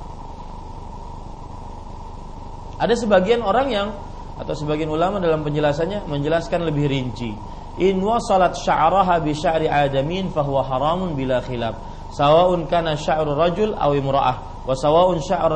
ada 2.75 2.93
sebagian 2.97 3.39
orang 3.39 3.67
yang 3.71 3.88
atau 4.36 4.51
sebagian 4.51 4.91
ulama 4.91 5.23
dalam 5.23 5.47
penjelasannya 5.47 6.11
menjelaskan 6.11 6.67
lebih 6.67 6.91
rinci. 6.91 7.31
In 7.79 8.03
wasalat 8.03 8.59
sya'raha 8.59 9.23
bi 9.23 9.31
sya'ri 9.31 9.67
adamin 9.71 10.27
fahuwa 10.31 10.63
haramun 10.63 11.15
bila 11.15 11.39
khilaf. 11.39 11.75
Sawa'un 12.11 12.67
kana 12.67 12.99
sya'ru 12.99 13.36
rajul 13.36 13.75
aw 13.75 13.91
imra'ah 13.95 14.67
wa 14.67 14.75
sawa'un 14.75 15.19
sya'ru 15.23 15.55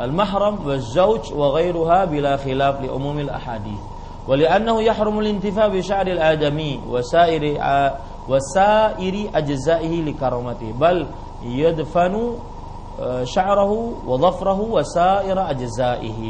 المحرم 0.00 0.66
والزوج 0.66 1.32
وغيرها 1.32 2.04
بلا 2.04 2.36
خلاف 2.36 2.80
لعموم 2.80 3.18
الأحاديث 3.18 3.80
ولأنه 4.28 4.82
يحرم 4.82 5.18
الانتفاع 5.18 5.66
بشعر 5.68 6.06
الآدمي 6.06 6.80
وسائر 6.88 7.42
وسائر 8.28 9.30
أجزائه 9.34 10.02
لكرامته 10.02 10.72
بل 10.80 11.06
يدفن 11.44 12.14
شعره 13.24 13.72
وظفره 14.06 14.60
وسائر 14.60 15.50
أجزائه 15.50 16.20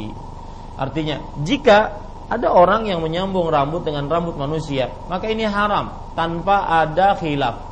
artinya 0.74 1.22
jika 1.46 2.02
ada 2.26 2.50
orang 2.50 2.90
yang 2.90 2.98
menyambung 2.98 3.46
rambut 3.46 3.86
dengan 3.86 4.10
rambut 4.10 4.34
manusia 4.34 4.90
maka 5.06 5.30
ini 5.30 5.46
haram 5.46 5.86
tanpa 6.18 6.66
ada 6.66 7.14
khilaf 7.14 7.62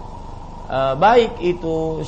e, 0.70 0.78
baik 0.95 1.43
itu 1.43 1.99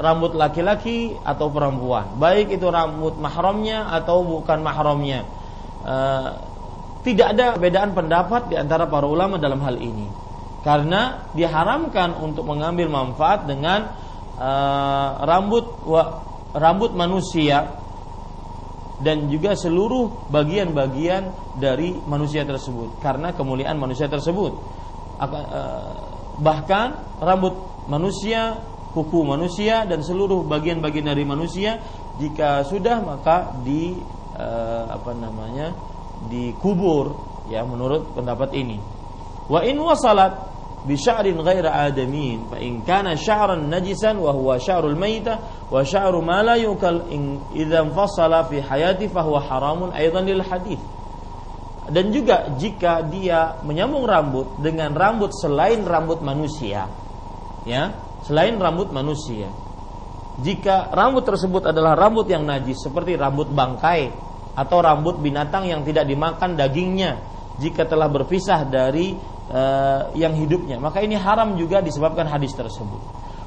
rambut 0.00 0.34
laki-laki 0.34 1.14
atau 1.22 1.50
perempuan, 1.50 2.16
baik 2.18 2.54
itu 2.54 2.66
rambut 2.70 3.18
mahramnya 3.18 3.90
atau 3.92 4.22
bukan 4.24 4.58
mahramnya. 4.64 5.26
E, 5.84 5.96
tidak 7.04 7.36
ada 7.36 7.54
perbedaan 7.54 7.92
pendapat 7.92 8.48
di 8.48 8.56
antara 8.56 8.88
para 8.88 9.04
ulama 9.04 9.36
dalam 9.36 9.60
hal 9.60 9.76
ini. 9.76 10.08
Karena 10.64 11.28
diharamkan 11.36 12.16
untuk 12.16 12.48
mengambil 12.48 12.88
manfaat 12.88 13.44
dengan 13.44 13.92
e, 14.34 14.50
rambut 15.22 15.84
wa, 15.84 16.24
rambut 16.54 16.94
manusia 16.94 17.84
dan 19.02 19.26
juga 19.26 19.58
seluruh 19.58 20.30
bagian-bagian 20.30 21.34
dari 21.58 21.98
manusia 22.06 22.46
tersebut 22.46 23.02
karena 23.02 23.34
kemuliaan 23.34 23.74
manusia 23.74 24.06
tersebut 24.06 24.54
eh, 25.18 25.92
bahkan 26.38 27.18
rambut 27.18 27.58
manusia 27.90 28.58
kuku 28.94 29.26
manusia 29.26 29.82
dan 29.84 30.00
seluruh 30.00 30.46
bagian-bagian 30.46 31.10
dari 31.10 31.26
manusia 31.26 31.82
jika 32.16 32.62
sudah 32.62 33.02
maka 33.02 33.50
di 33.66 33.98
eh, 34.38 34.84
apa 34.86 35.10
namanya 35.12 35.74
dikubur 36.30 37.18
ya 37.50 37.66
menurut 37.66 38.14
pendapat 38.14 38.54
ini. 38.54 38.78
Wa 39.50 39.60
in 39.66 39.76
wasalat 39.76 40.54
bi 40.84 40.94
sya'rin 41.00 41.40
ghaira 41.40 41.88
adamin 41.88 42.44
fa 42.52 42.60
in 42.60 42.84
kana 42.84 43.16
sya'ran 43.16 43.72
najisan 43.72 44.20
wa 44.20 44.36
huwa 44.36 44.60
sya'rul 44.60 44.96
mayta 44.96 45.40
wa 45.72 45.80
sya'ru 45.80 46.20
ma 46.20 46.44
la 46.44 46.60
yukal 46.60 47.08
in 47.08 47.40
idza 47.56 47.80
fasala 47.88 48.44
fi 48.44 48.60
hayati 48.60 49.08
fa 49.08 49.24
huwa 49.24 49.40
haramun 49.40 49.90
aidan 49.96 50.28
lil 50.28 50.44
hadis 50.44 50.76
dan 51.88 52.12
juga 52.12 52.52
jika 52.60 53.00
dia 53.08 53.60
menyambung 53.64 54.04
rambut 54.04 54.60
dengan 54.60 54.92
rambut 54.92 55.32
selain 55.32 55.84
rambut 55.84 56.20
manusia 56.20 56.88
ya 57.64 57.92
selain 58.24 58.56
rambut 58.56 58.88
manusia 58.90 59.52
jika 60.42 60.90
rambut 60.90 61.22
tersebut 61.22 61.70
adalah 61.70 61.94
rambut 61.94 62.26
yang 62.26 62.42
najis 62.42 62.82
seperti 62.82 63.14
rambut 63.14 63.54
bangkai 63.54 64.10
atau 64.58 64.78
rambut 64.82 65.22
binatang 65.22 65.70
yang 65.70 65.86
tidak 65.86 66.10
dimakan 66.10 66.58
dagingnya 66.58 67.22
jika 67.62 67.86
telah 67.86 68.10
berpisah 68.10 68.66
dari 68.66 69.14
uh, 69.54 70.10
yang 70.18 70.34
hidupnya 70.34 70.82
maka 70.82 70.98
ini 71.06 71.14
haram 71.14 71.54
juga 71.54 71.78
disebabkan 71.78 72.26
hadis 72.26 72.50
tersebut. 72.50 72.98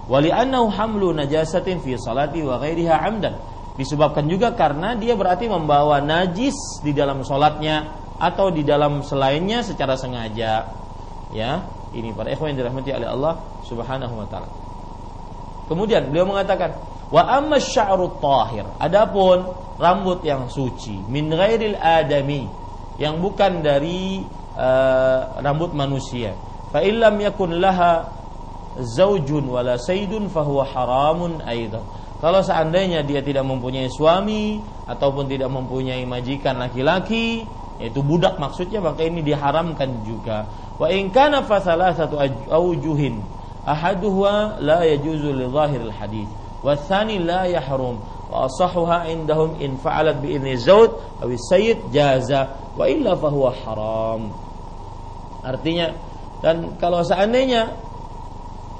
Wali 0.07 0.31
annahu 0.31 0.71
hamlu 0.71 1.11
najasatin 1.11 1.83
fi 1.83 1.99
salati 1.99 2.39
wa 2.39 2.55
ghairiha 2.63 2.95
amdan. 3.03 3.35
Disebabkan 3.75 4.23
juga 4.31 4.55
karena 4.55 4.95
dia 4.95 5.19
berarti 5.19 5.51
membawa 5.51 5.99
najis 5.99 6.79
di 6.79 6.95
dalam 6.95 7.27
solatnya 7.27 7.91
atau 8.15 8.47
di 8.47 8.63
dalam 8.63 9.03
selainnya 9.03 9.59
secara 9.59 9.99
sengaja. 9.99 10.71
Ya 11.35 11.67
ini 11.91 12.15
para 12.15 12.31
ikhwan 12.31 12.55
yang 12.55 12.63
dirahmati 12.63 12.95
oleh 12.95 13.11
Allah 13.11 13.33
Subhanahu 13.67 14.15
wa 14.23 14.27
taala 14.31 14.66
Kemudian 15.67 16.09
beliau 16.09 16.27
mengatakan, 16.27 16.79
wa 17.11 17.23
amma 17.27 17.59
sya'rut 17.59 18.23
tahir. 18.23 18.65
Adapun 18.79 19.51
rambut 19.77 20.25
yang 20.25 20.49
suci 20.49 20.97
min 21.07 21.29
ghairil 21.29 21.77
adami 21.77 22.49
yang 22.97 23.21
bukan 23.21 23.61
dari 23.61 24.25
uh, 24.57 25.37
rambut 25.43 25.71
manusia. 25.77 26.33
Fa 26.73 26.81
illam 26.81 27.21
yakun 27.21 27.61
laha 27.61 28.09
zaujun 28.81 29.45
wala 29.47 29.77
saydun 29.77 30.27
fahuwa 30.27 30.65
haramun 30.65 31.39
aidan. 31.45 31.85
Kalau 32.17 32.41
seandainya 32.41 33.05
dia 33.05 33.21
tidak 33.21 33.45
mempunyai 33.45 33.93
suami 33.93 34.57
ataupun 34.89 35.29
tidak 35.29 35.53
mempunyai 35.53 36.01
majikan 36.09 36.57
laki-laki, 36.57 37.45
yaitu 37.77 38.01
budak 38.01 38.41
maksudnya 38.41 38.81
maka 38.81 39.05
ini 39.05 39.21
diharamkan 39.21 40.01
juga. 40.01 40.49
Wa 40.81 40.89
in 40.89 41.13
kana 41.13 41.45
satu 41.45 42.17
aujuhin 42.49 43.21
ahaduha 43.67 44.63
la 44.63 44.87
yajuzu 44.87 45.35
li 45.35 45.45
zahiril 45.51 45.91
hadis 45.91 46.29
wa 46.63 46.73
tsani 46.79 47.19
la 47.19 47.43
yahrum 47.51 47.99
wa 48.31 48.47
asahuha 48.47 49.11
indahum 49.11 49.59
in 49.59 49.75
fa'alat 49.75 50.23
bi 50.23 50.39
idni 50.39 50.55
zawj 50.55 50.91
aw 51.19 51.29
sayyid 51.51 51.91
jaza 51.91 52.71
wa 52.79 52.87
illa 52.87 53.13
fa 53.19 53.27
huwa 53.27 53.51
haram. 53.51 54.21
Artinya 55.43 55.91
dan 56.39 56.79
kalau 56.79 57.03
seandainya 57.03 57.75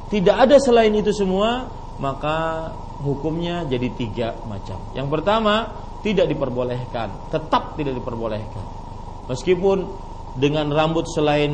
tidak 0.08 0.48
ada 0.48 0.56
selain 0.64 0.96
itu 0.96 1.12
semua 1.12 1.68
maka 2.00 2.72
hukumnya 3.04 3.68
jadi 3.68 3.90
tiga 3.94 4.30
macam. 4.48 4.80
Yang 4.96 5.08
pertama 5.12 5.74
tidak 6.06 6.30
diperbolehkan, 6.32 7.10
tetap 7.34 7.76
tidak 7.76 7.98
diperbolehkan. 8.00 8.66
Meskipun 9.28 9.90
dengan 10.38 10.70
rambut 10.70 11.10
selain 11.10 11.52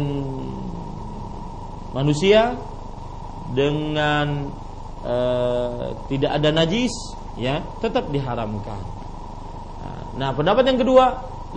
manusia 1.95 2.59
dengan 3.53 4.49
e, 5.05 5.17
tidak 6.09 6.31
ada 6.41 6.49
najis 6.51 6.93
ya 7.37 7.61
tetap 7.79 8.09
diharamkan. 8.09 9.03
Nah, 10.13 10.29
pendapat 10.37 10.63
yang 10.69 10.79
kedua 10.79 11.05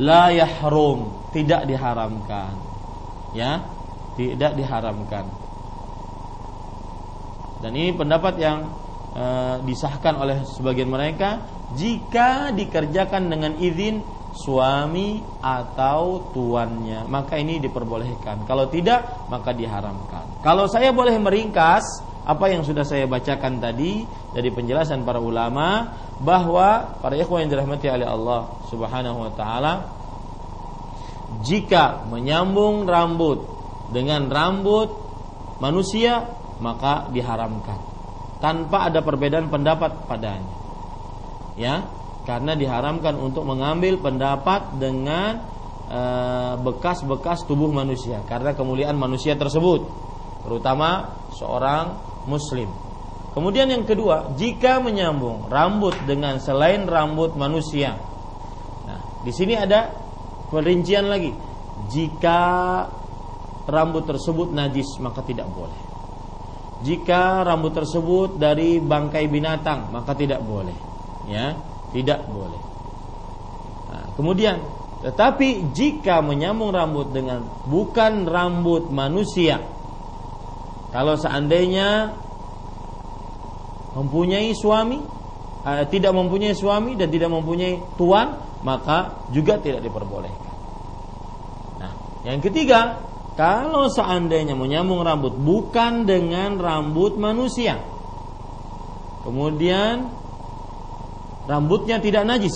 la 0.01 0.32
yahrum, 0.32 1.28
tidak 1.32 1.68
diharamkan. 1.68 2.57
Ya, 3.36 3.68
tidak 4.16 4.57
diharamkan. 4.57 5.28
Dan 7.61 7.72
ini 7.76 7.92
pendapat 7.92 8.40
yang 8.40 8.68
e, 9.12 9.24
disahkan 9.64 10.16
oleh 10.16 10.44
sebagian 10.57 10.88
mereka 10.88 11.44
jika 11.76 12.53
dikerjakan 12.53 13.28
dengan 13.28 13.53
izin 13.61 14.01
suami 14.37 15.24
atau 15.41 16.28
tuannya. 16.37 17.09
Maka 17.09 17.41
ini 17.41 17.57
diperbolehkan. 17.57 18.45
Kalau 18.45 18.68
tidak 18.68 19.28
maka 19.32 19.57
diharamkan. 19.57 20.45
Kalau 20.45 20.68
saya 20.68 20.93
boleh 20.93 21.16
meringkas 21.16 22.05
apa 22.26 22.53
yang 22.53 22.66
sudah 22.66 22.84
saya 22.84 23.09
bacakan 23.09 23.62
tadi 23.62 24.05
dari 24.34 24.53
penjelasan 24.53 25.07
para 25.07 25.22
ulama 25.22 25.95
bahwa 26.20 26.99
para 27.01 27.16
ikhwan 27.16 27.47
yang 27.47 27.57
dirahmati 27.57 27.87
oleh 27.89 28.05
Allah 28.05 28.51
Subhanahu 28.68 29.18
wa 29.24 29.32
taala 29.32 29.72
jika 31.47 32.05
menyambung 32.11 32.84
rambut 32.84 33.47
dengan 33.95 34.26
rambut 34.28 34.91
manusia 35.62 36.28
maka 36.61 37.09
diharamkan. 37.14 37.78
Tanpa 38.37 38.93
ada 38.93 39.01
perbedaan 39.01 39.49
pendapat 39.49 40.05
padanya. 40.05 40.53
Ya 41.57 41.89
karena 42.27 42.59
diharamkan 42.59 43.14
untuk 43.16 43.47
mengambil 43.47 44.03
pendapat 44.03 44.74
dengan 44.77 45.41
eh, 45.87 46.55
bekas-bekas 46.59 47.47
tubuh 47.47 47.70
manusia 47.70 48.20
karena 48.27 48.53
kemuliaan 48.53 48.99
manusia 48.99 49.39
tersebut 49.39 49.87
terutama 50.43 51.16
seorang 51.33 51.97
muslim. 52.27 52.68
Kemudian 53.33 53.68
yang 53.68 53.85
kedua, 53.85 54.33
jika 54.35 54.81
menyambung 54.81 55.47
rambut 55.53 55.93
dengan 56.09 56.41
selain 56.41 56.89
rambut 56.89 57.37
manusia. 57.37 57.93
Nah, 58.89 59.01
di 59.20 59.29
sini 59.29 59.53
ada 59.53 59.93
perincian 60.49 61.12
lagi. 61.12 61.37
Jika 61.93 62.41
rambut 63.68 64.09
tersebut 64.09 64.57
najis 64.57 64.89
maka 65.05 65.20
tidak 65.20 65.53
boleh. 65.53 65.77
Jika 66.81 67.45
rambut 67.45 67.77
tersebut 67.77 68.41
dari 68.41 68.81
bangkai 68.81 69.29
binatang 69.29 69.93
maka 69.93 70.16
tidak 70.16 70.41
boleh. 70.41 70.77
Ya 71.29 71.76
tidak 71.97 72.28
boleh. 72.28 72.61
Nah, 73.88 74.05
kemudian, 74.12 74.61
tetapi 75.01 75.72
jika 75.72 76.20
menyambung 76.20 76.76
rambut 76.76 77.09
dengan 77.09 77.49
bukan 77.64 78.28
rambut 78.28 78.92
manusia, 78.92 79.64
kalau 80.92 81.16
seandainya 81.16 82.12
mempunyai 83.97 84.53
suami, 84.53 85.01
uh, 85.64 85.84
tidak 85.88 86.12
mempunyai 86.12 86.53
suami 86.53 87.01
dan 87.01 87.09
tidak 87.09 87.32
mempunyai 87.32 87.80
tuan, 87.97 88.36
maka 88.61 89.24
juga 89.32 89.57
tidak 89.57 89.80
diperbolehkan. 89.80 90.55
Nah, 91.80 91.92
yang 92.28 92.44
ketiga, 92.44 93.01
kalau 93.36 93.92
seandainya 93.92 94.57
menyambung 94.57 95.05
rambut 95.05 95.36
bukan 95.36 96.09
dengan 96.09 96.57
rambut 96.57 97.20
manusia, 97.20 97.76
kemudian 99.24 100.16
rambutnya 101.47 102.03
tidak 102.03 102.26
najis. 102.26 102.55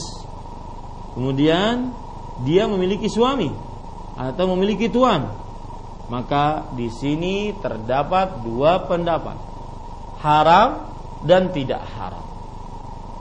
Kemudian 1.14 1.95
dia 2.47 2.66
memiliki 2.70 3.11
suami 3.11 3.51
atau 4.14 4.45
memiliki 4.55 4.91
tuan. 4.91 5.30
Maka 6.11 6.74
di 6.74 6.91
sini 6.91 7.55
terdapat 7.62 8.43
dua 8.43 8.82
pendapat. 8.84 9.38
Haram 10.20 10.91
dan 11.22 11.55
tidak 11.55 11.80
haram. 11.97 12.26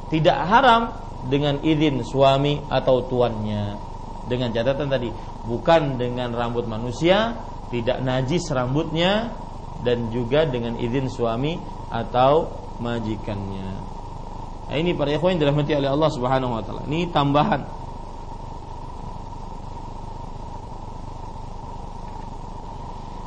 Tidak 0.09 0.37
haram 0.49 0.81
dengan 1.29 1.61
izin 1.61 2.01
suami 2.01 2.59
atau 2.65 3.05
tuannya. 3.05 3.77
Dengan 4.25 4.49
catatan 4.53 4.89
tadi, 4.89 5.09
bukan 5.45 6.01
dengan 6.01 6.33
rambut 6.33 6.65
manusia, 6.65 7.37
tidak 7.69 8.01
najis 8.01 8.49
rambutnya 8.49 9.33
dan 9.85 10.09
juga 10.09 10.49
dengan 10.49 10.75
izin 10.81 11.07
suami 11.07 11.61
atau 11.93 12.49
majikannya. 12.81 13.98
Nah, 14.69 14.77
ini 14.77 14.93
para 14.93 15.09
ikhwan 15.09 15.33
yang 15.33 15.49
dirahmati 15.49 15.73
oleh 15.73 15.89
Allah 15.89 16.09
Subhanahu 16.13 16.53
wa 16.53 16.61
taala. 16.61 16.85
Ini 16.85 17.09
tambahan. 17.09 17.61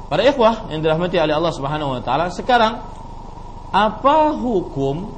Para 0.07 0.23
ikhwah 0.23 0.71
yang 0.71 0.87
dirahmati 0.87 1.19
oleh 1.19 1.35
Allah 1.35 1.51
Subhanahu 1.51 1.99
wa 1.99 2.01
taala, 2.05 2.31
sekarang 2.31 2.79
apa 3.75 4.19
hukum 4.39 5.11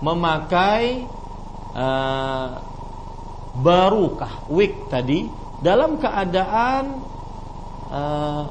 memakai 0.00 1.04
uh, 1.76 2.62
barukah 3.60 4.48
wig 4.48 4.88
tadi 4.88 5.28
dalam 5.60 6.00
keadaan 6.00 7.04
uh, 7.92 8.44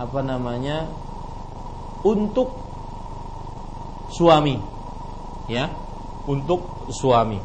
apa 0.00 0.20
namanya 0.26 0.90
untuk 2.02 2.50
suami 4.10 4.71
ya 5.48 5.70
untuk 6.28 6.90
suami. 6.92 7.40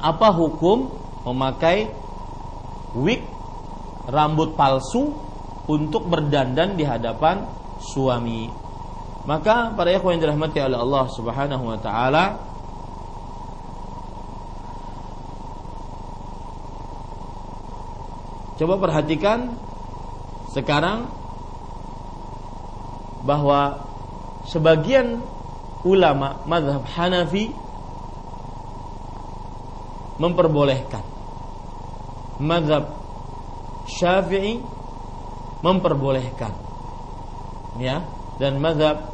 Apa 0.00 0.32
hukum 0.32 0.90
memakai 1.28 1.92
wig 2.96 3.22
rambut 4.08 4.56
palsu 4.56 5.12
untuk 5.68 6.08
berdandan 6.08 6.74
di 6.74 6.82
hadapan 6.82 7.44
suami? 7.78 8.48
Maka 9.28 9.76
para 9.76 9.92
ikhwan 9.92 10.16
yang 10.16 10.32
dirahmati 10.32 10.58
oleh 10.64 10.78
Allah 10.80 11.04
Subhanahu 11.12 11.64
wa 11.68 11.78
taala 11.78 12.50
Coba 18.60 18.76
perhatikan 18.76 19.56
sekarang 20.52 21.08
bahwa 23.24 23.88
sebagian 24.44 25.24
ulama 25.84 26.44
mazhab 26.44 26.84
Hanafi 26.84 27.48
memperbolehkan. 30.20 31.04
Mazhab 32.40 32.84
Syafi'i 33.88 34.60
memperbolehkan. 35.64 36.52
Ya, 37.80 38.04
dan 38.36 38.60
mazhab 38.60 39.08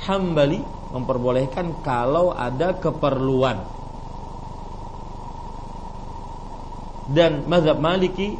Hambali 0.00 0.62
memperbolehkan 0.90 1.82
kalau 1.86 2.34
ada 2.34 2.74
keperluan. 2.74 3.62
Dan 7.10 7.46
mazhab 7.50 7.78
Maliki 7.82 8.38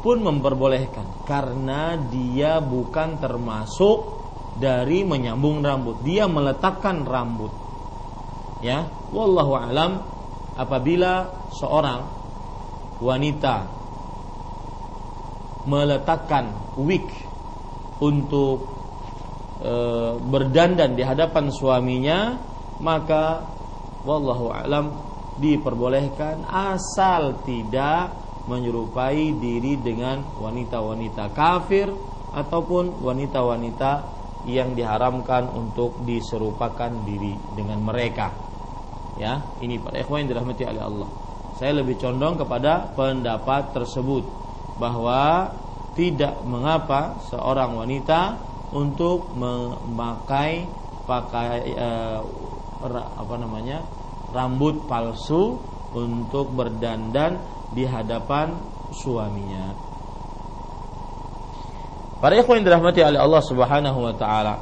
pun 0.00 0.24
memperbolehkan 0.24 1.28
karena 1.28 1.96
dia 2.08 2.56
bukan 2.62 3.20
termasuk 3.20 4.17
dari 4.58 5.06
menyambung 5.06 5.62
rambut. 5.62 6.02
Dia 6.02 6.26
meletakkan 6.26 7.06
rambut. 7.06 7.50
Ya, 8.58 8.90
wallahu 9.14 9.54
alam 9.54 10.02
apabila 10.58 11.30
seorang 11.54 12.02
wanita 12.98 13.70
meletakkan 15.70 16.50
wig 16.74 17.06
untuk 18.02 18.66
e, 19.62 19.72
berdandan 20.18 20.98
di 20.98 21.06
hadapan 21.06 21.54
suaminya 21.54 22.34
maka 22.82 23.46
wallahu 24.02 24.50
alam 24.50 24.90
diperbolehkan 25.38 26.42
asal 26.50 27.38
tidak 27.46 28.10
menyerupai 28.50 29.38
diri 29.38 29.78
dengan 29.78 30.24
wanita-wanita 30.40 31.30
kafir 31.30 31.86
ataupun 32.34 32.98
wanita-wanita 33.04 34.17
yang 34.46 34.78
diharamkan 34.78 35.50
untuk 35.50 35.98
diserupakan 36.06 36.92
diri 37.02 37.34
dengan 37.58 37.82
mereka. 37.82 38.30
Ya, 39.18 39.42
ini 39.58 39.82
para 39.82 39.98
ikhwan 39.98 40.22
yang 40.26 40.30
dirahmati 40.36 40.62
oleh 40.62 40.82
Allah. 40.82 41.08
Saya 41.58 41.74
lebih 41.82 41.98
condong 41.98 42.38
kepada 42.38 42.94
pendapat 42.94 43.74
tersebut 43.74 44.22
bahwa 44.78 45.50
tidak 45.98 46.38
mengapa 46.46 47.18
seorang 47.26 47.74
wanita 47.74 48.38
untuk 48.70 49.26
memakai 49.34 50.62
pakai 51.02 51.74
uh, 51.74 52.20
apa 53.18 53.34
namanya 53.40 53.82
rambut 54.30 54.86
palsu 54.86 55.58
untuk 55.96 56.54
berdandan 56.54 57.40
di 57.74 57.82
hadapan 57.88 58.54
suaminya. 58.92 59.87
Para 62.18 62.34
ikhwan 62.34 62.58
yang 62.58 62.66
dirahmati 62.66 62.98
oleh 62.98 63.20
Allah 63.22 63.42
Subhanahu 63.46 63.98
wa 64.02 64.14
taala. 64.18 64.54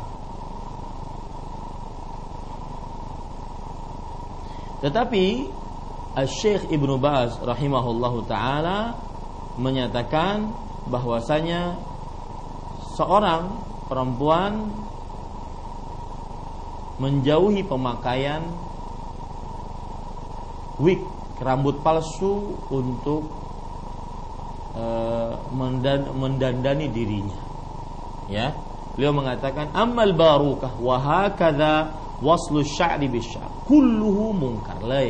Tetapi 4.85 5.25
Syekh 6.29 6.69
Ibnu 6.69 7.01
Baz 7.01 7.41
rahimahullahu 7.41 8.29
taala 8.29 8.93
menyatakan 9.57 10.53
bahwasanya 10.93 11.81
seorang 12.93 13.57
perempuan 13.89 14.69
menjauhi 17.01 17.65
pemakaian 17.65 18.45
wig 20.77 21.01
rambut 21.41 21.81
palsu 21.81 22.57
untuk 22.69 23.33
uh, 24.77 25.41
mendandani 26.17 26.89
dirinya 26.93 27.46
ya. 28.31 28.55
Beliau 28.97 29.13
mengatakan 29.13 29.77
amal 29.77 30.17
barukah 30.17 30.73
wa 30.81 30.97
hakadha 30.97 31.93
waslu 32.25 32.65
sya'ri 32.65 33.13
bisya'r 33.13 33.69
kulluhu 33.69 34.33
munkar 34.33 34.81
la 34.81 35.05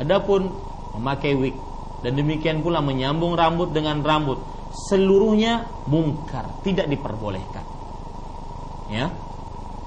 adapun 0.00 0.48
memakai 0.96 1.36
wig 1.36 1.52
dan 2.00 2.16
demikian 2.16 2.64
pula 2.64 2.80
menyambung 2.80 3.36
rambut 3.36 3.76
dengan 3.76 4.00
rambut 4.00 4.40
seluruhnya 4.88 5.68
mungkar 5.92 6.64
tidak 6.64 6.88
diperbolehkan. 6.88 7.66
Ya. 8.88 9.12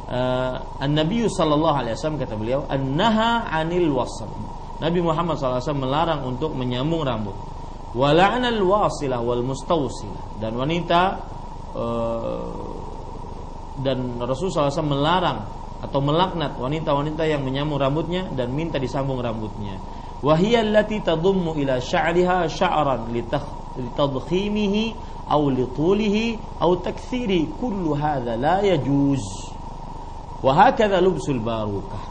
Uh, 0.04 0.62
an-nabi 0.78 1.26
sallallahu 1.26 1.74
alaihi 1.74 1.98
wasallam 1.98 2.22
kata 2.22 2.36
beliau 2.38 2.62
an-naha 2.70 3.50
'anil 3.50 3.90
wasl. 3.90 4.30
Nabi 4.78 5.00
Muhammad 5.00 5.40
SAW 5.40 5.80
melarang 5.80 6.28
untuk 6.28 6.52
menyambung 6.54 7.08
rambut. 7.08 7.34
Wala'anal 7.96 8.60
wasilah 8.60 9.24
wal 9.24 9.42
mustawsilah 9.42 10.44
dan 10.44 10.60
wanita 10.60 11.24
Eh, 11.24 11.42
dan 13.84 13.98
Rasulullah 14.22 14.70
SAW 14.70 14.86
melarang 14.86 15.40
atau 15.84 16.00
melaknat 16.00 16.56
wanita-wanita 16.56 17.28
yang 17.28 17.44
menyambung 17.44 17.82
rambutnya 17.82 18.30
dan 18.32 18.56
minta 18.56 18.80
disambung 18.80 19.20
rambutnya. 19.20 19.76
Wahiyya 20.24 20.64
allati 20.64 21.04
tadummu 21.04 21.60
ila 21.60 21.84
sya'riha 21.84 22.48
sya'ran 22.48 23.12
litadkhimihi 23.12 24.84
aw 25.28 25.42
litulihi 25.52 26.40
aw 26.64 26.72
takthiri 26.80 27.52
kullu 27.60 27.92
hadha 28.00 28.40
la 28.40 28.64
yajuz. 28.64 29.52
Wa 30.40 30.72
lubsul 31.04 31.44
barukah. 31.44 32.08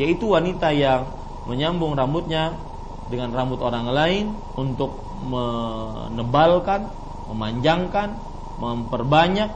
Yaitu 0.00 0.26
wanita 0.26 0.74
yang 0.74 1.06
menyambung 1.46 1.94
rambutnya 1.94 2.58
dengan 3.06 3.30
rambut 3.30 3.60
orang 3.62 3.86
lain 3.92 4.24
untuk 4.58 4.98
menebalkan, 5.28 6.90
memanjangkan 7.30 8.31
memperbanyak 8.58 9.50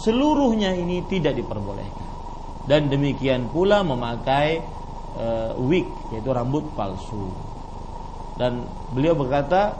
seluruhnya 0.00 0.72
ini 0.74 1.04
tidak 1.06 1.36
diperbolehkan. 1.36 2.08
Dan 2.66 2.86
demikian 2.86 3.50
pula 3.50 3.82
memakai 3.82 4.62
uh, 5.18 5.52
wig 5.58 5.86
yaitu 6.14 6.30
rambut 6.30 6.66
palsu. 6.78 7.30
Dan 8.38 8.64
beliau 8.94 9.18
berkata 9.18 9.76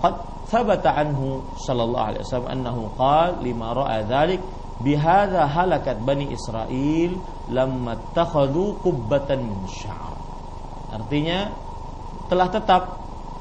qad 0.00 0.14
thabata 0.46 0.94
anhu 0.94 1.42
sallallahu 1.58 2.06
alaihi 2.14 2.22
wasallam 2.22 2.50
annahu 2.54 2.82
qala 2.94 3.42
lima 3.42 3.74
ra'a 3.74 4.06
dzalik 4.06 4.40
bihadza 4.80 5.42
halakat 5.50 5.98
bani 6.04 6.30
Israel 6.30 7.10
lamma 7.50 7.98
takhadhu 8.14 8.78
qubbatan 8.84 9.42
min 9.42 9.60
sya'ar 9.66 10.16
artinya 10.94 11.50
telah 12.30 12.48
tetap 12.50 12.82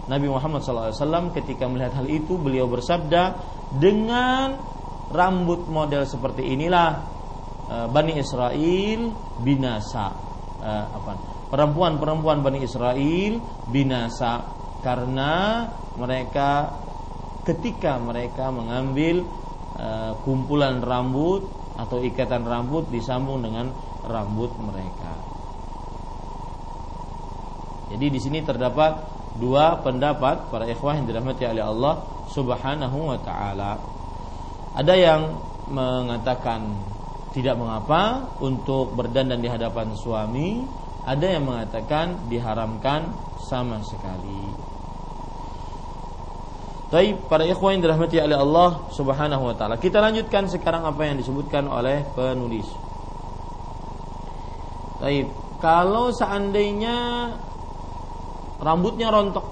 Nabi 0.05 0.29
Muhammad 0.29 0.61
SAW 0.61 1.33
ketika 1.33 1.65
melihat 1.65 1.97
hal 1.97 2.05
itu 2.05 2.37
beliau 2.37 2.69
bersabda 2.69 3.33
dengan 3.77 4.55
rambut 5.11 5.67
model 5.69 6.03
seperti 6.07 6.55
inilah 6.55 6.89
uh, 7.69 7.87
Bani 7.91 8.17
Israel 8.17 8.99
binasa. 9.43 10.07
Apa? 10.65 11.13
Perempuan-perempuan 11.53 12.41
Bani 12.41 12.65
Israel 12.65 13.37
binasa 13.69 14.41
karena 14.81 15.65
mereka 15.93 16.73
ketika 17.45 18.01
mereka 18.01 18.49
mengambil 18.49 19.21
uh, 19.77 20.17
kumpulan 20.25 20.81
rambut 20.81 21.45
atau 21.77 22.01
ikatan 22.01 22.41
rambut 22.47 22.89
disambung 22.89 23.45
dengan 23.45 23.69
rambut 24.09 24.49
mereka. 24.57 25.13
Jadi 27.93 28.05
di 28.09 28.19
sini 28.19 28.41
terdapat 28.41 28.97
dua 29.37 29.77
pendapat 29.85 30.49
para 30.49 30.65
ikhwah 30.65 30.97
yang 30.97 31.05
dirahmati 31.05 31.43
oleh 31.45 31.61
Allah 31.63 32.14
Subhanahu 32.29 32.97
wa 33.13 33.19
taala. 33.21 33.77
Ada 34.75 34.93
yang 34.93 35.21
mengatakan 35.71 36.75
tidak 37.31 37.59
mengapa 37.59 38.31
untuk 38.39 38.95
berdandan 38.95 39.43
di 39.43 39.49
hadapan 39.51 39.91
suami, 39.95 40.63
ada 41.03 41.25
yang 41.25 41.43
mengatakan 41.45 42.31
diharamkan 42.31 43.11
sama 43.45 43.83
sekali. 43.83 44.55
Tapi 46.85 47.17
para 47.27 47.43
ikhwan 47.43 47.75
yang 47.75 47.91
dirahmati 47.91 48.21
oleh 48.21 48.37
Allah 48.37 48.87
Subhanahu 48.93 49.51
wa 49.51 49.55
taala. 49.57 49.75
Kita 49.75 49.99
lanjutkan 49.99 50.47
sekarang 50.47 50.85
apa 50.85 51.01
yang 51.03 51.17
disebutkan 51.19 51.65
oleh 51.67 52.05
penulis. 52.13 52.69
Baik, 55.01 55.27
kalau 55.59 56.13
seandainya 56.15 57.29
rambutnya 58.63 59.11
rontok 59.11 59.43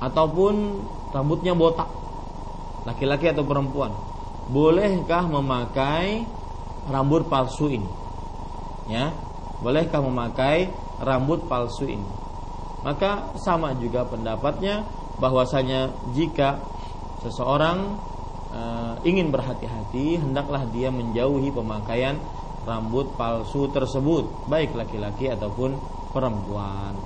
ataupun 0.00 0.80
rambutnya 1.12 1.52
botak. 1.52 1.86
Laki-laki 2.88 3.28
atau 3.28 3.44
perempuan. 3.44 3.92
Bolehkah 4.48 5.28
memakai 5.28 6.24
rambut 6.88 7.28
palsu 7.28 7.68
ini? 7.68 7.90
Ya. 8.88 9.12
Bolehkah 9.60 10.00
memakai 10.00 10.72
rambut 11.04 11.44
palsu 11.46 11.86
ini? 11.86 12.08
Maka 12.80 13.36
sama 13.36 13.76
juga 13.76 14.08
pendapatnya 14.08 14.88
bahwasanya 15.20 15.92
jika 16.16 16.56
seseorang 17.20 18.00
e, 18.48 18.60
ingin 19.04 19.28
berhati-hati 19.28 20.16
hendaklah 20.16 20.64
dia 20.72 20.88
menjauhi 20.88 21.52
pemakaian 21.52 22.16
rambut 22.64 23.12
palsu 23.20 23.68
tersebut. 23.68 24.48
Baik 24.48 24.72
laki-laki 24.72 25.28
ataupun 25.28 25.76
perempuan. 26.16 26.96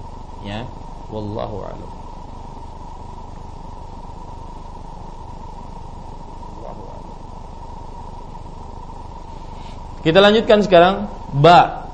Ya. 0.46 0.62
Wallahu 1.10 1.66
a'lam 1.66 2.03
Kita 10.04 10.20
lanjutkan 10.20 10.60
sekarang. 10.60 11.08
Ba. 11.32 11.88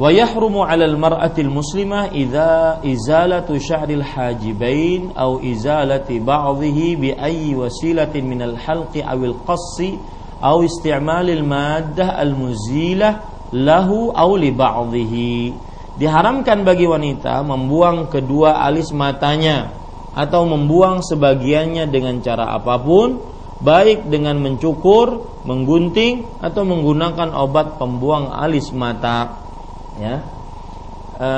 Wa 0.00 0.08
yahrumu 0.08 0.64
'alal 0.64 0.96
mar'atil 0.96 1.52
muslimah 1.52 2.08
idza 2.12 2.80
izalatu 2.80 3.60
sya'ril 3.60 4.00
hajibain 4.00 5.12
aw 5.12 5.40
izalati 5.44 6.20
ba'dhihi 6.20 6.96
bi 6.96 7.08
ayyi 7.12 7.52
wasilatin 7.56 8.24
minal 8.24 8.56
halqi 8.56 9.04
awil 9.04 9.36
qassi 9.44 10.00
aw 10.40 10.60
isti'malil 10.64 11.44
maddah 11.44 12.16
al 12.16 12.32
muzilah 12.32 13.24
lahu 13.52 14.12
aw 14.16 14.32
li 14.36 14.52
ba'dhihi. 14.52 15.36
Diharamkan 16.00 16.64
bagi 16.64 16.88
wanita 16.88 17.44
membuang 17.44 18.08
kedua 18.08 18.64
alis 18.64 18.92
matanya 18.92 19.68
atau 20.16 20.48
membuang 20.48 21.04
sebagiannya 21.04 21.88
dengan 21.92 22.20
cara 22.24 22.56
apa 22.56 22.80
pun 22.80 23.35
baik 23.60 24.12
dengan 24.12 24.36
mencukur, 24.36 25.40
menggunting 25.48 26.44
atau 26.44 26.62
menggunakan 26.68 27.32
obat 27.32 27.80
pembuang 27.80 28.28
alis 28.32 28.68
mata. 28.76 29.40
Ya. 29.96 30.20
E, 31.16 31.28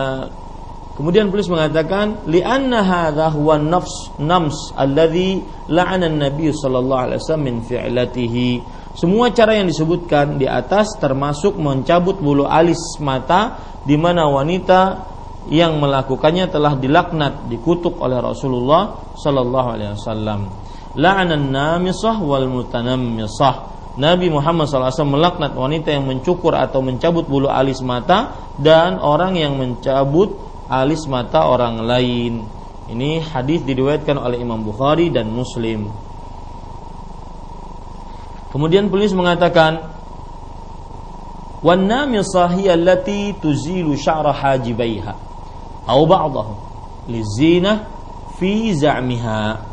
kemudian 0.98 1.30
penulis 1.30 1.46
mengatakan 1.46 2.26
li'anna 2.26 2.82
huwa 3.30 3.62
nafs 3.62 4.10
nams 4.18 4.74
alladhi 4.74 5.46
la'ana 5.70 6.10
an-nabi 6.10 6.50
sallallahu 6.50 7.02
alaihi 7.06 7.18
wasallam 7.22 7.46
min 7.46 7.56
fi'latihi 7.62 8.50
Semua 8.98 9.30
cara 9.30 9.54
yang 9.54 9.70
disebutkan 9.70 10.42
di 10.42 10.50
atas 10.50 10.98
termasuk 10.98 11.54
mencabut 11.54 12.18
bulu 12.18 12.50
alis 12.50 12.98
mata 12.98 13.54
di 13.86 13.94
mana 13.94 14.26
wanita 14.26 15.06
yang 15.54 15.78
melakukannya 15.78 16.50
telah 16.50 16.74
dilaknat, 16.74 17.46
dikutuk 17.46 17.94
oleh 18.02 18.18
Rasulullah 18.18 19.14
sallallahu 19.14 19.68
alaihi 19.70 19.94
wasallam. 19.94 20.67
La'anan 20.96 21.52
namisah 21.52 22.16
wal 22.22 22.48
mutanammisah. 22.48 23.76
Nabi 23.98 24.30
Muhammad 24.30 24.70
SAW 24.70 25.10
melaknat 25.10 25.58
wanita 25.58 25.90
yang 25.90 26.06
mencukur 26.06 26.54
atau 26.54 26.78
mencabut 26.78 27.26
bulu 27.26 27.50
alis 27.50 27.82
mata 27.82 28.30
dan 28.54 29.02
orang 29.02 29.34
yang 29.34 29.58
mencabut 29.58 30.38
alis 30.70 31.02
mata 31.10 31.50
orang 31.50 31.82
lain. 31.82 32.46
Ini 32.88 33.20
hadis 33.20 33.66
diriwayatkan 33.66 34.16
oleh 34.16 34.38
Imam 34.38 34.62
Bukhari 34.62 35.10
dan 35.10 35.28
Muslim. 35.28 35.90
Kemudian 38.48 38.88
penulis 38.88 39.12
mengatakan 39.12 39.92
wan 41.60 41.84
namisah 41.84 42.48
hiya 42.54 42.78
allati 42.78 43.36
tuzilu 43.36 43.92
sya'ra 43.98 44.32
hajibaiha 44.32 45.12
aw 45.84 46.00
ba'dahu 46.06 46.54
lizina 47.12 47.84
fi 48.40 48.72
za'miha. 48.72 49.67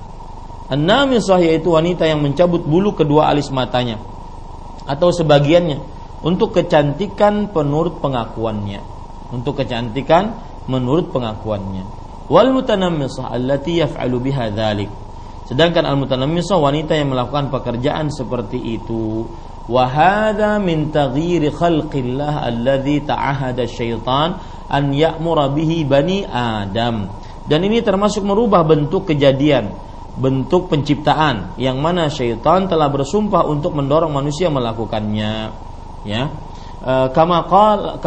An-namisah 0.66 1.46
yaitu 1.46 1.74
wanita 1.74 2.10
yang 2.10 2.26
mencabut 2.26 2.66
bulu 2.66 2.98
kedua 2.98 3.30
alis 3.30 3.54
matanya 3.54 4.02
atau 4.86 5.14
sebagiannya 5.14 5.82
untuk 6.26 6.58
kecantikan 6.58 7.54
penurut 7.54 8.02
pengakuannya. 8.02 8.82
Untuk 9.30 9.62
kecantikan 9.62 10.38
menurut 10.66 11.14
pengakuannya. 11.14 11.86
Wal 12.30 12.50
mutanammisah 12.50 13.30
allati 13.30 13.82
yaf'alu 13.82 14.18
biha 14.18 14.50
dzalik 14.50 15.06
sedangkan 15.46 15.86
al 15.86 15.98
mutanammisah 16.02 16.58
wanita 16.58 16.98
yang 16.98 17.14
melakukan 17.14 17.54
pekerjaan 17.54 18.10
seperti 18.10 18.58
itu 18.58 19.30
wa 19.70 19.86
min 20.58 20.90
taghyir 20.90 21.54
khalqillah 21.54 22.50
alladhi 22.50 23.06
ta'ahada 23.06 23.66
syaitan 23.70 24.42
an 24.70 24.84
ya'mura 24.94 25.54
bihi 25.54 25.86
bani 25.86 26.26
adam. 26.26 27.10
Dan 27.46 27.62
ini 27.62 27.86
termasuk 27.86 28.26
merubah 28.26 28.66
bentuk 28.66 29.06
kejadian 29.14 29.70
bentuk 30.16 30.72
penciptaan 30.72 31.60
yang 31.60 31.84
mana 31.84 32.08
syaitan 32.08 32.72
telah 32.72 32.88
bersumpah 32.88 33.44
untuk 33.44 33.76
mendorong 33.76 34.12
manusia 34.12 34.48
melakukannya. 34.48 35.52
Ya. 36.08 36.24
E, 36.80 36.94
kama 37.12 37.44
qala 37.52 38.00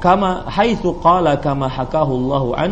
kama 0.00 0.48
haitsu 0.50 0.98
qala 0.98 1.38
kama 1.38 1.70
hakahu 1.70 2.12
Allah 2.26 2.44
an 2.56 2.70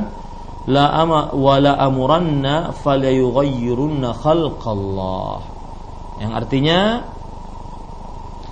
la 0.66 0.90
ama 0.96 1.30
wa 1.36 1.54
la 1.60 1.76
amuranna 1.78 2.74
falayughayyirunna 2.74 4.16
khalqallah. 4.16 5.38
Yang 6.18 6.32
artinya 6.34 6.78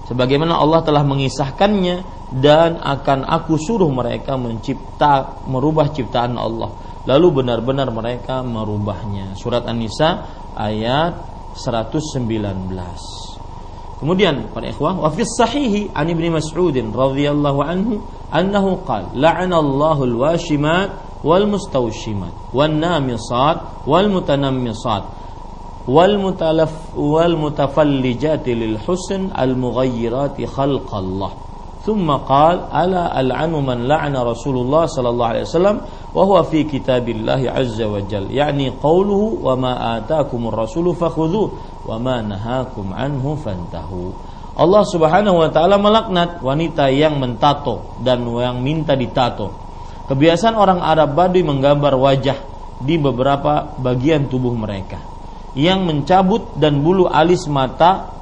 sebagaimana 0.07 0.55
Allah 0.55 0.87
telah 0.87 1.03
mengisahkannya 1.03 1.97
dan 2.39 2.81
akan 2.81 3.29
aku 3.29 3.59
suruh 3.59 3.91
mereka 3.91 4.39
mencipta 4.39 5.43
merubah 5.51 5.91
ciptaan 5.93 6.39
Allah 6.39 6.92
lalu 7.08 7.42
benar-benar 7.42 7.88
mereka 7.90 8.44
merubahnya 8.44 9.34
surat 9.40 9.64
An-Nisa 9.64 10.28
ayat 10.56 11.16
119 11.56 13.28
Kemudian 13.98 14.54
para 14.54 14.70
ikhwah 14.70 14.94
wa 14.94 15.10
fi 15.10 15.26
sahihi 15.26 15.90
an 15.98 16.06
Ibnu 16.06 16.38
Mas'ud 16.38 16.78
radhiyallahu 16.78 17.60
anhu 17.66 18.06
annahu 18.30 18.86
qala 18.86 19.10
la'ana 19.18 19.58
Allahu 19.58 20.06
al-washimat 20.06 21.22
wal 21.26 21.50
mustawshimat 21.50 22.54
wan 22.54 22.78
namisat 22.78 23.90
wal 23.90 24.06
mutanammisat 24.06 25.02
wal 25.90 26.14
mutalaf 26.22 26.94
wal 26.94 27.34
mutafallijat 27.42 28.46
lil 28.46 28.78
husn 28.86 29.34
al 29.34 29.58
mughayyirat 29.58 30.38
khalq 30.46 30.90
Allah 30.94 31.48
ثم 31.88 32.12
قال 32.28 32.68
ألا 32.68 33.16
ألعن 33.16 33.54
من 33.64 33.88
لعن 33.88 34.12
رسول 34.12 34.56
الله 34.60 34.84
صلى 34.92 35.10
الله 35.10 35.28
عليه 35.28 35.44
وسلم 35.48 35.76
wa 36.13 36.23
huwa 36.29 36.45
fi 36.45 36.69
kitabillahi 36.69 37.49
azza 37.49 37.89
wa 37.89 38.01
jal. 38.05 38.29
قوله 38.81 39.23
وما 39.41 39.73
wa 39.73 39.97
ma 39.97 40.01
فخذوا 40.05 40.93
وما 40.93 40.95
fakhudhu 40.97 41.43
wa 41.89 41.97
ma 41.99 42.17
nahakum 42.21 42.93
anhu 42.93 43.35
fantahu. 43.41 44.13
Allah 44.53 44.85
Subhanahu 44.85 45.41
wa 45.41 45.49
taala 45.49 45.81
melaknat 45.81 46.45
wanita 46.45 46.93
yang 46.93 47.17
mentato 47.17 47.97
dan 48.05 48.21
yang 48.29 48.61
minta 48.61 48.93
ditato. 48.93 49.49
Kebiasaan 50.13 50.53
orang 50.53 50.85
Arab 50.85 51.17
Baduy 51.17 51.41
menggambar 51.41 51.97
wajah 51.97 52.37
di 52.77 53.01
beberapa 53.01 53.73
bagian 53.81 54.29
tubuh 54.29 54.53
mereka. 54.53 55.01
Yang 55.57 55.81
mencabut 55.89 56.43
dan 56.61 56.85
bulu 56.85 57.09
alis 57.09 57.49
mata 57.49 58.13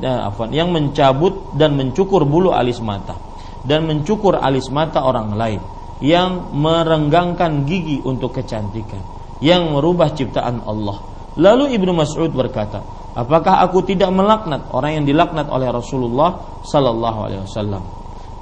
eh, 0.00 0.48
yang 0.56 0.72
mencabut 0.72 1.52
dan 1.52 1.76
mencukur 1.76 2.24
bulu 2.24 2.48
alis 2.56 2.80
mata 2.80 3.16
dan 3.64 3.84
mencukur 3.84 4.40
alis 4.40 4.72
mata 4.72 5.04
orang 5.04 5.36
lain 5.36 5.60
yang 6.04 6.52
merenggangkan 6.52 7.64
gigi 7.64 8.04
untuk 8.04 8.36
kecantikan 8.36 9.00
yang 9.40 9.72
merubah 9.72 10.12
ciptaan 10.12 10.60
Allah 10.68 11.14
Lalu 11.34 11.74
Ibnu 11.74 11.90
Mas'ud 11.90 12.30
berkata, 12.30 12.82
"Apakah 13.14 13.58
aku 13.66 13.82
tidak 13.82 14.10
melaknat 14.14 14.70
orang 14.70 15.02
yang 15.02 15.04
dilaknat 15.06 15.50
oleh 15.50 15.66
Rasulullah 15.70 16.62
sallallahu 16.62 17.18
alaihi 17.26 17.42
wasallam?" 17.42 17.82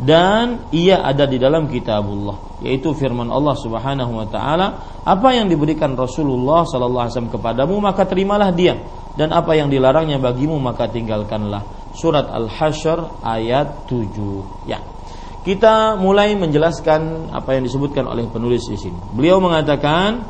Dan 0.02 0.68
ia 0.74 1.00
ada 1.00 1.24
di 1.24 1.38
dalam 1.38 1.70
kitabullah, 1.70 2.60
yaitu 2.60 2.92
firman 2.92 3.30
Allah 3.32 3.54
Subhanahu 3.56 4.12
wa 4.18 4.26
taala, 4.28 4.98
"Apa 5.08 5.32
yang 5.32 5.48
diberikan 5.48 5.96
Rasulullah 5.96 6.68
sallallahu 6.68 7.06
alaihi 7.06 7.14
wasallam 7.16 7.32
kepadamu, 7.32 7.74
maka 7.80 8.02
terimalah 8.04 8.50
dia, 8.52 8.76
dan 9.16 9.32
apa 9.32 9.56
yang 9.56 9.72
dilarangnya 9.72 10.20
bagimu, 10.20 10.60
maka 10.60 10.90
tinggalkanlah." 10.90 11.64
Surat 11.96 12.28
Al-Hasyr 12.28 13.24
ayat 13.24 13.88
7. 13.88 14.68
Ya. 14.68 14.80
Kita 15.42 15.98
mulai 15.98 16.38
menjelaskan 16.38 17.34
apa 17.34 17.58
yang 17.58 17.66
disebutkan 17.66 18.06
oleh 18.06 18.30
penulis 18.30 18.62
di 18.70 18.78
sini. 18.78 18.94
Beliau 19.10 19.42
mengatakan, 19.42 20.22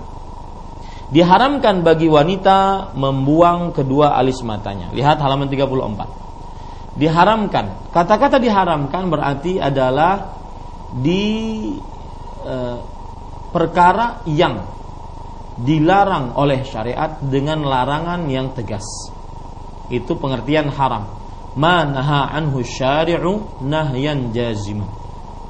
diharamkan 1.13 1.85
bagi 1.85 2.09
wanita 2.09 2.91
membuang 2.97 3.77
kedua 3.77 4.17
alis 4.17 4.41
matanya. 4.41 4.89
Lihat 4.97 5.21
halaman 5.21 5.53
34. 5.53 6.97
Diharamkan. 6.97 7.93
Kata-kata 7.93 8.41
diharamkan 8.41 9.13
berarti 9.13 9.61
adalah 9.61 10.33
di 10.97 11.25
e, 12.41 12.57
perkara 13.53 14.25
yang 14.25 14.65
dilarang 15.61 16.41
oleh 16.41 16.65
syariat 16.65 17.21
dengan 17.21 17.69
larangan 17.69 18.25
yang 18.33 18.57
tegas. 18.57 19.13
Itu 19.93 20.17
pengertian 20.17 20.73
haram. 20.73 21.21
Ma 21.61 21.85
naha 21.85 22.33
anhu 22.33 22.65
syari'u 22.65 23.61
nahyan 23.61 24.33
jazimah. 24.33 25.02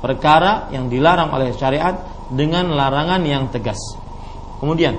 Perkara 0.03 0.67
yang 0.75 0.91
dilarang 0.91 1.31
oleh 1.31 1.55
syariat 1.55 1.95
dengan 2.27 2.75
larangan 2.75 3.23
yang 3.23 3.47
tegas. 3.55 3.79
Kemudian 4.59 4.99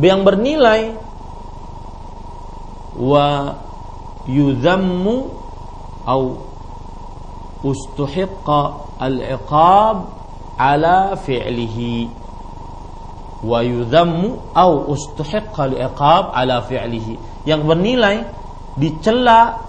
yang 0.00 0.24
bernilai 0.24 0.96
wa 2.96 3.52
yudhammu 4.24 5.16
au 6.08 6.22
ustuhiqqa 7.60 8.60
al-iqab 8.96 9.96
ala 10.56 11.12
fi'lihi. 11.20 12.08
Wa 13.44 13.60
yudhammu 13.60 14.56
au 14.56 14.72
ustuhiqqa 14.88 15.68
al-iqab 15.68 16.32
ala 16.32 16.64
fi'lihi. 16.64 17.44
Yang 17.44 17.60
bernilai 17.68 18.16
dicela 18.80 19.60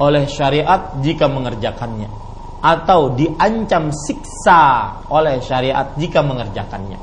oleh 0.00 0.24
syariat 0.24 0.96
jika 1.04 1.28
mengerjakannya 1.28 2.29
atau 2.60 3.16
diancam 3.16 3.88
siksa 3.88 4.92
oleh 5.08 5.40
syariat 5.40 5.96
jika 5.96 6.20
mengerjakannya. 6.20 7.00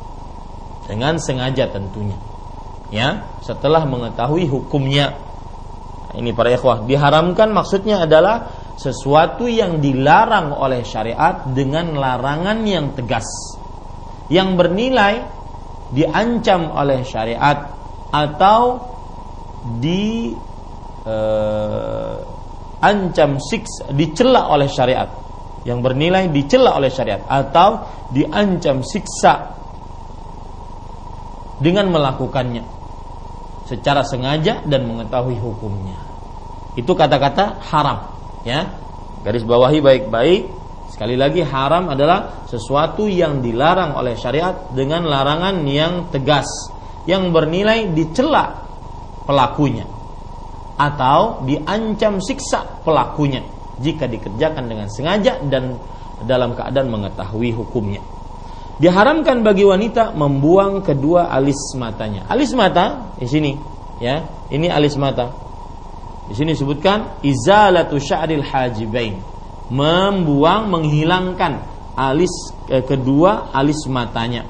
Dengan 0.85 1.17
sengaja 1.19 1.67
tentunya. 1.67 2.15
Ya 2.93 3.25
setelah 3.43 3.83
mengetahui 3.83 4.47
hukumnya. 4.47 5.17
Ini 6.15 6.31
para 6.31 6.55
ikhwah 6.55 6.87
diharamkan 6.87 7.51
maksudnya 7.51 8.07
adalah 8.07 8.47
sesuatu 8.79 9.49
yang 9.49 9.83
dilarang 9.83 10.55
oleh 10.55 10.85
syariat 10.87 11.43
dengan 11.51 11.97
larangan 11.99 12.63
yang 12.63 12.95
tegas. 12.95 13.27
Yang 14.31 14.49
bernilai 14.55 15.13
diancam 15.91 16.71
oleh 16.71 17.03
syariat 17.03 17.75
atau 18.07 18.79
di 19.83 20.31
eh, 21.03 22.15
ancam 22.79 23.41
siks 23.41 23.91
dicela 23.91 24.47
oleh 24.47 24.71
syariat 24.71 25.26
yang 25.67 25.83
bernilai 25.83 26.31
dicela 26.31 26.79
oleh 26.79 26.87
syariat 26.87 27.27
atau 27.27 27.83
diancam 28.15 28.79
siksa 28.87 29.51
dengan 31.59 31.91
melakukannya 31.91 32.63
secara 33.67 34.07
sengaja 34.07 34.63
dan 34.63 34.87
mengetahui 34.87 35.35
hukumnya. 35.35 35.99
Itu 36.79 36.95
kata-kata 36.95 37.59
haram, 37.67 38.15
ya. 38.47 38.63
Garis 39.27 39.43
bawahi 39.43 39.83
baik-baik. 39.83 40.41
Sekali 40.87 41.19
lagi 41.19 41.43
haram 41.43 41.91
adalah 41.91 42.47
sesuatu 42.47 43.11
yang 43.11 43.43
dilarang 43.43 43.91
oleh 43.99 44.15
syariat 44.15 44.71
dengan 44.71 45.03
larangan 45.03 45.67
yang 45.67 46.07
tegas 46.15 46.47
yang 47.03 47.35
bernilai 47.35 47.91
dicela 47.91 48.63
pelakunya 49.27 49.83
atau 50.79 51.43
diancam 51.43 52.23
siksa 52.23 52.83
pelakunya 52.87 53.43
jika 53.81 54.09
dikerjakan 54.09 54.65
dengan 54.65 54.87
sengaja 54.89 55.37
dan 55.47 55.77
dalam 56.25 56.57
keadaan 56.57 56.89
mengetahui 56.89 57.53
hukumnya. 57.53 58.01
Diharamkan 58.77 59.41
bagi 59.41 59.65
wanita 59.65 60.13
membuang 60.13 60.85
kedua 60.85 61.33
alis 61.33 61.73
matanya. 61.73 62.29
Alis 62.29 62.53
mata 62.53 63.13
di 63.17 63.25
sini, 63.25 63.57
ya. 63.97 64.21
Ini 64.53 64.69
alis 64.69 64.93
mata. 65.01 65.33
Di 66.29 66.37
sini 66.37 66.53
disebutkan 66.53 67.25
izalatu 67.25 67.97
sya'ril 67.97 68.45
hajibain. 68.45 69.17
Membuang, 69.73 70.69
menghilangkan 70.69 71.59
alis 71.97 72.53
eh, 72.69 72.85
kedua 72.85 73.49
alis 73.49 73.81
matanya. 73.89 74.45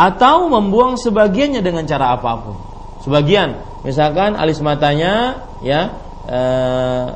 Atau 0.00 0.48
membuang 0.48 0.96
sebagiannya 0.96 1.60
dengan 1.60 1.84
cara 1.84 2.16
apa 2.16 2.30
pun. 2.40 2.56
Sebagian, 3.04 3.60
misalkan 3.84 4.34
alis 4.40 4.58
matanya 4.64 5.44
ya 5.60 5.92
eh, 6.24 7.06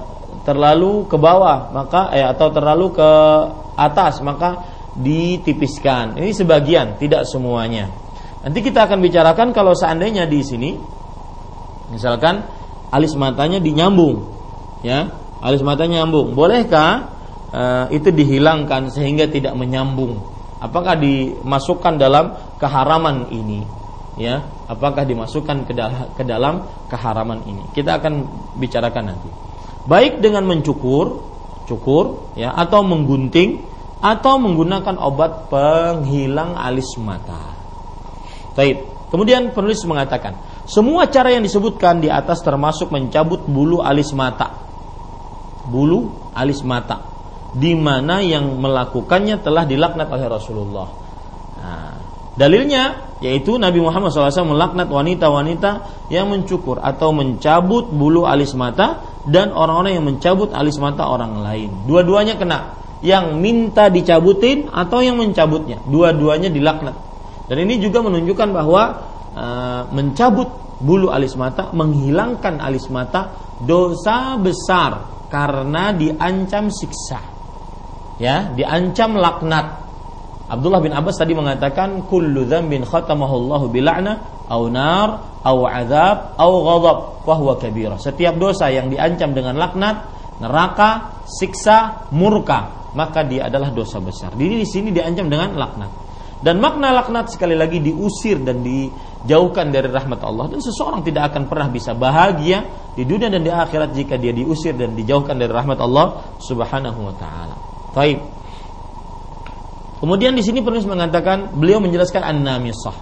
terlalu 0.42 1.06
ke 1.06 1.16
bawah, 1.16 1.70
maka 1.74 2.12
eh, 2.14 2.24
atau 2.24 2.50
terlalu 2.52 2.94
ke 2.94 3.10
atas, 3.78 4.20
maka 4.22 4.66
ditipiskan. 4.98 6.18
Ini 6.18 6.34
sebagian, 6.34 6.98
tidak 6.98 7.22
semuanya. 7.30 7.86
Nanti 8.42 8.58
kita 8.62 8.86
akan 8.86 8.98
bicarakan 8.98 9.50
kalau 9.54 9.74
seandainya 9.74 10.26
di 10.26 10.40
sini 10.42 10.70
misalkan 11.90 12.42
alis 12.90 13.14
matanya 13.14 13.62
dinyambung, 13.62 14.26
ya, 14.82 15.10
alis 15.42 15.62
matanya 15.62 16.02
nyambung. 16.02 16.34
Bolehkah 16.34 17.14
uh, 17.50 17.86
itu 17.94 18.10
dihilangkan 18.10 18.90
sehingga 18.90 19.30
tidak 19.30 19.54
menyambung? 19.54 20.22
Apakah 20.58 20.98
dimasukkan 20.98 22.02
dalam 22.02 22.34
keharaman 22.58 23.30
ini? 23.30 23.62
Ya, 24.18 24.42
apakah 24.66 25.06
dimasukkan 25.06 25.62
ke 26.18 26.22
dalam 26.26 26.66
keharaman 26.90 27.46
ini? 27.46 27.62
Kita 27.70 28.02
akan 28.02 28.26
bicarakan 28.58 29.14
nanti. 29.14 29.30
Baik 29.88 30.20
dengan 30.20 30.44
mencukur, 30.44 31.24
cukur, 31.64 32.36
ya, 32.36 32.52
atau 32.52 32.84
menggunting, 32.84 33.64
atau 34.04 34.36
menggunakan 34.36 35.00
obat 35.00 35.48
penghilang 35.48 36.54
alis 36.54 36.92
mata. 37.00 37.56
Baik. 38.52 38.84
Kemudian 39.08 39.56
penulis 39.56 39.80
mengatakan, 39.88 40.36
semua 40.68 41.08
cara 41.08 41.32
yang 41.32 41.40
disebutkan 41.40 42.04
di 42.04 42.12
atas 42.12 42.44
termasuk 42.44 42.92
mencabut 42.92 43.48
bulu 43.48 43.80
alis 43.80 44.12
mata. 44.12 44.52
Bulu 45.64 46.32
alis 46.36 46.60
mata 46.60 47.08
di 47.56 47.72
mana 47.72 48.20
yang 48.20 48.60
melakukannya 48.60 49.40
telah 49.40 49.64
dilaknat 49.64 50.08
oleh 50.12 50.26
Rasulullah. 50.28 50.88
Nah, 51.56 51.92
dalilnya 52.36 53.16
yaitu 53.24 53.56
Nabi 53.56 53.80
Muhammad 53.80 54.12
SAW 54.12 54.52
melaknat 54.52 54.92
wanita-wanita 54.92 55.70
yang 56.12 56.28
mencukur 56.28 56.78
atau 56.78 57.10
mencabut 57.16 57.88
bulu 57.88 58.28
alis 58.28 58.52
mata 58.52 59.07
dan 59.28 59.52
orang-orang 59.52 60.00
yang 60.00 60.06
mencabut 60.08 60.50
alis 60.56 60.80
mata 60.80 61.04
orang 61.04 61.44
lain. 61.44 61.70
Dua-duanya 61.84 62.40
kena 62.40 62.78
yang 63.04 63.38
minta 63.38 63.92
dicabutin 63.92 64.72
atau 64.72 65.04
yang 65.04 65.20
mencabutnya. 65.20 65.78
Dua-duanya 65.86 66.50
dilaknat. 66.50 66.96
Dan 67.48 67.56
ini 67.64 67.80
juga 67.80 68.02
menunjukkan 68.04 68.48
bahwa 68.50 68.82
e, 69.32 69.46
mencabut 69.94 70.48
bulu 70.82 71.08
alis 71.12 71.34
mata, 71.38 71.70
menghilangkan 71.72 72.60
alis 72.60 72.90
mata 72.90 73.32
dosa 73.62 74.36
besar 74.40 75.24
karena 75.32 75.94
diancam 75.94 76.68
siksa. 76.72 77.20
Ya, 78.18 78.50
diancam 78.50 79.14
laknat. 79.14 79.87
Abdullah 80.48 80.80
bin 80.80 80.96
Abbas 80.96 81.20
tadi 81.20 81.36
mengatakan 81.36 82.08
kullu 82.08 82.48
dzambin 82.48 82.88
khatamahullahu 82.88 83.68
bil'na 83.68 84.44
au 84.48 84.72
nar 84.72 85.40
au 85.44 85.68
azab 85.68 86.34
au 86.40 86.52
ghadab 86.64 86.98
fahuwa 87.28 87.54
kabira. 87.60 88.00
Setiap 88.00 88.40
dosa 88.40 88.72
yang 88.72 88.88
diancam 88.88 89.36
dengan 89.36 89.60
laknat, 89.60 90.08
neraka, 90.40 91.20
siksa, 91.28 92.08
murka 92.16 92.78
maka 92.96 93.20
dia 93.26 93.52
adalah 93.52 93.68
dosa 93.68 94.00
besar. 94.00 94.32
Jadi 94.32 94.64
di 94.64 94.68
sini 94.68 94.88
diancam 94.88 95.28
dengan 95.28 95.52
laknat. 95.52 95.92
Dan 96.38 96.62
makna 96.62 96.94
laknat 96.94 97.34
sekali 97.34 97.58
lagi 97.58 97.82
diusir 97.82 98.38
dan 98.46 98.62
dijauhkan 98.62 99.74
dari 99.74 99.90
rahmat 99.90 100.22
Allah 100.22 100.46
dan 100.54 100.62
seseorang 100.62 101.02
tidak 101.02 101.34
akan 101.34 101.50
pernah 101.50 101.66
bisa 101.66 101.98
bahagia 101.98 102.62
di 102.94 103.02
dunia 103.02 103.26
dan 103.26 103.42
di 103.42 103.50
akhirat 103.50 103.90
jika 103.90 104.14
dia 104.14 104.30
diusir 104.30 104.78
dan 104.78 104.94
dijauhkan 104.94 105.34
dari 105.34 105.50
rahmat 105.50 105.82
Allah 105.82 106.38
Subhanahu 106.38 107.10
wa 107.10 107.14
taala. 107.18 107.54
Baik. 107.90 108.37
Kemudian 109.98 110.34
di 110.34 110.42
sini 110.46 110.62
penulis 110.62 110.86
mengatakan 110.86 111.58
beliau 111.58 111.82
menjelaskan 111.82 112.22
an-namisah 112.22 112.94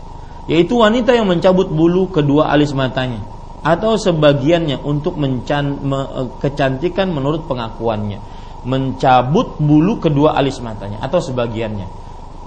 yaitu 0.47 0.78
wanita 0.78 1.10
yang 1.12 1.27
mencabut 1.27 1.66
bulu 1.68 2.06
kedua 2.09 2.48
alis 2.55 2.70
matanya 2.70 3.18
atau 3.66 3.98
sebagiannya 3.98 4.78
untuk 4.86 5.18
mencan, 5.18 5.82
me, 5.82 6.01
kecantikan 6.39 7.10
menurut 7.10 7.51
pengakuannya 7.51 8.23
mencabut 8.66 9.62
bulu 9.62 10.02
kedua 10.02 10.35
alis 10.35 10.59
matanya 10.59 10.98
atau 10.98 11.23
sebagiannya. 11.23 11.86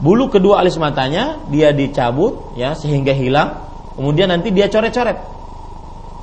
Bulu 0.03 0.27
kedua 0.27 0.59
alis 0.59 0.75
matanya 0.75 1.39
dia 1.47 1.71
dicabut 1.71 2.55
ya 2.59 2.75
sehingga 2.75 3.15
hilang, 3.15 3.63
kemudian 3.95 4.27
nanti 4.27 4.51
dia 4.51 4.67
coret-coret. 4.67 5.15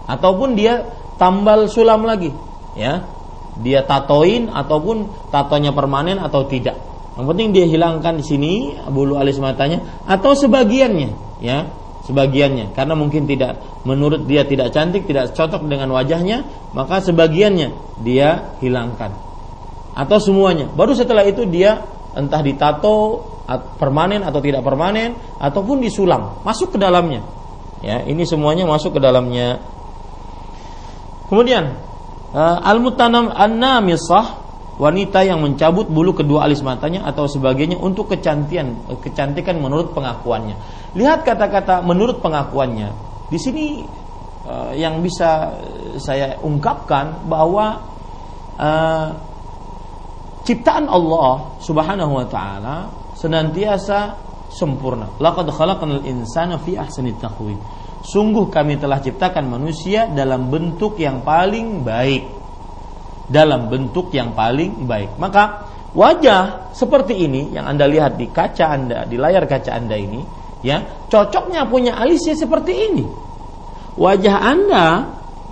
Ataupun 0.06 0.54
dia 0.54 0.86
tambal 1.16 1.66
sulam 1.66 2.04
lagi, 2.04 2.30
ya. 2.76 3.08
Dia 3.56 3.88
tatoin 3.88 4.52
ataupun 4.52 5.28
tatonya 5.32 5.72
permanen 5.72 6.20
atau 6.20 6.44
tidak. 6.44 6.76
Yang 7.16 7.26
penting 7.32 7.48
dia 7.56 7.64
hilangkan 7.64 8.20
di 8.20 8.24
sini 8.24 8.52
bulu 8.92 9.16
alis 9.16 9.40
matanya 9.40 10.04
atau 10.04 10.36
sebagiannya, 10.36 11.40
ya 11.40 11.64
sebagiannya 12.04 12.76
karena 12.76 12.94
mungkin 12.94 13.26
tidak 13.26 13.82
menurut 13.82 14.28
dia 14.30 14.46
tidak 14.46 14.70
cantik 14.70 15.10
tidak 15.10 15.34
cocok 15.34 15.66
dengan 15.66 15.90
wajahnya 15.90 16.46
maka 16.70 17.02
sebagiannya 17.02 17.98
dia 18.04 18.54
hilangkan 18.60 19.16
atau 19.96 20.18
semuanya. 20.20 20.68
Baru 20.68 20.92
setelah 20.92 21.24
itu 21.24 21.48
dia 21.48 21.82
entah 22.12 22.44
ditato 22.44 23.24
permanen 23.80 24.20
atau 24.20 24.38
tidak 24.44 24.60
permanen 24.60 25.16
ataupun 25.40 25.80
disulam 25.80 26.44
masuk 26.44 26.76
ke 26.76 26.78
dalamnya. 26.78 27.24
Ya, 27.80 28.04
ini 28.04 28.28
semuanya 28.28 28.68
masuk 28.68 28.96
ke 28.96 29.00
dalamnya. 29.00 29.60
Kemudian 31.32 31.74
uh, 32.36 32.58
al-mutanam 32.60 33.32
an-namisah 33.32 34.45
wanita 34.76 35.24
yang 35.24 35.40
mencabut 35.40 35.88
bulu 35.88 36.12
kedua 36.12 36.44
alis 36.44 36.60
matanya 36.60 37.08
atau 37.08 37.24
sebagainya 37.24 37.80
untuk 37.80 38.12
kecantian 38.12 38.76
kecantikan 39.00 39.56
menurut 39.56 39.96
pengakuannya. 39.96 40.56
Lihat 40.92 41.24
kata-kata 41.24 41.80
menurut 41.80 42.20
pengakuannya. 42.20 42.92
Di 43.32 43.38
sini 43.40 43.82
uh, 44.44 44.72
yang 44.76 45.00
bisa 45.00 45.56
saya 45.96 46.36
ungkapkan 46.44 47.24
bahwa 47.24 47.80
uh, 48.60 49.08
ciptaan 50.44 50.86
Allah 50.86 51.56
Subhanahu 51.58 52.12
wa 52.12 52.26
taala 52.28 52.76
senantiasa 53.16 54.14
sempurna. 54.52 55.08
Laqad 55.18 55.48
khalaqnal 55.48 56.04
insana 56.04 56.60
fi 56.60 56.76
ahsani 56.76 57.16
taqwim. 57.16 57.58
Sungguh 58.06 58.46
kami 58.52 58.78
telah 58.78 59.02
ciptakan 59.02 59.50
manusia 59.50 60.06
dalam 60.06 60.46
bentuk 60.52 61.00
yang 61.00 61.26
paling 61.26 61.82
baik. 61.82 62.35
Dalam 63.26 63.66
bentuk 63.66 64.14
yang 64.14 64.32
paling 64.38 64.86
baik. 64.86 65.18
Maka 65.18 65.66
wajah 65.92 66.70
seperti 66.70 67.26
ini 67.26 67.50
yang 67.50 67.66
Anda 67.66 67.90
lihat 67.90 68.14
di 68.14 68.30
kaca 68.30 68.70
Anda, 68.70 69.02
di 69.02 69.18
layar 69.18 69.50
kaca 69.50 69.74
Anda 69.74 69.98
ini, 69.98 70.22
ya, 70.62 70.82
cocoknya 71.10 71.66
punya 71.66 71.98
alis 71.98 72.22
ya 72.22 72.38
seperti 72.38 72.72
ini. 72.72 73.04
Wajah 73.98 74.36
Anda 74.38 74.86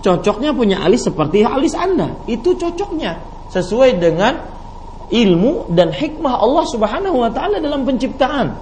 cocoknya 0.05 0.53
punya 0.53 0.85
alis 0.85 1.09
seperti 1.09 1.43
alis 1.43 1.73
Anda. 1.73 2.13
Itu 2.29 2.55
cocoknya 2.55 3.17
sesuai 3.49 3.97
dengan 3.97 4.37
ilmu 5.09 5.73
dan 5.73 5.91
hikmah 5.93 6.35
Allah 6.41 6.65
Subhanahu 6.69 7.17
wa 7.25 7.31
taala 7.33 7.57
dalam 7.59 7.89
penciptaan. 7.89 8.53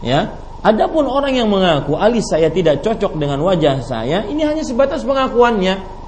Ya. 0.00 0.38
Adapun 0.60 1.08
orang 1.08 1.32
yang 1.32 1.48
mengaku 1.48 1.96
alis 1.96 2.28
saya 2.28 2.52
tidak 2.52 2.84
cocok 2.84 3.16
dengan 3.16 3.40
wajah 3.40 3.80
saya, 3.80 4.28
ini 4.28 4.44
hanya 4.44 4.60
sebatas 4.60 5.08
pengakuannya. 5.08 5.99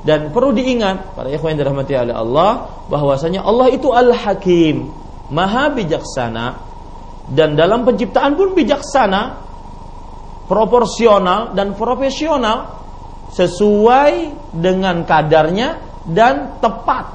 Dan 0.00 0.32
perlu 0.32 0.56
diingat 0.56 1.12
para 1.12 1.28
ikhwan 1.28 1.52
yang 1.54 1.60
dirahmati 1.60 1.92
oleh 1.92 2.16
Allah 2.16 2.50
bahwasanya 2.88 3.44
Allah 3.44 3.68
itu 3.68 3.92
Al-Hakim, 3.92 4.88
Maha 5.28 5.68
bijaksana. 5.76 6.46
Dan 7.30 7.54
dalam 7.54 7.84
penciptaan 7.84 8.34
pun 8.34 8.56
bijaksana, 8.56 9.38
proporsional 10.48 11.52
dan 11.52 11.76
profesional. 11.76 12.80
Sesuai 13.30 14.34
dengan 14.50 15.06
kadarnya 15.06 15.78
dan 16.02 16.58
tepat 16.58 17.14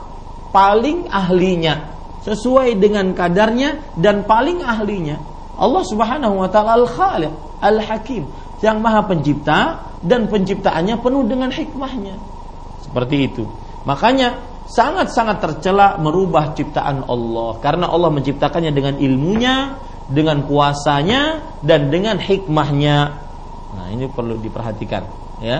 paling 0.55 1.11
ahlinya. 1.11 1.91
Sesuai 2.23 2.79
dengan 2.79 3.11
kadarnya 3.11 3.83
dan 3.99 4.23
paling 4.23 4.63
ahlinya. 4.63 5.19
Allah 5.59 5.83
Subhanahu 5.83 6.39
wa 6.39 6.47
taala 6.47 6.79
Al-Khaliq, 6.79 7.59
Al-Hakim, 7.59 8.23
yang 8.63 8.79
Maha 8.79 9.03
Pencipta 9.03 9.83
dan 9.99 10.31
penciptaannya 10.31 10.95
penuh 11.03 11.23
dengan 11.27 11.51
hikmahnya. 11.51 12.34
Seperti 12.95 13.27
itu. 13.27 13.43
Makanya 13.83 14.39
sangat-sangat 14.71 15.43
tercela 15.43 15.99
merubah 15.99 16.55
ciptaan 16.55 17.03
Allah 17.11 17.59
karena 17.59 17.91
Allah 17.91 18.07
menciptakannya 18.07 18.71
dengan 18.71 18.95
ilmunya, 18.95 19.75
dengan 20.07 20.47
kuasanya 20.47 21.43
dan 21.59 21.91
dengan 21.91 22.15
hikmahnya. 22.15 22.97
Nah, 23.75 23.87
ini 23.91 24.07
perlu 24.07 24.39
diperhatikan, 24.39 25.03
ya. 25.43 25.59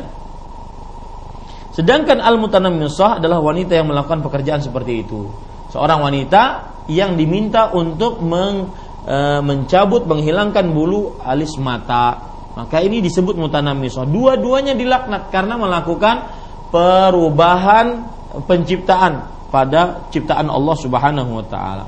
Sedangkan 1.75 2.23
al-mutanammisah 2.23 3.19
adalah 3.19 3.43
wanita 3.43 3.75
yang 3.75 3.91
melakukan 3.91 4.23
pekerjaan 4.23 4.63
seperti 4.63 5.03
itu. 5.03 5.27
Seorang 5.75 6.07
wanita 6.07 6.71
yang 6.87 7.19
diminta 7.19 7.67
untuk 7.75 8.23
meng, 8.23 8.71
e, 9.03 9.43
mencabut 9.43 10.07
menghilangkan 10.07 10.71
bulu 10.71 11.19
alis 11.19 11.51
mata. 11.59 12.31
Maka 12.55 12.79
ini 12.79 13.03
disebut 13.03 13.35
mutanammisah. 13.35 14.07
Dua-duanya 14.07 14.71
dilaknat 14.71 15.27
karena 15.27 15.59
melakukan 15.59 16.45
perubahan 16.75 18.03
penciptaan 18.43 19.31
pada 19.47 20.11
ciptaan 20.11 20.51
Allah 20.51 20.75
Subhanahu 20.75 21.39
wa 21.39 21.45
taala. 21.47 21.87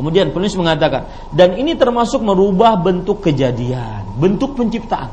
Kemudian 0.00 0.32
penulis 0.32 0.56
mengatakan 0.56 1.12
dan 1.28 1.60
ini 1.60 1.76
termasuk 1.76 2.24
merubah 2.24 2.80
bentuk 2.80 3.20
kejadian, 3.20 4.16
bentuk 4.16 4.56
penciptaan. 4.56 5.12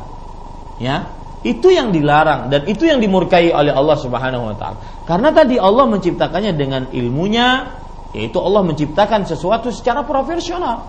Ya, 0.80 1.12
itu 1.44 1.68
yang 1.70 1.92
dilarang 1.92 2.48
dan 2.48 2.64
itu 2.66 2.88
yang 2.88 3.04
dimurkai 3.04 3.52
oleh 3.52 3.76
Allah 3.76 3.98
Subhanahu 4.00 4.48
wa 4.48 4.56
taala. 4.56 4.80
Karena 5.04 5.36
tadi 5.36 5.60
Allah 5.60 5.84
menciptakannya 5.92 6.56
dengan 6.56 6.88
ilmunya, 6.96 7.76
yaitu 8.16 8.40
Allah 8.40 8.64
menciptakan 8.64 9.28
sesuatu 9.28 9.68
secara 9.68 10.08
profesional. 10.08 10.88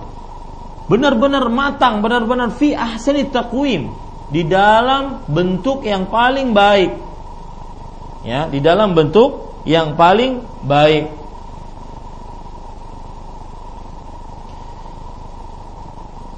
Benar-benar 0.87 1.51
matang, 1.51 1.99
benar-benar 1.99 2.55
fi 2.55 2.79
ahsani 2.79 3.27
taqwim 3.27 3.91
di 4.33 4.43
dalam 4.49 5.29
bentuk 5.29 5.85
yang 5.85 6.09
paling 6.09 6.57
baik. 6.57 6.93
Ya, 8.25 8.49
di 8.49 8.65
dalam 8.65 8.97
bentuk 8.97 9.61
yang 9.69 9.95
paling 9.95 10.41
baik. 10.65 11.23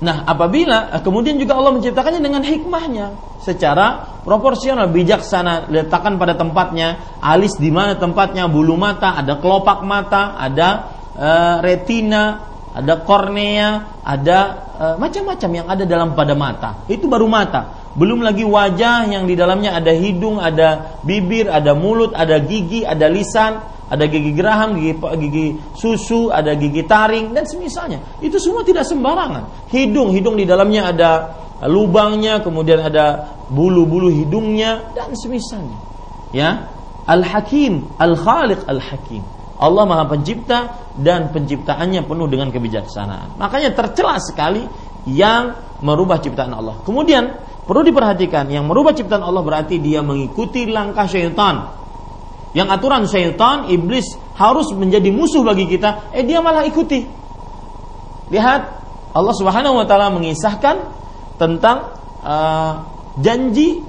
Nah, 0.05 0.27
apabila 0.29 0.93
eh, 0.93 1.01
kemudian 1.01 1.41
juga 1.41 1.57
Allah 1.57 1.73
menciptakannya 1.73 2.21
dengan 2.21 2.45
hikmahnya 2.45 3.17
secara 3.41 4.21
proporsional, 4.25 4.93
bijaksana, 4.93 5.73
letakkan 5.73 6.21
pada 6.21 6.37
tempatnya, 6.37 7.21
alis 7.25 7.57
di 7.57 7.73
mana 7.73 7.97
tempatnya, 7.97 8.49
bulu 8.49 8.77
mata, 8.77 9.17
ada 9.21 9.37
kelopak 9.37 9.85
mata, 9.85 10.33
ada 10.41 10.97
e, 11.13 11.31
retina, 11.61 12.41
ada 12.73 13.05
kornea, 13.05 14.01
ada 14.01 14.39
e, 14.81 14.85
macam-macam 14.97 15.51
yang 15.53 15.67
ada 15.69 15.85
dalam 15.85 16.17
pada 16.17 16.33
mata. 16.33 16.71
Itu 16.89 17.05
baru 17.05 17.29
mata. 17.29 17.84
Belum 17.95 18.27
lagi 18.27 18.43
wajah 18.43 19.07
yang 19.07 19.25
di 19.31 19.39
dalamnya 19.39 19.79
ada 19.79 19.95
hidung, 19.95 20.43
ada 20.43 20.99
bibir, 21.07 21.47
ada 21.47 21.79
mulut, 21.79 22.11
ada 22.11 22.43
gigi, 22.43 22.83
ada 22.83 23.07
lisan, 23.07 23.63
ada 23.87 24.05
gigi 24.11 24.35
geraham, 24.35 24.75
gigi, 24.75 24.99
gigi 24.99 25.47
susu, 25.79 26.35
ada 26.35 26.59
gigi 26.59 26.83
taring 26.83 27.31
dan 27.31 27.47
semisalnya. 27.47 28.03
Itu 28.19 28.43
semua 28.43 28.67
tidak 28.67 28.83
sembarangan. 28.83 29.71
Hidung, 29.71 30.11
hidung 30.11 30.35
di 30.35 30.43
dalamnya 30.43 30.91
ada 30.91 31.11
lubangnya, 31.71 32.43
kemudian 32.43 32.83
ada 32.83 33.31
bulu-bulu 33.47 34.11
hidungnya 34.11 34.91
dan 34.99 35.15
semisalnya. 35.15 35.79
Ya, 36.35 36.67
Al-Hakim, 37.07 37.95
Al-Khaliq 38.01 38.67
Al-Hakim. 38.67 39.23
Allah 39.55 39.87
Maha 39.87 40.11
Pencipta 40.11 40.91
dan 40.99 41.31
penciptaannya 41.31 42.03
penuh 42.03 42.27
dengan 42.27 42.51
kebijaksanaan. 42.51 43.39
Makanya 43.39 43.71
tercela 43.71 44.19
sekali 44.19 44.67
yang 45.07 45.55
merubah 45.79 46.19
ciptaan 46.19 46.51
Allah. 46.51 46.83
Kemudian 46.83 47.39
perlu 47.65 47.83
diperhatikan 47.83 48.49
yang 48.53 48.69
merubah 48.69 48.93
ciptaan 48.93 49.25
Allah 49.25 49.41
berarti 49.41 49.81
dia 49.81 50.05
mengikuti 50.05 50.69
langkah 50.69 51.09
syaitan 51.09 51.85
yang 52.55 52.71
aturan 52.71 53.03
syaitan, 53.11 53.67
iblis 53.67 54.15
harus 54.39 54.71
menjadi 54.79 55.11
musuh 55.11 55.43
bagi 55.43 55.67
kita, 55.67 56.15
eh 56.15 56.23
dia 56.23 56.39
malah 56.39 56.63
ikuti. 56.63 57.03
Lihat 58.31 58.63
Allah 59.11 59.35
Subhanahu 59.35 59.83
wa 59.83 59.87
taala 59.91 60.15
mengisahkan 60.15 60.77
tentang 61.35 61.99
uh, 62.23 62.87
janji 63.19 63.83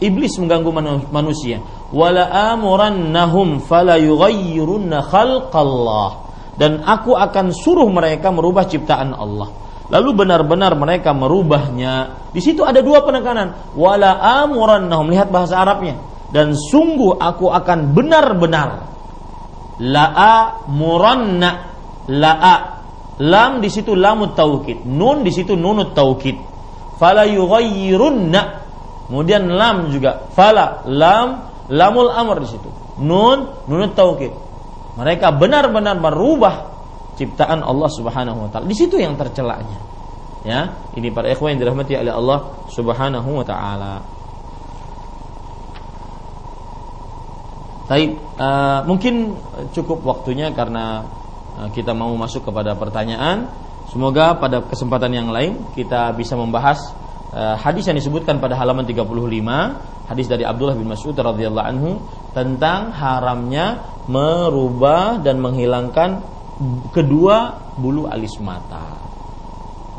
iblis 0.00 0.32
mengganggu 0.40 0.72
manusia. 1.12 1.60
Wala 1.92 2.56
amurannahum 2.56 3.60
fala 3.60 4.00
yughayyirunna 4.00 5.04
khalqallah. 5.04 6.24
Dan 6.56 6.82
aku 6.88 7.14
akan 7.14 7.52
suruh 7.52 7.86
mereka 7.92 8.32
merubah 8.32 8.64
ciptaan 8.64 9.12
Allah. 9.12 9.52
Lalu 9.88 10.10
benar-benar 10.24 10.76
mereka 10.76 11.16
merubahnya. 11.16 12.28
Di 12.28 12.44
situ 12.44 12.60
ada 12.60 12.84
dua 12.84 13.00
penekanan. 13.08 13.72
Wala 13.72 14.20
amurannahum. 14.44 15.08
Lihat 15.08 15.32
bahasa 15.32 15.56
Arabnya. 15.56 15.96
Dan 16.28 16.52
sungguh 16.52 17.16
aku 17.16 17.48
akan 17.48 17.96
benar-benar. 17.96 18.84
La'a 19.80 20.66
muranna 20.68 21.72
la'a 22.10 22.54
lam 23.16 23.64
di 23.64 23.72
situ 23.72 23.96
lamut 23.96 24.36
taukid. 24.36 24.84
Nun 24.84 25.24
di 25.24 25.32
situ 25.32 25.56
nunut 25.56 25.96
taukid. 25.96 26.36
Fala 27.00 27.24
yughayyirunna. 27.24 28.42
Kemudian 29.08 29.48
lam 29.48 29.88
juga. 29.88 30.28
Fala 30.36 30.84
lam 30.84 31.48
lamul 31.72 32.12
amr 32.12 32.44
di 32.44 32.48
situ. 32.52 32.68
Nun 33.00 33.64
nunut 33.64 33.96
taukid. 33.96 34.36
Mereka 35.00 35.32
benar-benar 35.32 35.96
merubah 35.96 36.77
ciptaan 37.18 37.66
Allah 37.66 37.90
Subhanahu 37.90 38.46
wa 38.46 38.48
taala. 38.48 38.70
Di 38.70 38.78
situ 38.78 38.94
yang 38.96 39.18
tercelaknya. 39.18 39.98
Ya 40.46 40.78
ini 40.94 41.10
para 41.10 41.26
ikhwan 41.26 41.58
yang 41.58 41.66
dirahmati 41.66 41.98
oleh 41.98 42.14
Allah 42.14 42.38
Subhanahu 42.70 43.42
wa 43.42 43.44
taala. 43.44 43.94
Taib, 47.88 48.20
uh, 48.36 48.84
mungkin 48.84 49.32
cukup 49.72 50.04
waktunya 50.04 50.52
karena 50.52 51.08
uh, 51.56 51.68
kita 51.72 51.96
mau 51.96 52.12
masuk 52.14 52.46
kepada 52.46 52.76
pertanyaan. 52.76 53.48
Semoga 53.88 54.36
pada 54.36 54.60
kesempatan 54.60 55.16
yang 55.16 55.32
lain 55.32 55.64
kita 55.72 56.12
bisa 56.12 56.36
membahas 56.36 56.92
uh, 57.32 57.56
hadis 57.56 57.88
yang 57.88 57.96
disebutkan 57.96 58.36
pada 58.36 58.52
halaman 58.60 58.84
35, 58.84 59.08
hadis 60.12 60.28
dari 60.28 60.44
Abdullah 60.44 60.76
bin 60.76 60.84
Mas'ud 60.84 61.16
radhiyallahu 61.16 61.66
anhu 61.66 61.96
tentang 62.36 62.92
haramnya 62.92 63.80
merubah 64.04 65.16
dan 65.24 65.40
menghilangkan 65.40 66.37
kedua 66.90 67.54
bulu 67.78 68.10
alis 68.10 68.34
mata. 68.42 68.98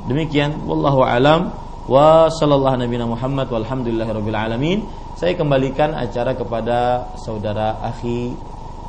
Demikian 0.07 0.63
wallahu 0.67 1.03
alam 1.03 1.51
wa 1.87 2.27
sallallahu 2.27 2.79
nabiyana 2.79 3.07
Muhammad 3.07 3.47
walhamdulillahirabbil 3.47 4.37
alamin. 4.37 4.83
Saya 5.19 5.35
kembalikan 5.35 5.91
acara 5.95 6.31
kepada 6.35 7.11
saudara 7.19 7.79
akhi 7.83 8.35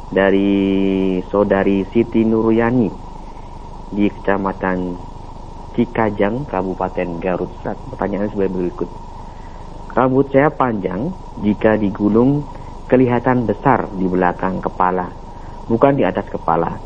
dari 0.09 1.21
saudari 1.29 1.85
Siti 1.93 2.25
Nuruyani 2.25 2.89
di 3.93 4.05
Kecamatan 4.09 4.97
Cikajang, 5.77 6.49
Kabupaten 6.49 7.09
Garut. 7.21 7.51
Pertanyaan 7.63 8.29
sebagai 8.33 8.53
berikut. 8.57 8.89
Rambut 9.93 10.29
saya 10.33 10.49
panjang, 10.53 11.09
jika 11.41 11.77
digulung 11.77 12.45
kelihatan 12.89 13.45
besar 13.45 13.85
di 13.97 14.05
belakang 14.09 14.61
kepala, 14.61 15.09
bukan 15.69 15.93
di 15.93 16.03
atas 16.05 16.25
kepala. 16.29 16.77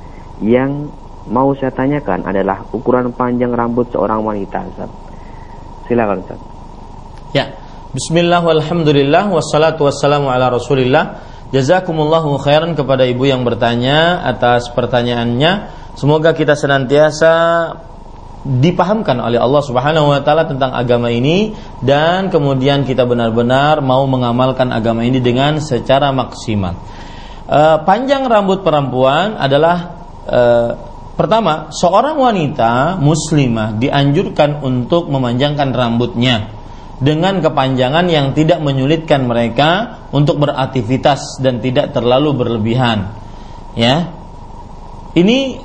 Yang 0.43 0.91
mau 1.31 1.55
saya 1.55 1.71
tanyakan 1.71 2.27
adalah 2.27 2.67
ukuran 2.75 3.15
panjang 3.15 3.55
rambut 3.55 3.87
seorang 3.91 4.19
wanita. 4.19 4.59
Ustaz. 4.67 4.91
Silakan 5.87 6.19
Ustaz. 6.23 6.39
Ya. 7.31 7.45
Bismillah 7.93 8.41
walhamdulillah 8.41 9.29
wassalatu 9.29 9.85
wassalamu 9.85 10.33
ala 10.33 10.49
rasulillah 10.49 11.32
Jazakumullahu 11.53 12.41
khairan 12.41 12.73
kepada 12.73 13.05
ibu 13.05 13.29
yang 13.29 13.45
bertanya 13.45 14.25
atas 14.25 14.73
pertanyaannya 14.73 15.83
Semoga 15.93 16.33
kita 16.33 16.57
senantiasa 16.57 17.33
dipahamkan 18.43 19.13
oleh 19.21 19.37
Allah 19.37 19.61
Subhanahu 19.61 20.09
wa 20.09 20.19
taala 20.25 20.49
tentang 20.49 20.73
agama 20.73 21.13
ini 21.13 21.53
dan 21.79 22.27
kemudian 22.33 22.83
kita 22.83 23.05
benar-benar 23.05 23.79
mau 23.79 24.03
mengamalkan 24.09 24.73
agama 24.73 25.05
ini 25.05 25.21
dengan 25.21 25.61
secara 25.61 26.09
maksimal. 26.11 26.75
E, 27.45 27.61
panjang 27.85 28.25
rambut 28.25 28.65
perempuan 28.65 29.37
adalah 29.37 29.77
e, 30.25 30.41
pertama 31.13 31.69
seorang 31.71 32.17
wanita 32.17 32.97
muslimah 32.97 33.77
dianjurkan 33.77 34.65
untuk 34.65 35.07
memanjangkan 35.13 35.71
rambutnya 35.71 36.62
dengan 37.01 37.41
kepanjangan 37.41 38.05
yang 38.05 38.35
tidak 38.37 38.61
menyulitkan 38.61 39.25
mereka 39.25 40.01
untuk 40.13 40.43
beraktivitas 40.43 41.41
dan 41.41 41.63
tidak 41.63 41.95
terlalu 41.95 42.35
berlebihan. 42.37 43.17
Ya. 43.73 44.13
Ini 45.13 45.61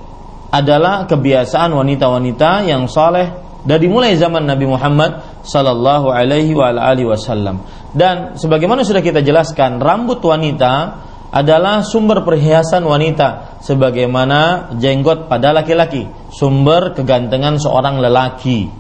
adalah 0.48 1.05
kebiasaan 1.05 1.72
wanita-wanita 1.76 2.64
yang 2.64 2.88
soleh 2.88 3.28
dari 3.64 3.84
mulai 3.90 4.16
zaman 4.16 4.48
Nabi 4.48 4.64
Muhammad 4.64 5.42
sallallahu 5.44 6.09
alaihi 6.09 6.56
wasallam. 7.05 7.64
Dan 7.92 8.36
sebagaimana 8.36 8.84
sudah 8.84 9.05
kita 9.05 9.20
jelaskan, 9.24 9.80
rambut 9.80 10.20
wanita 10.20 11.05
adalah 11.28 11.84
sumber 11.84 12.24
perhiasan 12.24 12.80
wanita 12.88 13.60
sebagaimana 13.60 14.72
jenggot 14.80 15.28
pada 15.28 15.52
laki-laki, 15.52 16.09
sumber 16.32 16.96
kegantengan 16.96 17.60
seorang 17.60 18.00
lelaki. 18.00 18.72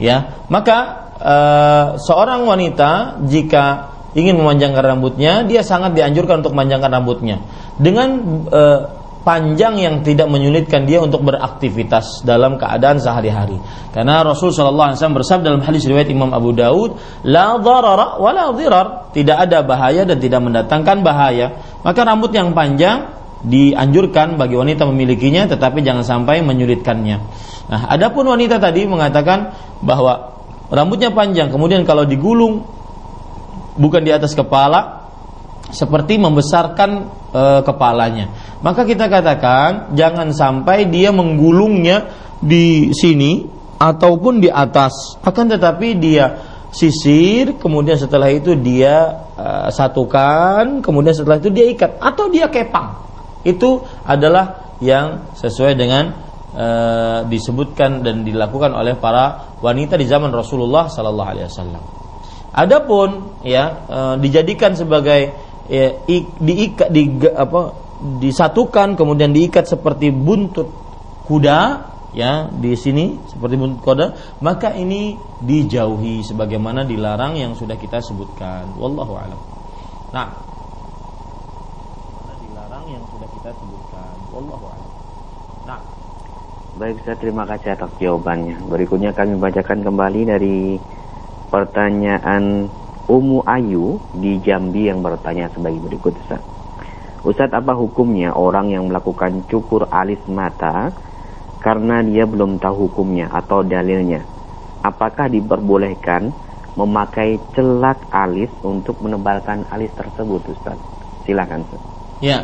Ya, 0.00 0.40
maka 0.48 1.11
e, 1.22 1.36
seorang 2.02 2.42
wanita 2.42 3.22
jika 3.24 3.94
ingin 4.12 4.36
memanjangkan 4.36 4.82
rambutnya, 4.82 5.46
dia 5.46 5.62
sangat 5.64 5.94
dianjurkan 5.96 6.44
untuk 6.44 6.52
memanjangkan 6.52 6.90
rambutnya 6.90 7.40
dengan 7.78 8.08
e, 8.50 8.62
panjang 9.22 9.78
yang 9.78 9.94
tidak 10.02 10.26
menyulitkan 10.26 10.82
dia 10.84 10.98
untuk 10.98 11.22
beraktivitas 11.22 12.26
dalam 12.26 12.58
keadaan 12.58 12.98
sehari-hari. 12.98 13.56
Karena 13.94 14.20
Rasul 14.26 14.50
Shallallahu 14.50 14.92
Alaihi 14.92 14.98
Wasallam 14.98 15.18
bersabda 15.22 15.46
dalam 15.54 15.62
hadis 15.62 15.86
riwayat 15.86 16.10
Imam 16.10 16.34
Abu 16.34 16.50
Daud, 16.52 16.98
la 17.24 17.56
dharara 17.62 18.18
wa 18.18 18.30
la 18.34 18.50
tidak 19.14 19.36
ada 19.48 19.62
bahaya 19.62 20.02
dan 20.02 20.18
tidak 20.18 20.42
mendatangkan 20.42 21.06
bahaya. 21.06 21.54
Maka 21.86 22.02
rambut 22.02 22.34
yang 22.34 22.52
panjang 22.52 23.14
dianjurkan 23.42 24.38
bagi 24.38 24.54
wanita 24.58 24.86
memilikinya, 24.86 25.50
tetapi 25.50 25.82
jangan 25.82 26.02
sampai 26.06 26.42
menyulitkannya. 26.42 27.16
Nah, 27.70 27.80
adapun 27.90 28.26
wanita 28.26 28.58
tadi 28.58 28.86
mengatakan 28.86 29.54
bahwa 29.82 30.41
rambutnya 30.72 31.12
panjang, 31.12 31.52
kemudian 31.52 31.84
kalau 31.84 32.08
digulung 32.08 32.64
bukan 33.76 34.02
di 34.02 34.12
atas 34.12 34.32
kepala, 34.32 35.02
seperti 35.72 36.20
membesarkan 36.20 36.90
e, 37.32 37.42
kepalanya. 37.64 38.58
Maka 38.60 38.84
kita 38.84 39.08
katakan 39.08 39.96
jangan 39.96 40.32
sampai 40.32 40.88
dia 40.88 41.10
menggulungnya 41.10 42.12
di 42.40 42.92
sini 42.92 43.48
ataupun 43.80 44.44
di 44.44 44.52
atas. 44.52 45.16
Akan 45.24 45.48
tetapi 45.48 45.96
dia 45.96 46.38
sisir, 46.72 47.56
kemudian 47.56 47.96
setelah 47.96 48.28
itu 48.28 48.52
dia 48.56 49.28
e, 49.32 49.72
satukan, 49.72 50.84
kemudian 50.84 51.16
setelah 51.16 51.40
itu 51.40 51.48
dia 51.48 51.66
ikat 51.72 52.00
atau 52.00 52.28
dia 52.28 52.52
kepang. 52.52 53.00
Itu 53.42 53.82
adalah 54.04 54.76
yang 54.84 55.32
sesuai 55.38 55.78
dengan 55.78 56.31
e, 56.52 56.66
disebutkan 57.28 58.04
dan 58.04 58.22
dilakukan 58.22 58.72
oleh 58.76 58.96
para 58.96 59.56
wanita 59.58 59.96
di 59.96 60.06
zaman 60.06 60.30
Rasulullah 60.30 60.86
Sallallahu 60.88 61.30
Alaihi 61.32 61.46
Wasallam. 61.48 61.82
Adapun 62.52 63.40
ya 63.44 63.88
e, 63.88 63.98
dijadikan 64.20 64.76
sebagai 64.76 65.32
ya, 65.68 65.96
diikat 66.38 66.88
di 66.92 67.16
apa 67.32 67.72
disatukan 68.02 68.98
kemudian 68.98 69.30
diikat 69.30 69.70
seperti 69.70 70.10
buntut 70.10 70.66
kuda 71.26 71.92
ya 72.12 72.50
di 72.50 72.74
sini 72.74 73.16
seperti 73.30 73.54
buntut 73.56 73.80
kuda 73.80 74.06
maka 74.42 74.74
ini 74.74 75.16
dijauhi 75.40 76.26
sebagaimana 76.26 76.82
dilarang 76.84 77.38
yang 77.38 77.54
sudah 77.54 77.78
kita 77.78 78.02
sebutkan 78.02 78.74
wallahu 78.74 79.16
alam 79.16 79.38
nah 80.10 80.28
dilarang 82.42 82.84
yang 82.90 83.04
sudah 83.08 83.28
kita 83.32 83.50
sebutkan 83.54 84.14
wallahu 84.34 84.66
alam 84.66 84.90
nah 85.64 85.80
baik 86.82 86.98
saya 87.06 87.14
terima 87.14 87.46
kasih 87.46 87.78
atas 87.78 87.94
jawabannya 88.02 88.58
berikutnya 88.66 89.14
kami 89.14 89.38
bacakan 89.38 89.86
kembali 89.86 90.20
dari 90.26 90.82
pertanyaan 91.46 92.66
Umu 93.06 93.38
Ayu 93.46 94.02
di 94.18 94.42
Jambi 94.42 94.90
yang 94.90 94.98
bertanya 94.98 95.46
sebagai 95.54 95.78
berikut 95.78 96.10
Ustaz. 96.26 96.42
Ustaz 97.22 97.54
apa 97.54 97.70
hukumnya 97.78 98.34
orang 98.34 98.74
yang 98.74 98.90
melakukan 98.90 99.46
cukur 99.46 99.86
alis 99.94 100.18
mata 100.26 100.90
karena 101.62 102.02
dia 102.02 102.26
belum 102.26 102.58
tahu 102.58 102.90
hukumnya 102.90 103.30
atau 103.30 103.62
dalilnya? 103.62 104.26
Apakah 104.82 105.30
diperbolehkan 105.30 106.34
memakai 106.74 107.38
celak 107.54 108.10
alis 108.10 108.50
untuk 108.66 108.98
menebalkan 108.98 109.62
alis 109.70 109.94
tersebut 109.94 110.50
Ustaz? 110.50 110.78
Silakan 111.22 111.62
Ustaz. 111.62 111.82
Ya. 112.18 112.42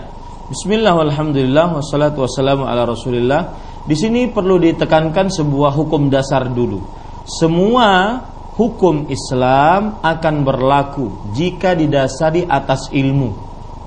Bismillah 0.48 0.94
walhamdulillah 0.94 1.76
wassalatu 1.76 2.22
wassalamu 2.22 2.70
ala 2.70 2.86
Rasulillah. 2.86 3.52
Di 3.88 3.96
sini 3.96 4.28
perlu 4.28 4.60
ditekankan 4.60 5.32
sebuah 5.32 5.72
hukum 5.72 6.12
dasar 6.12 6.52
dulu. 6.52 6.84
Semua 7.24 8.20
hukum 8.60 9.08
Islam 9.08 10.04
akan 10.04 10.34
berlaku 10.44 11.32
jika 11.32 11.72
didasari 11.72 12.44
atas 12.44 12.92
ilmu 12.92 13.32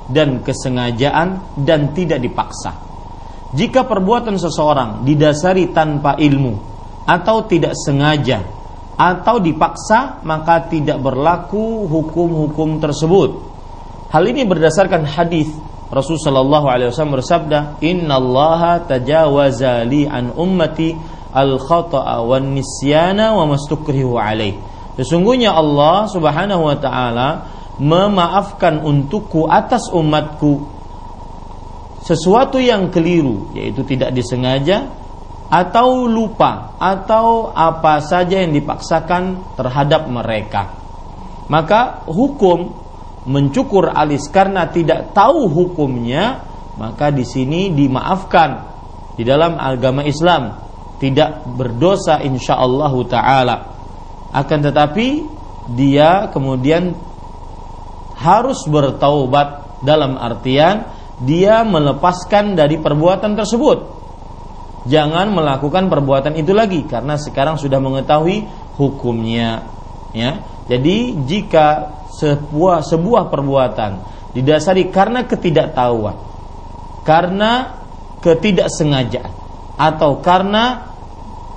dan 0.10 0.42
kesengajaan 0.42 1.54
dan 1.62 1.94
tidak 1.94 2.18
dipaksa. 2.18 2.74
Jika 3.54 3.86
perbuatan 3.86 4.42
seseorang 4.42 5.06
didasari 5.06 5.70
tanpa 5.70 6.18
ilmu 6.18 6.54
atau 7.06 7.46
tidak 7.46 7.78
sengaja 7.78 8.42
atau 8.98 9.38
dipaksa, 9.38 10.26
maka 10.26 10.66
tidak 10.66 10.98
berlaku 10.98 11.86
hukum-hukum 11.86 12.82
tersebut. 12.82 13.30
Hal 14.10 14.24
ini 14.26 14.50
berdasarkan 14.50 15.06
hadis 15.06 15.52
Rasulullah 15.92 16.24
Shallallahu 16.24 16.68
Alaihi 16.72 16.88
Wasallam 16.96 17.16
bersabda, 17.20 17.60
Inna 17.84 18.16
Allah 18.16 18.80
tajawaza 18.88 19.84
li 19.84 20.08
an 20.08 20.32
ummati 20.32 20.96
al 21.36 21.60
khata'a 21.60 22.24
wan 22.24 22.56
nisyana 22.56 23.36
wa 23.36 23.52
mastukrihu 23.52 24.16
alaih. 24.16 24.56
Sesungguhnya 24.96 25.52
Allah 25.52 26.08
Subhanahu 26.08 26.64
wa 26.64 26.76
taala 26.80 27.30
memaafkan 27.76 28.80
untukku 28.80 29.52
atas 29.52 29.92
umatku 29.92 30.64
sesuatu 32.02 32.58
yang 32.58 32.90
keliru 32.90 33.52
yaitu 33.56 33.86
tidak 33.86 34.12
disengaja 34.16 34.90
atau 35.52 36.08
lupa 36.08 36.76
atau 36.80 37.52
apa 37.52 38.00
saja 38.00 38.40
yang 38.40 38.56
dipaksakan 38.56 39.56
terhadap 39.60 40.08
mereka. 40.08 40.72
Maka 41.52 42.08
hukum 42.08 42.81
mencukur 43.28 43.90
alis 43.92 44.26
karena 44.30 44.66
tidak 44.70 45.14
tahu 45.14 45.46
hukumnya 45.46 46.46
maka 46.82 47.14
di 47.14 47.22
sini 47.28 47.70
dimaafkan. 47.74 48.74
Di 49.14 49.28
dalam 49.28 49.60
agama 49.60 50.02
Islam 50.08 50.56
tidak 50.98 51.46
berdosa 51.46 52.24
insyaallah 52.24 52.94
taala. 53.06 53.58
Akan 54.32 54.64
tetapi 54.64 55.28
dia 55.76 56.32
kemudian 56.32 56.96
harus 58.18 58.66
bertaubat 58.66 59.82
dalam 59.84 60.16
artian 60.18 60.88
dia 61.22 61.62
melepaskan 61.62 62.58
dari 62.58 62.82
perbuatan 62.82 63.38
tersebut. 63.38 64.02
Jangan 64.90 65.30
melakukan 65.30 65.94
perbuatan 65.94 66.34
itu 66.42 66.58
lagi 66.58 66.82
karena 66.90 67.14
sekarang 67.14 67.62
sudah 67.62 67.78
mengetahui 67.78 68.50
hukumnya 68.82 69.70
ya 70.10 70.42
jadi 70.72 71.20
jika 71.28 71.68
sebuah 72.16 72.88
sebuah 72.88 73.28
perbuatan 73.28 73.92
didasari 74.32 74.88
karena 74.88 75.28
ketidaktahuan 75.28 76.16
karena 77.04 77.84
ketidaksengajaan 78.24 79.34
atau 79.76 80.24
karena 80.24 80.96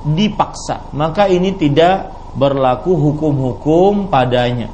dipaksa 0.03 0.91
maka 0.91 1.31
ini 1.31 1.55
tidak 1.55 2.15
berlaku 2.35 2.99
hukum-hukum 2.99 4.11
padanya. 4.11 4.69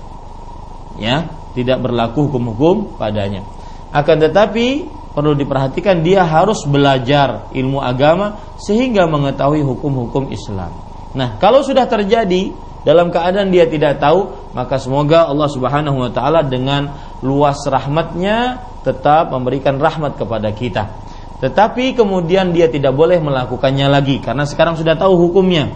Ya 0.97 1.29
tidak 1.53 1.85
berlaku 1.85 2.29
hukum-hukum 2.29 2.97
padanya. 2.97 3.45
Akan 3.93 4.19
tetapi 4.19 4.89
perlu 5.13 5.37
diperhatikan 5.37 6.01
dia 6.01 6.25
harus 6.25 6.65
belajar 6.65 7.53
ilmu 7.53 7.83
agama 7.83 8.41
sehingga 8.59 9.07
mengetahui 9.07 9.61
hukum-hukum 9.63 10.33
Islam. 10.33 10.73
Nah 11.13 11.37
kalau 11.39 11.61
sudah 11.61 11.85
terjadi 11.87 12.55
dalam 12.87 13.13
keadaan 13.13 13.53
dia 13.53 13.69
tidak 13.69 14.01
tahu 14.01 14.53
maka 14.57 14.81
semoga 14.81 15.29
Allah 15.29 15.49
Subhanahu 15.53 16.01
wa 16.01 16.11
taala 16.13 16.41
dengan 16.47 16.91
luas 17.21 17.61
rahmatnya 17.69 18.65
tetap 18.81 19.29
memberikan 19.33 19.77
rahmat 19.77 20.17
kepada 20.17 20.49
kita 20.57 21.11
tetapi 21.41 21.97
kemudian 21.97 22.53
dia 22.53 22.69
tidak 22.69 22.93
boleh 22.93 23.17
melakukannya 23.17 23.89
lagi 23.89 24.21
karena 24.21 24.45
sekarang 24.45 24.77
sudah 24.77 24.93
tahu 24.93 25.17
hukumnya. 25.17 25.73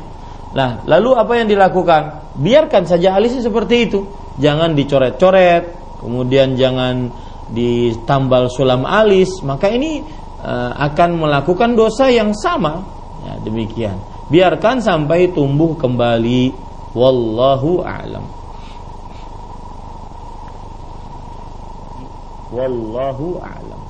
Nah, 0.53 0.85
lalu 0.85 1.17
apa 1.17 1.41
yang 1.41 1.49
dilakukan? 1.49 2.37
Biarkan 2.37 2.85
saja 2.85 3.17
alisnya 3.17 3.43
seperti 3.43 3.89
itu. 3.89 4.05
Jangan 4.37 4.77
dicoret-coret, 4.77 5.65
kemudian 6.05 6.55
jangan 6.55 7.09
ditambal 7.49 8.53
sulam 8.53 8.85
alis, 8.85 9.41
maka 9.41 9.73
ini 9.73 10.05
uh, 10.45 10.71
akan 10.85 11.17
melakukan 11.17 11.73
dosa 11.73 12.13
yang 12.13 12.37
sama. 12.37 12.85
Ya, 13.25 13.35
demikian. 13.41 13.97
Biarkan 14.29 14.85
sampai 14.85 15.33
tumbuh 15.33 15.81
kembali. 15.81 16.53
Wallahu 16.95 17.83
a'lam. 17.83 18.27
Wallahu 22.55 23.43
a'lam. 23.43 23.83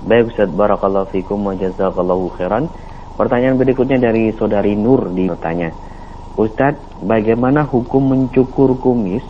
Baik 0.00 0.34
Ustaz 0.34 0.50
Barakallahu 0.50 1.06
Fikum 1.12 1.44
wa 1.44 1.52
Jazakallahu 1.52 2.32
Khairan 2.40 2.72
Pertanyaan 3.20 3.60
berikutnya 3.60 4.00
dari 4.00 4.32
Saudari 4.32 4.72
Nur 4.72 5.12
di 5.12 5.28
bertanya 5.28 5.68
Ustadz, 6.40 7.04
bagaimana 7.04 7.68
hukum 7.68 8.16
mencukur 8.16 8.80
kumis 8.80 9.20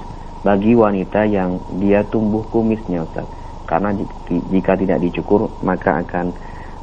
bagi 0.46 0.78
wanita 0.78 1.26
yang 1.26 1.58
dia 1.82 2.06
tumbuh 2.06 2.46
kumisnya 2.54 3.02
Ustadz? 3.02 3.34
Karena 3.66 3.90
jika 4.30 4.78
tidak 4.78 5.02
dicukur 5.02 5.50
maka 5.66 6.06
akan 6.06 6.30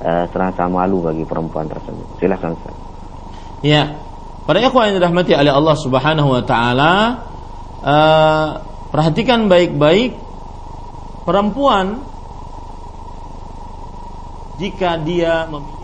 uh, 0.03 0.25
serasa 0.35 0.67
malu 0.67 0.99
bagi 0.99 1.23
perempuan 1.23 1.71
tersebut. 1.71 2.07
Silakan 2.19 2.59
Ustaz. 2.59 2.75
Ya, 3.63 3.87
para 4.47 4.63
ikhwan 4.63 4.95
yang 4.95 5.03
dirahmati 5.03 5.35
oleh 5.35 5.51
Allah 5.51 5.75
Subhanahu 5.75 6.29
wa 6.31 6.43
taala, 6.47 6.93
uh, 7.83 8.47
perhatikan 8.89 9.51
baik-baik 9.51 10.15
perempuan 11.27 11.99
jika 14.57 14.95
dia 15.03 15.45
memiliki 15.51 15.77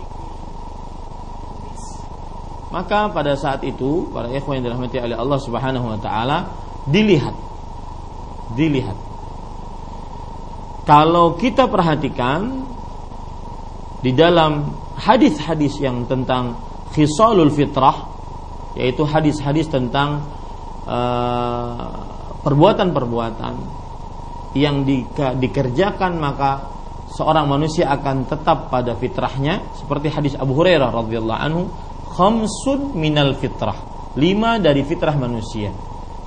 maka 2.74 3.06
pada 3.06 3.38
saat 3.38 3.62
itu 3.62 4.10
para 4.10 4.26
ikhwan 4.34 4.58
yang 4.58 4.72
dirahmati 4.72 4.98
oleh 4.98 5.14
Allah 5.14 5.38
Subhanahu 5.38 5.94
wa 5.94 5.98
taala 6.02 6.50
dilihat. 6.90 7.36
Dilihat. 8.58 8.98
Kalau 10.82 11.38
kita 11.38 11.70
perhatikan 11.70 12.66
di 14.02 14.10
dalam 14.10 14.74
hadis-hadis 14.98 15.78
yang 15.78 16.04
tentang 16.10 16.58
khisalul 16.92 17.54
fitrah 17.54 18.13
yaitu 18.74 19.06
hadis-hadis 19.06 19.70
tentang 19.70 20.26
uh, 20.86 22.04
perbuatan-perbuatan 22.42 23.54
yang 24.54 24.86
di, 24.86 25.02
dikerjakan 25.14 26.18
maka 26.18 26.74
seorang 27.14 27.46
manusia 27.46 27.90
akan 27.90 28.26
tetap 28.26 28.70
pada 28.70 28.94
fitrahnya. 28.98 29.62
Seperti 29.78 30.10
hadis 30.10 30.34
Abu 30.38 30.54
Hurairah 30.58 30.90
radhiyallahu 30.90 31.40
anhu 31.40 31.62
khamsun 32.14 32.94
minal 32.98 33.34
fitrah. 33.38 33.76
Lima 34.14 34.62
dari 34.62 34.86
fitrah 34.86 35.14
manusia. 35.18 35.74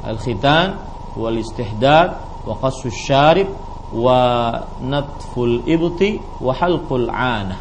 Al 0.03 0.19
khitan 0.19 0.80
wal 1.15 1.40
istihdad 1.40 2.44
wa 2.44 2.56
qassus 2.60 2.95
syarib 2.95 3.48
wa 3.95 4.52
natful 4.84 5.64
ibti 5.64 6.19
wa 6.44 6.52
halqul 6.52 7.07
ana. 7.07 7.57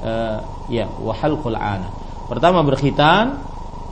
Uh, 0.00 0.38
ya 0.72 0.88
wa 1.00 1.12
halqul 1.12 1.56
ana. 1.56 1.92
Pertama 2.26 2.64
berkhitan 2.64 3.36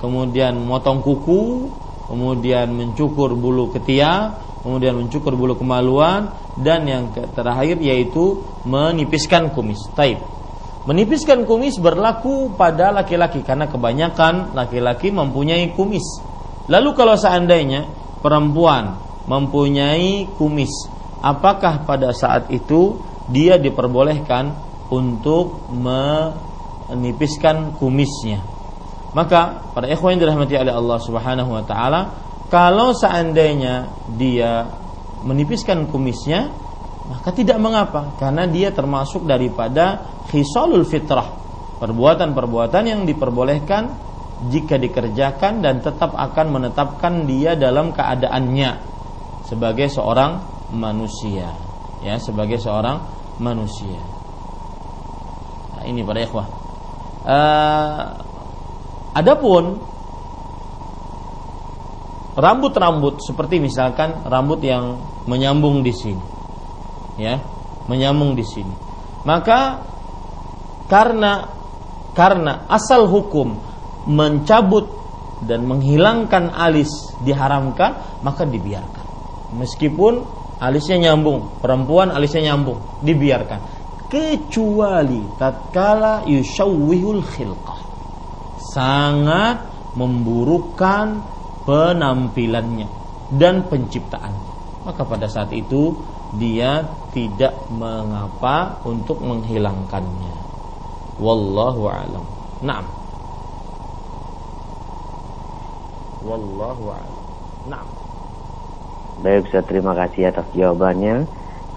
kemudian 0.05 0.61
motong 0.61 1.01
kuku 1.01 1.73
kemudian 2.13 2.77
mencukur 2.77 3.33
bulu 3.33 3.73
ketiak 3.73 4.37
kemudian 4.61 4.97
mencukur 4.97 5.33
bulu 5.33 5.57
kemaluan 5.57 6.29
dan 6.61 6.85
yang 6.89 7.13
terakhir 7.13 7.77
yaitu 7.85 8.41
menipiskan 8.65 9.53
kumis. 9.53 9.93
Taib. 9.93 10.25
Menipiskan 10.85 11.49
kumis 11.49 11.81
berlaku 11.81 12.53
pada 12.57 12.93
laki-laki 12.93 13.43
karena 13.45 13.67
kebanyakan 13.69 14.53
laki-laki 14.57 15.11
mempunyai 15.13 15.73
kumis. 15.77 16.05
Lalu 16.69 16.95
kalau 16.97 17.17
seandainya 17.17 17.85
perempuan 18.21 18.97
mempunyai 19.29 20.27
kumis, 20.37 20.89
apakah 21.25 21.85
pada 21.89 22.13
saat 22.13 22.53
itu 22.53 23.01
dia 23.29 23.57
diperbolehkan 23.57 24.53
untuk 24.93 25.65
menipiskan 25.73 27.73
kumisnya? 27.81 28.54
Maka 29.15 29.71
pada 29.71 29.87
ikhwan 29.87 30.19
yang 30.19 30.27
dirahmati 30.27 30.59
oleh 30.59 30.75
Allah 30.75 30.99
Subhanahu 30.99 31.51
wa 31.55 31.63
taala, 31.63 32.01
kalau 32.51 32.91
seandainya 32.91 33.87
dia 34.19 34.67
menipiskan 35.23 35.87
kumisnya, 35.87 36.51
maka 37.07 37.31
tidak 37.31 37.63
mengapa 37.63 38.19
karena 38.19 38.51
dia 38.51 38.75
termasuk 38.75 39.23
daripada 39.23 40.03
khisalul 40.29 40.83
fitrah, 40.83 41.31
perbuatan-perbuatan 41.79 42.83
yang 42.91 43.01
diperbolehkan 43.07 43.83
jika 44.51 44.77
dikerjakan 44.83 45.63
dan 45.63 45.79
tetap 45.79 46.13
akan 46.13 46.47
menetapkan 46.51 47.25
dia 47.25 47.55
dalam 47.55 47.95
keadaannya 47.95 48.71
sebagai 49.47 49.87
seorang 49.87 50.43
manusia, 50.75 51.55
ya, 52.03 52.19
sebagai 52.19 52.59
seorang 52.59 52.99
manusia. 53.39 54.01
Nah, 55.79 55.85
ini 55.87 56.03
para 56.03 56.19
ikhwah. 56.19 56.47
Uh, 57.25 58.34
adapun 59.15 59.79
rambut-rambut 62.35 63.23
seperti 63.23 63.63
misalkan 63.63 64.27
rambut 64.27 64.59
yang 64.61 64.99
menyambung 65.31 65.87
di 65.87 65.95
sini 65.95 66.25
ya 67.17 67.39
menyambung 67.87 68.35
di 68.35 68.43
sini 68.43 68.75
maka 69.23 69.81
karena 70.91 71.49
karena 72.15 72.67
asal 72.71 73.11
hukum 73.11 73.59
mencabut 74.07 74.87
dan 75.45 75.67
menghilangkan 75.67 76.53
alis 76.55 76.89
diharamkan 77.21 78.23
maka 78.23 78.47
dibiarkan. 78.47 79.05
Meskipun 79.59 80.25
alisnya 80.63 81.11
nyambung 81.11 81.61
perempuan 81.61 82.15
alisnya 82.15 82.53
nyambung 82.53 82.81
dibiarkan. 83.03 83.61
Kecuali 84.09 85.27
tatkala 85.41 86.23
yushawwihul 86.29 87.25
khilqah 87.25 87.81
sangat 88.73 89.61
memburukkan 89.99 91.21
penampilannya 91.69 92.89
dan 93.35 93.65
penciptaannya. 93.67 94.53
Maka 94.85 95.03
pada 95.05 95.27
saat 95.29 95.49
itu 95.57 95.97
dia 96.37 96.85
tidak 97.15 97.55
mengapa 97.73 98.81
untuk 98.85 99.23
menghilangkannya. 99.25 100.35
Wallahu 101.17 101.83
alam. 101.89 102.25
Naam. 102.61 102.87
Wallahu 106.27 106.85
alam. 106.91 107.15
Naam. 107.71 107.89
Baik, 109.23 109.47
saya 109.49 109.63
terima 109.63 109.95
kasih 109.95 110.29
atas 110.29 110.45
jawabannya. 110.53 111.25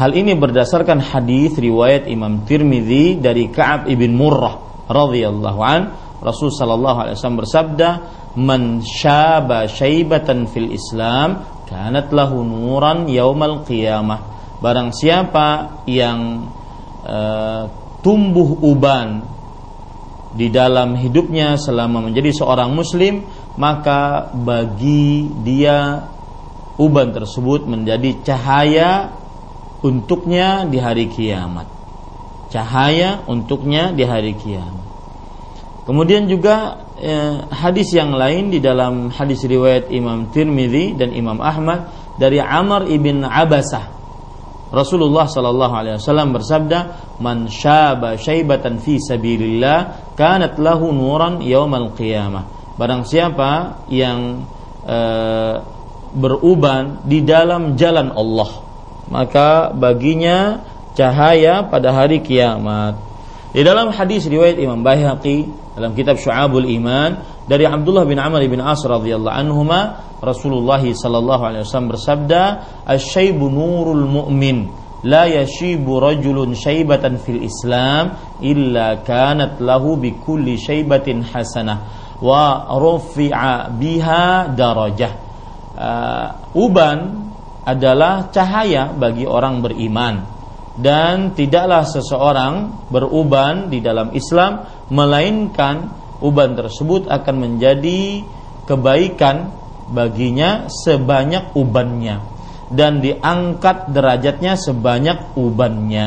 Hal 0.00 0.16
ini 0.16 0.32
berdasarkan 0.32 1.12
hadis 1.12 1.60
riwayat 1.60 2.08
Imam 2.08 2.48
Tirmidzi 2.48 3.20
dari 3.20 3.52
Ka'ab 3.52 3.84
ibn 3.84 4.16
Murrah 4.16 4.88
radhiyallahu 4.88 5.60
an 5.60 5.80
Rasul 6.20 6.48
sallallahu 6.48 6.98
alaihi 7.04 7.14
wasallam 7.16 7.40
bersabda 7.44 7.88
man 8.36 8.84
syaba 8.84 9.68
syaibatan 9.68 10.48
fil 10.48 10.72
Islam 10.72 11.44
kanat 11.68 12.12
lahu 12.16 12.40
nuran 12.44 13.08
yaumal 13.08 13.64
qiyamah 13.64 14.39
barang 14.60 14.92
siapa 14.92 15.82
yang 15.88 16.48
uh, 17.04 17.64
tumbuh 18.04 18.60
uban 18.64 19.24
di 20.36 20.46
dalam 20.52 20.94
hidupnya 20.94 21.58
selama 21.58 22.06
menjadi 22.06 22.30
seorang 22.30 22.70
muslim 22.70 23.26
maka 23.58 24.30
bagi 24.30 25.26
dia 25.42 26.06
uban 26.78 27.10
tersebut 27.10 27.66
menjadi 27.66 28.22
cahaya 28.22 29.10
untuknya 29.82 30.68
di 30.68 30.78
hari 30.78 31.10
kiamat 31.10 31.80
cahaya 32.50 33.22
untuknya 33.30 33.94
di 33.94 34.04
hari 34.04 34.34
kiamat. 34.34 34.90
Kemudian 35.86 36.28
juga 36.28 36.86
eh, 37.00 37.46
hadis 37.48 37.94
yang 37.94 38.12
lain 38.12 38.52
di 38.52 38.60
dalam 38.60 39.08
hadis 39.08 39.42
riwayat 39.46 39.88
Imam 39.90 40.28
Tirmidzi 40.28 40.98
dan 40.98 41.14
Imam 41.14 41.40
Ahmad 41.40 41.88
dari 42.20 42.42
Amr 42.42 42.90
ibn 42.90 43.24
Abasah 43.24 43.99
Rasulullah 44.70 45.26
sallallahu 45.26 45.74
alaihi 45.74 45.94
wasallam 45.98 46.30
bersabda, 46.30 46.78
"Man 47.18 47.50
syaba 47.50 48.14
syaibatan 48.14 48.78
fi 48.78 49.02
sabilillah 49.02 50.14
kanat 50.14 50.62
lahu 50.62 50.94
nuran 50.94 51.42
yaumal 51.42 51.90
qiyamah." 51.98 52.74
Barang 52.78 53.02
siapa 53.02 53.82
yang 53.90 54.46
e, 54.86 54.98
beruban 56.14 57.02
di 57.02 57.26
dalam 57.26 57.74
jalan 57.74 58.14
Allah, 58.14 58.50
maka 59.10 59.74
baginya 59.74 60.62
cahaya 60.94 61.66
pada 61.66 61.90
hari 61.90 62.22
kiamat. 62.22 63.09
Di 63.50 63.66
dalam 63.66 63.90
hadis 63.90 64.30
riwayat 64.30 64.62
Imam 64.62 64.86
Baihaqi 64.86 65.50
dalam 65.74 65.90
kitab 65.98 66.22
Syu'abul 66.22 66.70
Iman 66.70 67.18
dari 67.50 67.66
Abdullah 67.66 68.06
bin 68.06 68.22
Amr 68.22 68.46
bin 68.46 68.62
As 68.62 68.78
radhiyallahu 68.86 69.34
anhuma 69.34 70.06
Rasulullah 70.22 70.78
sallallahu 70.78 71.42
alaihi 71.42 71.66
wasallam 71.66 71.90
bersabda 71.90 72.42
asyaibu 72.86 73.50
nurul 73.50 74.06
mu'min 74.06 74.70
la 75.02 75.26
yashibu 75.26 75.98
rajulun 75.98 76.54
syaibatan 76.54 77.18
fil 77.18 77.42
Islam 77.42 78.38
illa 78.38 79.02
kanat 79.02 79.58
lahu 79.58 79.98
bi 79.98 80.14
kulli 80.14 80.54
syaibatin 80.54 81.26
hasanah 81.26 81.78
wa 82.22 82.70
rufi'a 82.70 83.72
biha 83.74 84.54
darajah. 84.54 85.12
Uh, 85.80 86.54
uban 86.54 87.32
adalah 87.66 88.30
cahaya 88.30 88.94
bagi 88.94 89.26
orang 89.26 89.58
beriman 89.64 90.39
dan 90.80 91.36
tidaklah 91.36 91.84
seseorang 91.84 92.88
beruban 92.88 93.68
di 93.68 93.84
dalam 93.84 94.16
Islam 94.16 94.64
melainkan 94.88 95.92
uban 96.24 96.56
tersebut 96.56 97.08
akan 97.08 97.34
menjadi 97.36 98.24
kebaikan 98.64 99.52
baginya 99.92 100.72
sebanyak 100.72 101.52
ubannya 101.52 102.22
dan 102.70 103.02
diangkat 103.02 103.90
derajatnya 103.90 104.54
sebanyak 104.54 105.34
ubannya. 105.34 106.06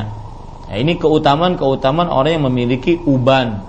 Nah, 0.71 0.77
ini 0.79 0.95
keutamaan-keutamaan 0.95 2.07
orang 2.07 2.39
yang 2.39 2.45
memiliki 2.47 2.97
uban. 3.03 3.67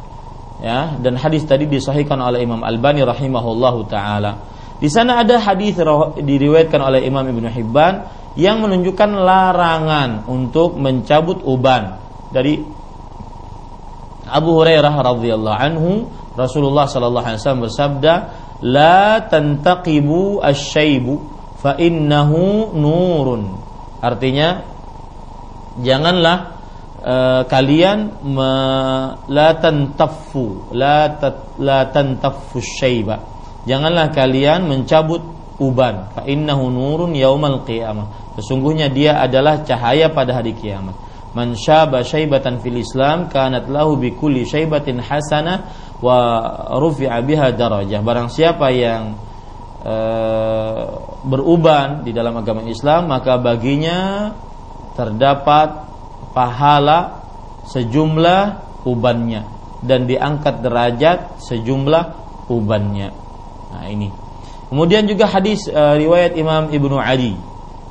Ya, 0.63 0.97
dan 1.03 1.19
hadis 1.19 1.45
tadi 1.45 1.67
disahihkan 1.67 2.17
oleh 2.23 2.47
Imam 2.47 2.63
Albani 2.63 3.03
rahimahullahu 3.03 3.91
taala. 3.91 4.39
Di 4.85 4.93
sana 4.93 5.25
ada 5.25 5.41
hadis 5.41 5.81
diriwayatkan 6.21 6.77
oleh 6.77 7.09
Imam 7.09 7.25
Ibnu 7.25 7.49
Hibban 7.49 8.05
yang 8.37 8.61
menunjukkan 8.61 9.17
larangan 9.17 10.29
untuk 10.29 10.77
mencabut 10.77 11.41
uban. 11.41 11.97
Dari 12.29 12.61
Abu 14.29 14.51
Hurairah 14.61 14.93
radhiyallahu 14.93 15.57
anhu 15.57 16.05
Rasulullah 16.37 16.85
sallallahu 16.85 17.25
alaihi 17.25 17.41
wasallam 17.41 17.65
bersabda 17.65 18.15
la 18.61 19.25
tantaqibu 19.25 20.45
asyaibu 20.45 21.17
fa 21.57 21.81
innahu 21.81 22.77
nurun. 22.77 23.57
Artinya 24.05 24.69
janganlah 25.81 26.61
uh, 27.01 27.43
kalian 27.49 28.21
me, 28.21 28.53
la 29.33 29.49
tantaffu 29.57 30.77
la 30.77 31.09
la 31.57 31.89
tantaffu 31.89 32.61
syaiba 32.61 33.33
janganlah 33.65 34.13
kalian 34.13 34.69
mencabut 34.69 35.21
uban 35.61 36.11
fa 36.13 36.27
innahu 36.29 36.69
nurun 36.69 37.13
yaumal 37.17 37.63
qiyamah 37.65 38.25
Sesungguhnya 38.35 38.91
dia 38.91 39.23
adalah 39.23 39.63
cahaya 39.63 40.11
pada 40.11 40.35
hari 40.35 40.59
kiamat. 40.59 40.95
Man 41.35 41.55
syaba 41.55 42.03
syaibatan 42.03 42.63
fil 42.63 42.79
Islam 42.79 43.31
kanat 43.31 43.67
lahu 43.71 43.99
bi 43.99 44.15
kulli 44.15 44.47
syaibatin 44.47 45.03
hasanah 45.03 45.71
wa 46.03 46.19
rufi'a 46.79 47.19
biha 47.23 47.55
darajah. 47.55 48.03
Barang 48.03 48.31
siapa 48.31 48.71
yang 48.75 49.19
e, 49.83 49.95
beruban 51.27 52.07
di 52.07 52.15
dalam 52.15 52.39
agama 52.39 52.63
Islam 52.67 53.11
maka 53.11 53.39
baginya 53.39 54.31
terdapat 54.95 55.91
pahala 56.35 57.23
sejumlah 57.67 58.43
ubannya 58.87 59.43
dan 59.83 60.07
diangkat 60.07 60.63
derajat 60.63 61.39
sejumlah 61.43 62.05
ubannya. 62.51 63.24
Nah 63.75 63.91
ini. 63.91 64.09
Kemudian 64.71 65.05
juga 65.11 65.27
hadis 65.27 65.67
e, 65.67 65.83
riwayat 65.99 66.39
Imam 66.39 66.71
Ibnu 66.71 66.95
Ali. 66.95 67.35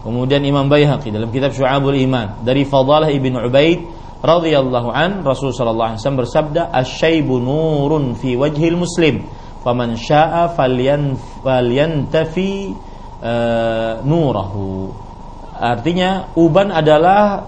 Kemudian 0.03 0.43
Imam 0.43 0.67
Baihaqi 0.67 1.11
dalam 1.11 1.31
kitab 1.31 1.51
Syu'abul 1.51 1.99
Iman. 1.99 2.43
Dari 2.43 2.63
Fadalah 2.67 3.07
Ibn 3.07 3.47
Ubaid 3.47 3.79
radhiyallahu 4.23 4.89
an 4.91 5.23
Rasul 5.23 5.51
sallallahu 5.51 5.95
alaihi 5.95 5.99
wasallam 5.99 6.21
bersabda 6.23 6.61
asyaibu 6.71 7.39
nurun 7.39 8.15
fi 8.15 8.35
wajhil 8.35 8.79
muslim. 8.79 9.23
Faman 9.63 9.95
syaa 9.95 10.51
falyan 10.51 11.15
falyantafi 11.43 12.75
uh, 13.23 14.03
nurahu. 14.03 14.91
Artinya 15.55 16.35
uban 16.35 16.67
adalah 16.67 17.47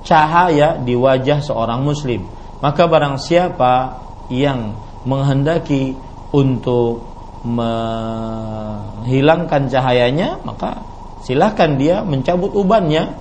cahaya 0.00 0.80
di 0.80 0.96
wajah 0.96 1.44
seorang 1.44 1.84
muslim. 1.84 2.24
Maka 2.64 2.88
barang 2.88 3.20
siapa 3.20 4.00
yang 4.32 4.72
menghendaki 5.04 5.96
untuk 6.32 7.09
menghilangkan 7.40 9.72
cahayanya 9.72 10.44
maka 10.44 10.84
silahkan 11.24 11.80
dia 11.80 12.04
mencabut 12.04 12.52
ubannya. 12.52 13.16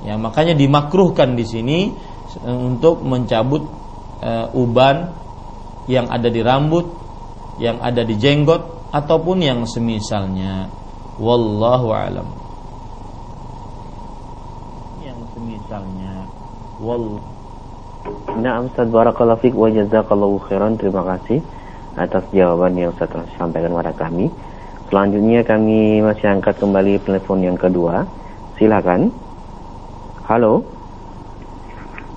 Ya 0.00 0.16
makanya 0.16 0.56
dimakruhkan 0.56 1.36
di 1.36 1.44
sini 1.44 1.92
eh, 2.40 2.56
untuk 2.56 3.04
mencabut 3.04 3.68
uh, 4.24 4.48
uban 4.56 5.12
yang 5.84 6.08
ada 6.08 6.32
di 6.32 6.40
rambut 6.40 6.88
yang 7.60 7.76
ada 7.84 8.00
di 8.00 8.16
jenggot 8.16 8.64
ataupun 8.96 9.44
yang 9.44 9.68
semisalnya. 9.68 10.72
Wallahu 11.20 11.92
alam. 11.92 12.32
Yang 15.04 15.20
semisalnya. 15.36 16.24
Wall 16.80 17.20
Nah, 18.40 18.64
Ustaz. 18.64 18.88
Barakallahu 18.88 19.44
Fik 19.44 19.52
wa 19.52 19.68
Jazakallahu 19.68 20.40
Khairan. 20.48 20.80
Terima 20.80 21.04
kasih 21.04 21.44
atas 22.00 22.24
jawaban 22.32 22.80
yang 22.80 22.96
Ustaz 22.96 23.12
sampaikan 23.36 23.76
kepada 23.76 23.92
kami 23.92 24.32
Selanjutnya 24.90 25.46
kami 25.46 26.02
masih 26.02 26.26
angkat 26.26 26.58
kembali 26.58 26.98
telepon 27.06 27.46
yang 27.46 27.54
kedua. 27.54 28.10
Silakan. 28.58 29.14
Halo. 30.26 30.66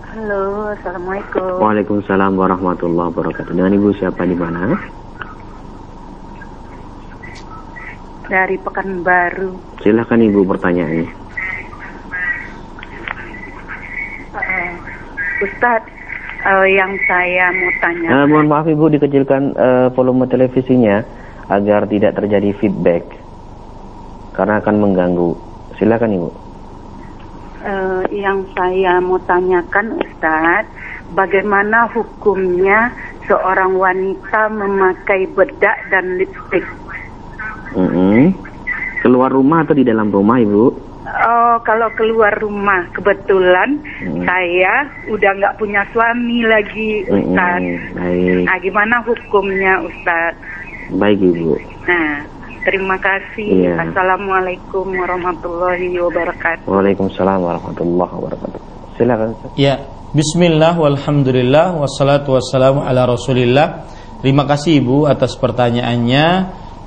Halo, 0.09 0.73
assalamualaikum. 0.73 1.61
Waalaikumsalam 1.61 2.33
warahmatullahi 2.33 3.13
wabarakatuh. 3.13 3.53
Dengan 3.53 3.77
ibu 3.77 3.93
siapa 3.93 4.25
di 4.25 4.33
mana? 4.33 4.73
Dari 8.25 8.57
Pekanbaru. 8.57 9.77
Silakan 9.85 10.25
ibu 10.25 10.41
pertanyaannya. 10.41 11.09
Uh, 14.33 14.73
Ustadz, 15.45 15.93
uh, 16.45 16.67
yang 16.67 16.93
saya 17.07 17.51
mau 17.55 17.71
tanya. 17.79 18.09
Uh, 18.11 18.25
mohon 18.27 18.47
maaf 18.51 18.67
ibu 18.67 18.91
dikecilkan 18.91 19.55
uh, 19.55 19.87
volume 19.95 20.27
televisinya 20.27 21.03
agar 21.51 21.87
tidak 21.87 22.15
terjadi 22.15 22.55
feedback 22.59 23.03
karena 24.35 24.59
akan 24.59 24.75
mengganggu. 24.79 25.31
Silakan 25.77 26.15
Ibu. 26.15 26.29
Uh, 27.63 28.03
yang 28.11 28.43
saya 28.53 28.99
mau 28.99 29.17
tanyakan 29.23 29.95
Ustadz, 29.95 30.67
bagaimana 31.15 31.87
hukumnya 31.95 32.91
seorang 33.23 33.79
wanita 33.79 34.51
memakai 34.51 35.31
bedak 35.31 35.77
dan 35.87 36.19
lipstick? 36.19 36.65
Mm 37.73 37.89
-hmm. 37.89 38.21
Keluar 38.99 39.31
rumah 39.31 39.63
atau 39.63 39.75
di 39.75 39.87
dalam 39.87 40.11
rumah 40.11 40.43
Ibu? 40.43 40.92
Oh, 41.13 41.61
kalau 41.61 41.93
keluar 41.93 42.33
rumah 42.41 42.89
kebetulan 42.89 43.77
hmm. 44.01 44.25
saya 44.25 44.89
udah 45.13 45.31
nggak 45.37 45.55
punya 45.61 45.85
suami 45.93 46.41
lagi, 46.41 47.05
Ustaz. 47.05 47.61
Hmm, 47.61 48.49
Nah, 48.49 48.57
gimana 48.57 48.97
hukumnya, 49.05 49.77
Ustaz? 49.85 50.33
Baik 50.97 51.21
Ibu. 51.21 51.53
Nah, 51.85 52.25
terima 52.65 52.97
kasih. 52.97 53.69
Iya. 53.69 53.77
Assalamualaikum 53.85 54.89
warahmatullahi 54.89 56.01
wabarakatuh. 56.01 56.65
Waalaikumsalam 56.65 57.39
warahmatullahi 57.45 58.13
wabarakatuh. 58.17 58.59
Silakan. 58.97 59.37
Ya, 59.53 59.85
Bismillah, 60.13 60.77
walhamdulillah, 60.77 61.73
wassalatu 61.73 62.37
wassalamu 62.37 62.85
ala 62.85 63.09
rasulillah. 63.09 63.89
Terima 64.21 64.45
kasih 64.45 64.77
Ibu 64.81 65.09
atas 65.09 65.33
pertanyaannya. 65.41 66.25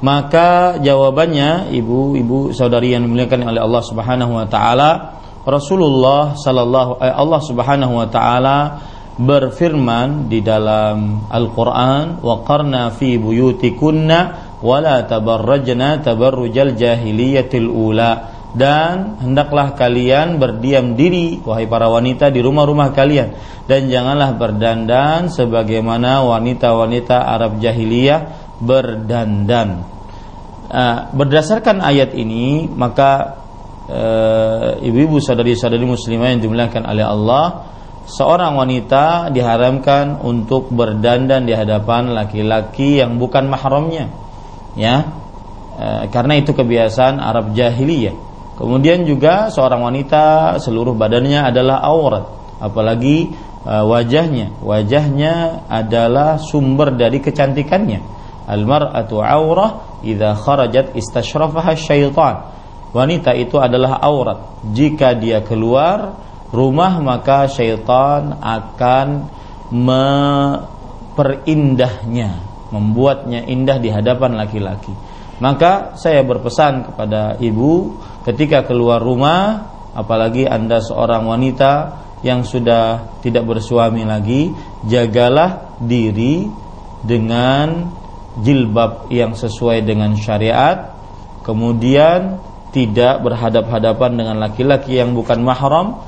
Maka 0.05 0.77
jawabannya 0.77 1.73
Ibu, 1.73 2.21
Ibu 2.21 2.39
saudari 2.53 2.93
yang 2.93 3.09
dimuliakan 3.09 3.49
oleh 3.49 3.61
Allah 3.65 3.83
Subhanahu 3.85 4.33
wa 4.37 4.45
taala, 4.45 4.91
Rasulullah 5.47 6.37
sallallahu 6.37 7.01
eh, 7.01 7.15
Allah 7.15 7.41
Subhanahu 7.41 7.95
wa 7.97 8.09
taala 8.11 8.59
berfirman 9.17 10.29
di 10.29 10.45
dalam 10.45 11.25
Al-Qur'an 11.33 12.21
wa 12.21 12.45
qarna 12.45 12.93
fi 12.93 13.17
buyutikunna 13.17 14.19
wa 14.61 14.77
la 14.85 15.09
tabarrajna 15.09 16.05
tabarrujal 16.05 16.77
jahiliyatil 16.77 17.71
ula. 17.71 18.37
Dan 18.57 19.21
hendaklah 19.21 19.77
kalian 19.77 20.41
berdiam 20.41 20.97
diri 20.97 21.45
wahai 21.45 21.69
para 21.69 21.93
wanita 21.93 22.33
di 22.33 22.41
rumah-rumah 22.41 22.93
kalian. 22.97 23.37
Dan 23.69 23.93
janganlah 23.93 24.33
berdandan 24.33 25.29
sebagaimana 25.29 26.25
wanita-wanita 26.25 27.21
Arab 27.21 27.61
jahiliyah 27.61 28.46
berdandan. 28.63 29.85
Uh, 30.67 31.15
berdasarkan 31.15 31.79
ayat 31.79 32.11
ini 32.19 32.67
maka 32.67 33.39
uh, 33.87 34.75
ibu-ibu 34.83 35.23
saudari-saudari 35.23 35.87
muslimah 35.87 36.35
yang 36.35 36.43
dimuliakan 36.43 36.83
oleh 36.91 37.07
Allah 37.07 37.71
seorang 38.07 38.59
wanita 38.59 39.31
diharamkan 39.31 40.19
untuk 40.27 40.75
berdandan 40.75 41.47
di 41.47 41.55
hadapan 41.55 42.11
laki-laki 42.11 42.99
yang 42.99 43.19
bukan 43.19 43.51
mahramnya 43.51 44.15
ya 44.79 45.11
e, 45.75 45.87
karena 46.15 46.39
itu 46.39 46.55
kebiasaan 46.55 47.19
Arab 47.19 47.51
jahiliyah 47.59 48.15
Kemudian 48.57 49.05
juga 49.05 49.53
seorang 49.53 49.85
wanita 49.85 50.57
seluruh 50.65 50.97
badannya 50.97 51.45
adalah 51.45 51.85
aurat, 51.85 52.25
apalagi 52.57 53.37
uh, 53.69 53.85
wajahnya. 53.85 54.49
Wajahnya 54.65 55.69
adalah 55.69 56.41
sumber 56.41 56.97
dari 56.97 57.21
kecantikannya. 57.21 58.01
Al-mar'atu 58.47 59.19
aurah 59.19 59.99
idza 60.07 60.39
kharajat 60.39 60.95
istashrafaha 60.95 61.75
syaitan. 61.75 62.55
Wanita 62.95 63.35
itu 63.35 63.59
adalah 63.59 63.99
aurat. 64.01 64.39
Jika 64.71 65.19
dia 65.19 65.43
keluar 65.43 66.15
rumah 66.55 67.03
maka 67.03 67.51
syaitan 67.51 68.39
akan 68.39 69.27
memperindahnya, 69.75 72.39
membuatnya 72.71 73.43
indah 73.51 73.83
di 73.83 73.91
hadapan 73.91 74.39
laki-laki. 74.39 74.95
Maka 75.37 76.01
saya 76.01 76.25
berpesan 76.25 76.89
kepada 76.89 77.37
ibu 77.43 78.01
ketika 78.25 78.65
keluar 78.65 79.05
rumah 79.05 79.69
apalagi 79.93 80.49
Anda 80.49 80.81
seorang 80.81 81.29
wanita 81.29 81.73
yang 82.25 82.49
sudah 82.49 83.21
tidak 83.21 83.45
bersuami 83.45 84.09
lagi 84.09 84.57
jagalah 84.89 85.77
diri 85.77 86.49
dengan 87.05 87.93
jilbab 88.41 89.09
yang 89.13 89.33
sesuai 89.33 89.85
dengan 89.85 90.13
syariat 90.17 90.93
kemudian 91.45 92.41
tidak 92.75 93.25
berhadap-hadapan 93.25 94.11
dengan 94.21 94.37
laki-laki 94.43 95.01
yang 95.01 95.17
bukan 95.17 95.41
mahram 95.41 96.05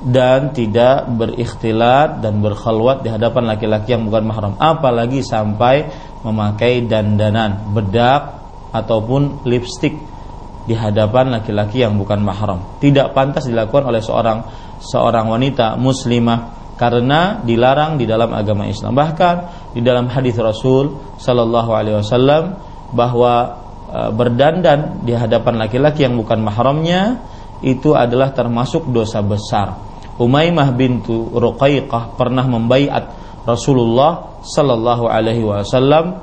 dan 0.00 0.56
tidak 0.56 1.04
berikhtilat 1.12 2.24
dan 2.24 2.40
berkhalwat 2.40 3.04
di 3.04 3.12
hadapan 3.12 3.52
laki-laki 3.52 3.92
yang 3.92 4.08
bukan 4.08 4.24
mahram 4.24 4.52
apalagi 4.56 5.20
sampai 5.20 5.92
memakai 6.24 6.88
dandanan 6.88 7.72
bedak 7.76 8.40
ataupun 8.72 9.44
lipstick 9.44 9.98
di 10.64 10.76
hadapan 10.76 11.34
laki-laki 11.34 11.82
yang 11.82 11.96
bukan 11.98 12.22
mahram. 12.22 12.78
Tidak 12.78 13.10
pantas 13.16 13.48
dilakukan 13.48 13.90
oleh 13.90 13.98
seorang 13.98 14.38
seorang 14.78 15.26
wanita 15.26 15.74
muslimah 15.74 16.59
karena 16.80 17.44
dilarang 17.44 18.00
di 18.00 18.08
dalam 18.08 18.32
agama 18.32 18.64
Islam. 18.64 18.96
Bahkan 18.96 19.36
di 19.76 19.84
dalam 19.84 20.08
hadis 20.08 20.40
Rasul 20.40 20.96
sallallahu 21.20 21.76
alaihi 21.76 22.00
wasallam 22.00 22.56
bahwa 22.96 23.60
e, 23.84 24.00
berdandan 24.16 25.04
di 25.04 25.12
hadapan 25.12 25.60
laki-laki 25.60 26.08
yang 26.08 26.16
bukan 26.16 26.40
mahramnya 26.40 27.20
itu 27.60 27.92
adalah 27.92 28.32
termasuk 28.32 28.88
dosa 28.88 29.20
besar. 29.20 29.76
Umaymah 30.16 30.72
bintu 30.72 31.28
Ruqaiqah 31.36 32.16
pernah 32.16 32.48
membaiat 32.48 33.12
Rasulullah 33.44 34.40
sallallahu 34.40 35.04
alaihi 35.04 35.44
wasallam 35.44 36.16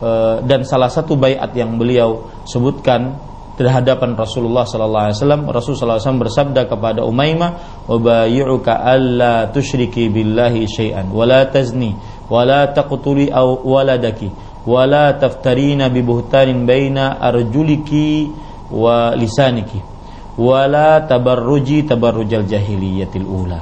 e, 0.00 0.40
dan 0.48 0.64
salah 0.64 0.88
satu 0.88 1.20
baiat 1.20 1.52
yang 1.52 1.76
beliau 1.76 2.32
sebutkan 2.48 3.20
di 3.52 3.68
hadapan 3.68 4.16
Rasulullah 4.16 4.64
sallallahu 4.64 5.04
alaihi 5.12 5.16
wasallam. 5.20 5.42
Rasul 5.52 5.72
sallallahu 5.76 5.96
alaihi 6.00 6.06
wasallam 6.08 6.24
bersabda 6.24 6.62
kepada 6.72 7.00
Umaymah 7.04 7.50
ubayyuka 7.86 8.72
alla 8.72 9.52
tusyriki 9.52 10.08
billahi 10.08 10.64
syai'an 10.64 11.12
wa 11.12 11.28
la 11.28 11.44
tazni 11.44 11.92
wa 12.32 12.42
la 12.48 12.72
taqtuli 12.72 13.28
aw 13.28 13.60
waladaki 13.60 14.32
wa 14.64 14.86
taftarina 15.12 15.92
bi 15.92 16.00
buhtanin 16.00 16.64
baina 16.64 17.20
arjuliki 17.20 18.30
wa 18.72 19.12
lisaniki 19.12 19.82
wa 20.38 20.64
tabarruji 21.04 21.84
tabarrujal 21.84 22.48
jahiliyatil 22.48 23.26
ula. 23.28 23.60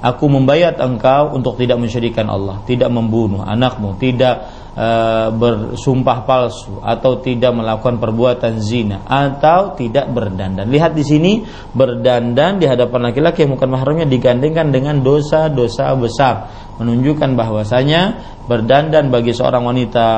Aku 0.00 0.32
membayat 0.32 0.80
engkau 0.80 1.36
untuk 1.36 1.60
tidak 1.60 1.76
mensyirikan 1.76 2.24
Allah, 2.32 2.64
tidak 2.64 2.88
membunuh 2.88 3.44
anakmu, 3.44 4.00
tidak 4.00 4.48
e, 4.74 4.88
bersumpah 5.34 6.26
palsu 6.26 6.78
atau 6.82 7.18
tidak 7.18 7.54
melakukan 7.54 7.98
perbuatan 7.98 8.58
zina 8.62 9.02
atau 9.06 9.74
tidak 9.74 10.10
berdandan. 10.10 10.66
Lihat 10.70 10.94
di 10.94 11.04
sini 11.06 11.32
berdandan 11.74 12.58
di 12.58 12.66
hadapan 12.66 13.10
laki-laki 13.10 13.46
yang 13.46 13.54
bukan 13.54 13.70
mahramnya 13.70 14.06
digandengkan 14.06 14.70
dengan 14.70 15.02
dosa-dosa 15.02 15.94
besar, 15.98 16.34
menunjukkan 16.78 17.34
bahwasanya 17.34 18.02
berdandan 18.46 19.10
bagi 19.10 19.34
seorang 19.34 19.66
wanita 19.66 20.08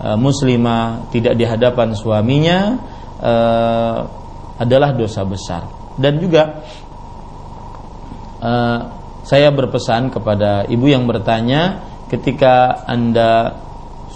e, 0.00 0.08
muslimah 0.16 1.12
tidak 1.12 1.34
di 1.36 1.44
hadapan 1.44 1.92
suaminya 1.92 2.58
e, 3.20 3.34
adalah 4.58 4.90
dosa 4.96 5.22
besar. 5.22 5.62
Dan 5.98 6.22
juga 6.22 6.62
saya 9.26 9.50
berpesan 9.50 10.14
kepada 10.14 10.62
ibu 10.70 10.86
yang 10.86 11.10
bertanya 11.10 11.82
ketika 12.08 12.86
Anda 12.88 13.60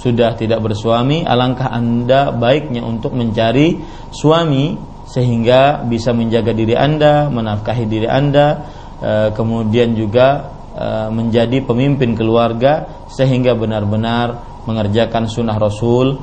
sudah 0.02 0.34
tidak 0.34 0.58
bersuami, 0.58 1.22
alangkah 1.22 1.70
Anda 1.70 2.34
baiknya 2.34 2.82
untuk 2.82 3.14
mencari 3.14 3.78
suami 4.10 4.74
sehingga 5.06 5.86
bisa 5.86 6.10
menjaga 6.10 6.50
diri 6.50 6.74
Anda, 6.74 7.30
menafkahi 7.30 7.84
diri 7.86 8.10
Anda, 8.10 8.66
e, 8.98 9.12
kemudian 9.30 9.94
juga 9.94 10.50
e, 10.74 10.86
menjadi 11.14 11.62
pemimpin 11.62 12.18
keluarga 12.18 13.06
sehingga 13.06 13.54
benar-benar 13.54 14.42
mengerjakan 14.66 15.30
sunnah 15.30 15.54
Rasul 15.54 16.18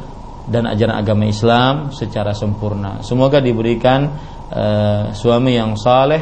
dan 0.49 0.67
ajaran 0.67 0.99
agama 0.99 1.23
Islam 1.29 1.95
secara 1.95 2.35
sempurna. 2.35 2.99
Semoga 2.99 3.39
diberikan 3.39 4.11
e, 4.51 4.65
suami 5.15 5.55
yang 5.55 5.79
saleh 5.79 6.19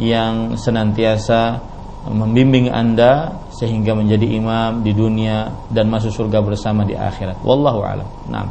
yang 0.00 0.56
senantiasa 0.56 1.75
membimbing 2.10 2.70
Anda 2.70 3.34
sehingga 3.56 3.96
menjadi 3.96 4.26
imam 4.36 4.84
di 4.84 4.92
dunia 4.92 5.50
dan 5.72 5.88
masuk 5.88 6.12
surga 6.12 6.44
bersama 6.44 6.84
di 6.86 6.94
akhirat. 6.94 7.40
Wallahu 7.42 7.80
a'lam. 7.82 8.08
Naam. 8.28 8.48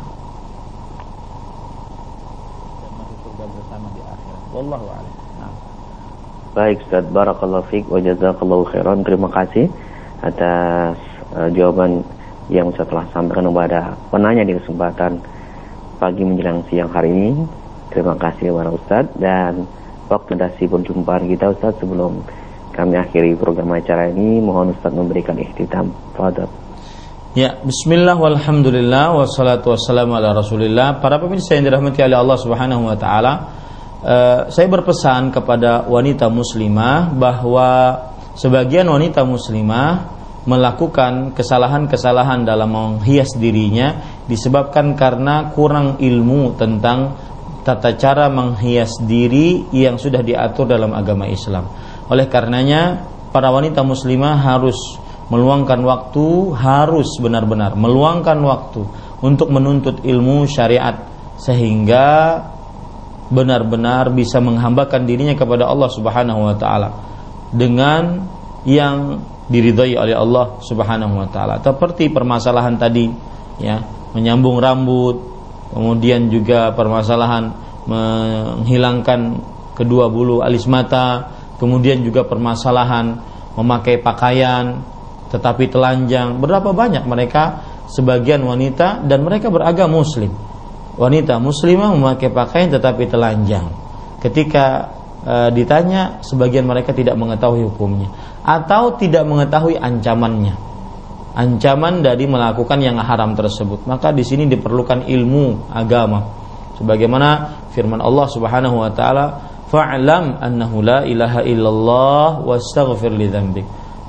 Baik 6.55 6.87
Ustaz, 6.87 7.03
barakallahu 7.11 7.67
fiik 7.67 7.85
wa 7.91 7.99
jazakallahu 7.99 8.63
khairan. 8.71 9.03
Terima 9.03 9.27
kasih 9.27 9.67
atas 10.23 10.95
uh, 11.35 11.51
jawaban 11.51 11.99
yang 12.47 12.71
Ustaz 12.71 12.87
telah 12.87 13.03
sampaikan 13.11 13.51
kepada 13.51 13.99
penanya 14.07 14.47
di 14.47 14.55
kesempatan 14.55 15.19
pagi 15.99 16.23
menjelang 16.23 16.63
siang 16.71 16.87
hari 16.95 17.11
ini. 17.11 17.43
Terima 17.91 18.15
kasih 18.15 18.55
kepada 18.55 18.71
Ustaz 18.71 19.05
dan 19.19 19.67
waktu 20.07 20.39
dasi 20.39 20.63
perjumpaan 20.71 21.27
kita 21.27 21.51
Ustaz 21.51 21.75
sebelum 21.83 22.23
kami 22.75 22.99
akhiri 22.99 23.39
program 23.39 23.71
acara 23.71 24.11
ini. 24.11 24.43
Mohon 24.43 24.75
Ustaz 24.75 24.91
memberikan 24.91 25.39
ikhtitam. 25.39 25.95
Fadal. 26.11 26.51
Ya, 27.35 27.59
bismillah 27.63 28.15
walhamdulillah 28.15 29.15
wassalatu 29.15 29.75
wassalamu 29.75 30.15
ala 30.15 30.31
rasulillah. 30.31 31.03
Para 31.03 31.19
pemirsa 31.19 31.55
yang 31.55 31.67
dirahmati 31.67 31.99
oleh 32.03 32.15
Allah 32.15 32.37
Subhanahu 32.39 32.87
wa 32.87 32.95
taala, 32.95 33.33
uh, 33.99 34.39
saya 34.47 34.67
berpesan 34.71 35.35
kepada 35.35 35.83
wanita 35.83 36.31
muslimah 36.31 37.11
bahwa 37.11 37.99
sebagian 38.39 38.87
wanita 38.87 39.27
muslimah 39.27 40.15
melakukan 40.47 41.35
kesalahan-kesalahan 41.35 42.45
dalam 42.45 42.71
menghias 42.71 43.35
dirinya 43.35 44.21
disebabkan 44.29 44.93
karena 44.95 45.51
kurang 45.51 45.99
ilmu 45.99 46.55
tentang 46.55 47.19
tata 47.65 47.97
cara 47.97 48.29
menghias 48.29 49.01
diri 49.01 49.65
yang 49.73 49.97
sudah 49.97 50.21
diatur 50.21 50.69
dalam 50.69 50.93
agama 50.93 51.25
Islam. 51.25 51.65
Oleh 52.11 52.29
karenanya 52.29 53.05
para 53.33 53.49
wanita 53.49 53.81
muslimah 53.81 54.37
harus 54.37 54.77
meluangkan 55.29 55.81
waktu, 55.81 56.53
harus 56.53 57.09
benar-benar 57.17 57.73
meluangkan 57.73 58.37
waktu 58.45 58.85
untuk 59.25 59.49
menuntut 59.49 60.05
ilmu 60.05 60.45
syariat 60.45 61.01
sehingga 61.35 62.39
benar-benar 63.33 64.13
bisa 64.13 64.37
menghambakan 64.37 65.09
dirinya 65.09 65.33
kepada 65.33 65.65
Allah 65.65 65.89
Subhanahu 65.89 66.45
wa 66.45 66.55
taala 66.55 66.89
dengan 67.49 68.21
yang 68.69 69.17
diridhai 69.49 69.97
oleh 69.97 70.13
Allah 70.13 70.61
Subhanahu 70.61 71.21
wa 71.21 71.27
taala. 71.29 71.57
Seperti 71.61 72.13
permasalahan 72.13 72.77
tadi 72.77 73.09
ya, 73.57 73.81
menyambung 74.13 74.61
rambut, 74.61 75.21
kemudian 75.73 76.29
juga 76.29 76.73
permasalahan 76.73 77.49
menghilangkan 77.85 79.41
kedua 79.77 80.09
bulu 80.09 80.41
alis 80.41 80.65
mata, 80.65 81.34
kemudian 81.57 82.03
juga 82.03 82.27
permasalahan 82.27 83.19
memakai 83.55 83.99
pakaian 83.99 84.83
tetapi 85.31 85.67
telanjang. 85.71 86.37
Berapa 86.37 86.71
banyak 86.71 87.03
mereka 87.03 87.65
sebagian 87.89 88.43
wanita 88.45 89.03
dan 89.03 89.25
mereka 89.25 89.49
beragam 89.49 89.91
muslim. 89.91 90.31
Wanita 90.95 91.43
muslimah 91.43 91.91
memakai 91.91 92.31
pakaian 92.31 92.71
tetapi 92.71 93.03
telanjang. 93.11 93.67
Ketika 94.23 94.95
e, 95.27 95.35
ditanya 95.51 96.23
sebagian 96.23 96.63
mereka 96.63 96.95
tidak 96.95 97.19
mengetahui 97.19 97.67
hukumnya 97.67 98.07
atau 98.45 98.95
tidak 98.95 99.27
mengetahui 99.27 99.75
ancamannya. 99.75 100.55
Ancaman 101.35 101.99
dari 101.99 102.31
melakukan 102.31 102.79
yang 102.79 102.95
haram 102.95 103.35
tersebut. 103.35 103.83
Maka 103.83 104.15
di 104.15 104.23
sini 104.23 104.47
diperlukan 104.47 105.03
ilmu 105.03 105.67
agama. 105.67 106.31
Sebagaimana 106.79 107.59
firman 107.75 107.99
Allah 107.99 108.27
Subhanahu 108.31 108.79
wa 108.79 108.91
taala 108.95 109.54
fa'lam 109.69 110.39
annahu 110.41 110.85
la 110.85 111.03
ilaha 111.05 111.41
illallah 111.41 112.45
wastaghfir 112.45 113.13
li 113.13 113.27
dzambik 113.29 113.65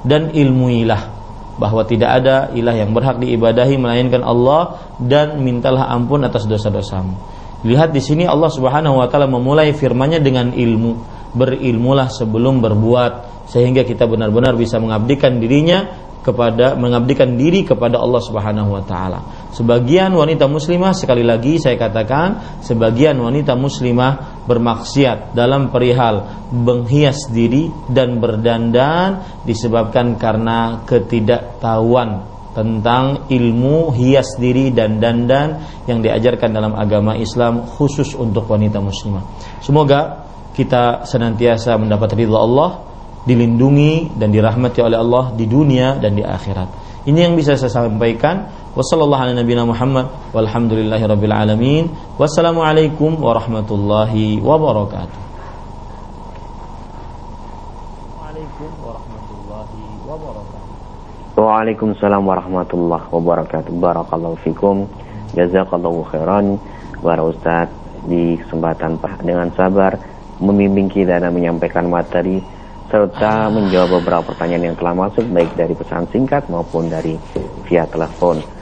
dan 0.06 0.30
ilmuilah 0.30 1.16
bahwa 1.56 1.82
tidak 1.88 2.10
ada 2.22 2.52
ilah 2.52 2.76
yang 2.76 2.92
berhak 2.92 3.16
diibadahi 3.16 3.80
melainkan 3.80 4.20
Allah 4.20 4.76
dan 5.00 5.40
mintalah 5.40 5.88
ampun 5.88 6.20
atas 6.24 6.44
dosa-dosamu. 6.44 7.16
Lihat 7.64 7.96
di 7.96 8.04
sini 8.04 8.28
Allah 8.28 8.52
Subhanahu 8.52 9.00
wa 9.00 9.08
taala 9.08 9.24
memulai 9.24 9.72
firman-Nya 9.72 10.20
dengan 10.20 10.52
ilmu. 10.52 11.16
Berilmulah 11.36 12.08
sebelum 12.12 12.60
berbuat 12.64 13.44
sehingga 13.48 13.84
kita 13.84 14.08
benar-benar 14.08 14.56
bisa 14.56 14.80
mengabdikan 14.80 15.36
dirinya 15.40 15.84
kepada 16.20 16.74
mengabdikan 16.74 17.38
diri 17.38 17.62
kepada 17.62 18.02
Allah 18.02 18.18
Subhanahu 18.18 18.76
wa 18.76 18.82
taala. 18.84 19.20
Sebagian 19.54 20.12
wanita 20.12 20.50
muslimah 20.50 20.92
sekali 20.92 21.24
lagi 21.24 21.56
saya 21.56 21.78
katakan 21.78 22.60
sebagian 22.60 23.16
wanita 23.16 23.54
muslimah 23.56 24.35
bermaksiat 24.46 25.34
dalam 25.34 25.68
perihal 25.74 26.48
menghias 26.54 27.26
diri 27.28 27.68
dan 27.90 28.22
berdandan 28.22 29.42
disebabkan 29.42 30.16
karena 30.16 30.86
ketidaktahuan 30.86 32.36
tentang 32.56 33.28
ilmu 33.28 33.92
hias 33.92 34.40
diri 34.40 34.72
dan 34.72 34.96
dandan 34.96 35.60
yang 35.84 36.00
diajarkan 36.00 36.56
dalam 36.56 36.72
agama 36.72 37.12
Islam 37.12 37.68
khusus 37.68 38.16
untuk 38.16 38.48
wanita 38.48 38.80
muslimah. 38.80 39.20
Semoga 39.60 40.24
kita 40.56 41.04
senantiasa 41.04 41.76
mendapat 41.76 42.16
ridha 42.16 42.40
Allah 42.40 42.80
dilindungi 43.28 44.16
dan 44.16 44.32
dirahmati 44.32 44.80
oleh 44.80 44.96
Allah 44.96 45.36
di 45.36 45.44
dunia 45.44 46.00
dan 46.00 46.16
di 46.16 46.24
akhirat. 46.24 46.86
Ini 47.04 47.28
yang 47.28 47.34
bisa 47.36 47.58
saya 47.60 47.70
sampaikan. 47.70 48.65
Wassalamualaikum 52.20 53.16
warahmatullahi 53.24 54.36
wabarakatuh. 54.44 55.16
Waalaikumsalam 61.40 62.20
warahmatullahi 62.20 63.08
wabarakatuh. 63.08 63.72
Barakallahu 63.80 64.36
fikum. 64.44 64.84
Jazakallahu 65.32 66.04
khairan. 66.12 66.60
Para 67.00 67.24
Ustaz 67.24 67.72
di 68.04 68.36
kesempatan 68.44 69.00
dengan 69.24 69.48
sabar 69.56 69.96
membimbing 70.36 70.92
kita 70.92 71.16
dan 71.16 71.32
menyampaikan 71.32 71.88
materi 71.88 72.44
serta 72.92 73.48
menjawab 73.48 74.04
beberapa 74.04 74.36
pertanyaan 74.36 74.68
yang 74.72 74.76
telah 74.76 75.08
masuk 75.08 75.24
baik 75.32 75.48
dari 75.56 75.72
pesan 75.72 76.04
singkat 76.12 76.44
maupun 76.52 76.92
dari 76.92 77.16
via 77.64 77.88
telepon. 77.88 78.55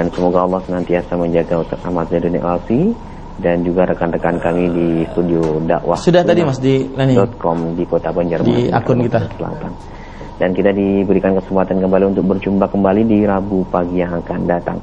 Dan 0.00 0.08
semoga 0.16 0.48
Allah 0.48 0.64
senantiasa 0.64 1.12
menjaga 1.12 1.60
Ahmad 1.84 2.08
Zaidun 2.08 2.40
Alsi 2.40 2.88
dan 3.36 3.60
juga 3.60 3.84
rekan-rekan 3.84 4.40
kami 4.40 4.64
di 4.72 4.88
studio 5.12 5.60
dakwah 5.60 6.00
sudah 6.00 6.24
tadi 6.24 6.40
mas 6.40 6.56
di 6.56 6.88
.com 7.36 7.76
di 7.76 7.84
kota 7.84 8.08
Banjarmasin 8.08 8.48
di 8.48 8.72
akun 8.72 9.04
kita 9.04 9.28
Selatan. 9.36 9.76
Dan 10.40 10.56
kita 10.56 10.72
diberikan 10.72 11.36
kesempatan 11.36 11.84
kembali 11.84 12.16
untuk 12.16 12.32
berjumpa 12.32 12.72
kembali 12.72 13.04
di 13.04 13.28
Rabu 13.28 13.68
pagi 13.68 14.00
yang 14.00 14.24
akan 14.24 14.40
datang. 14.48 14.80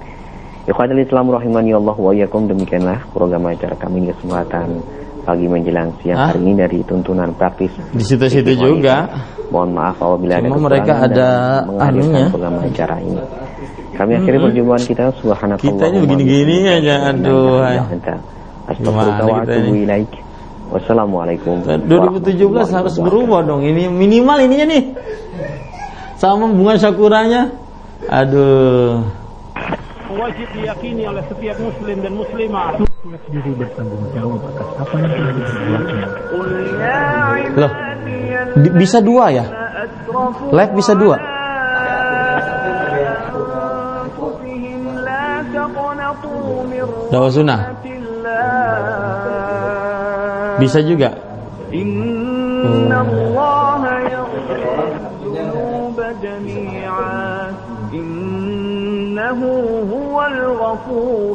Ikhwanul 0.69 1.02
Islam 1.02 1.34
rahimani 1.34 1.73
Allah 1.73 1.98
wa 1.98 2.14
demikianlah 2.14 3.10
program 3.10 3.49
acara 3.49 3.73
kami 3.73 4.06
di 4.06 4.14
kesempatan 4.14 4.69
pagi 5.26 5.49
menjelang 5.49 5.98
siang 6.06 6.30
hari 6.30 6.45
ini 6.45 6.53
dari 6.61 6.85
tuntunan 6.85 7.34
praktis 7.34 7.73
di 7.89 8.06
situ-situ 8.06 8.53
juga. 8.53 9.10
Mohon 9.49 9.81
maaf 9.81 9.98
apabila 9.98 10.34
ada 10.38 10.49
mereka 10.61 10.94
ada 11.10 11.30
anunya 11.81 12.30
program 12.30 12.61
acara 12.61 13.02
ini. 13.02 13.46
Kami 13.97 14.11
akhiri 14.13 14.37
perjumpaan 14.37 14.83
kita 14.85 15.09
subhanakallah. 15.17 15.73
Kita 15.73 15.85
ini 15.89 15.97
begini-gini 16.05 16.55
aja 16.69 17.09
aduh. 17.09 17.65
Astagfirullah 18.69 20.05
Wassalamualaikum. 20.67 21.63
2017 21.63 22.43
harus 22.75 22.95
berubah 22.99 23.39
dong. 23.47 23.63
Ini 23.63 23.87
minimal 23.87 24.37
ininya 24.43 24.67
nih. 24.67 24.83
Sama 26.19 26.51
bunga 26.51 26.75
sakuranya. 26.75 27.55
Aduh. 28.11 29.07
Wajib 30.17 30.47
diyakini 30.59 31.07
oleh 31.07 31.23
setiap 31.29 31.55
muslim 31.61 32.03
dan 32.03 32.13
muslimah 32.19 32.75
setiap 32.83 33.21
diri 33.31 33.51
bertanggung 33.55 34.03
jawab 34.11 34.41
atas 34.51 34.67
apa 34.83 34.95
yang 34.99 35.11
telah 35.13 35.31
diperbuatnya. 35.31 36.07
Loh, 37.55 37.71
bisa 38.75 38.97
dua 38.99 39.25
ya? 39.31 39.45
Live 40.51 40.73
bisa 40.75 40.93
dua? 40.97 41.36
Dawa 47.07 47.27
sunnah 47.31 47.61
Bisa 50.59 50.81
juga 50.84 51.13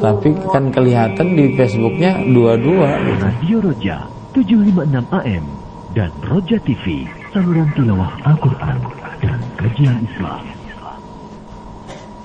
Tapi 0.03 0.29
kan 0.51 0.65
kelihatan 0.73 1.27
di 1.37 1.45
Facebooknya 1.55 2.11
dua-dua. 2.27 2.89
Radio 3.21 3.57
Roja 3.63 3.97
756 4.33 5.09
AM 5.09 5.45
dan 5.93 6.09
Roja 6.25 6.57
TV 6.65 7.05
saluran 7.29 7.69
tilawah 7.77 8.11
Al-Quran 8.25 8.77
dan 9.21 9.39
kajian 9.61 9.97
Islam. 10.09 10.41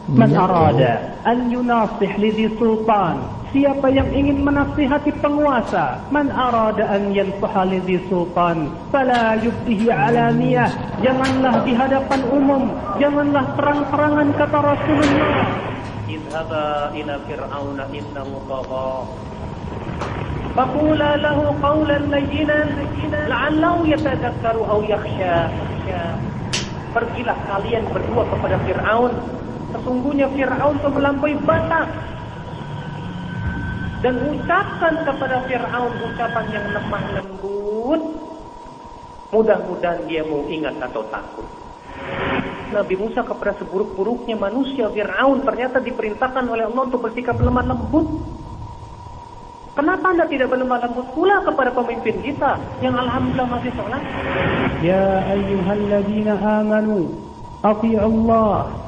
Man 0.09 0.33
arada 0.33 1.21
an 1.29 1.53
yunasih 1.53 2.13
lidhi 2.17 2.49
sultan 2.57 3.38
Siapa 3.54 3.86
yang 3.92 4.10
ingin 4.10 4.42
menasihati 4.42 5.14
penguasa 5.22 6.02
Man 6.10 6.34
arada 6.34 6.90
an 6.90 7.14
yansaha 7.14 7.64
lidhi 7.70 8.02
sultan 8.10 8.72
Fala 8.90 9.38
yubdihi 9.38 9.94
alaniyah 9.94 10.70
Janganlah 11.06 11.62
di 11.62 11.74
hadapan 11.78 12.22
umum 12.34 12.72
Janganlah 12.98 13.46
terang-terangan 13.54 14.28
kata 14.38 14.60
Rasulullah 14.60 15.46
Idhaba 16.10 16.92
ila 16.94 17.14
fir'auna 17.30 17.84
innahu 17.92 18.34
tagha 18.50 18.92
فقولا 20.54 21.18
له 21.18 21.38
قولا 21.66 21.98
لينا 22.14 22.60
لعله 23.26 23.78
يتذكر 23.90 24.56
أو 24.70 24.80
يخشى 24.86 25.38
Pergilah 26.94 27.38
kalian 27.50 27.90
berdua 27.90 28.22
kepada 28.30 28.62
Fir'aun 28.62 29.18
Sesungguhnya 29.74 30.30
Fir'aun 30.30 30.78
telah 30.78 30.94
melampaui 30.94 31.36
batas. 31.42 31.90
dan 33.99 34.15
ucapkan 34.31 34.95
kepada 35.03 35.43
Fir'aun 35.51 35.93
ucapan 35.99 36.45
yang 36.55 36.67
lemah 36.71 37.05
lembut. 37.19 38.03
Mudah-mudahan 39.29 40.07
dia 40.07 40.23
mau 40.25 40.47
ingat 40.47 40.79
atau 40.79 41.03
takut. 41.11 41.49
Nabi 42.69 42.95
Musa 43.01 43.25
kepada 43.25 43.57
seburuk-buruknya 43.59 44.37
manusia 44.37 44.87
Fir'aun 44.93 45.43
ternyata 45.43 45.81
diperintahkan 45.81 46.45
oleh 46.47 46.69
Allah 46.69 46.83
untuk 46.85 47.01
bersikap 47.01 47.41
lemah 47.41 47.65
lembut. 47.65 48.07
Kenapa 49.79 50.11
anda 50.11 50.27
tidak 50.27 50.51
berlemah 50.51 50.91
lembut 50.91 51.07
pula 51.15 51.39
kepada 51.47 51.71
pemimpin 51.71 52.19
kita 52.19 52.59
yang 52.83 52.99
alhamdulillah 52.99 53.47
masih 53.47 53.71
sholat? 53.79 54.03
Ya 54.83 55.23
ayyuhalladzina 55.31 56.35
amanu 56.35 57.15
Allah 57.63 58.88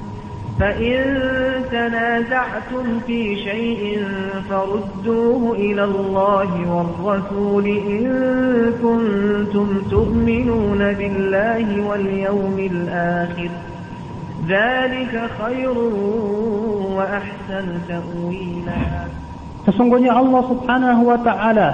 فإن 0.61 1.01
تنازعتم 1.71 2.99
في 3.07 3.35
شيء 3.35 4.05
فردوه 4.49 5.55
إلى 5.55 5.83
الله 5.83 6.51
والرسول 6.73 7.65
إن 7.67 8.05
كنتم 8.81 9.67
تؤمنون 9.89 10.81
بالله 10.93 11.87
واليوم 11.87 12.57
الآخر 12.59 13.49
ذلك 14.47 15.13
خير 15.41 15.77
وأحسن 16.97 17.67
تأويلا 17.89 18.81
Sesungguhnya 19.61 20.13
Allah 20.13 20.41
subhanahu 20.45 21.05
wa 21.05 21.21
ta'ala 21.21 21.69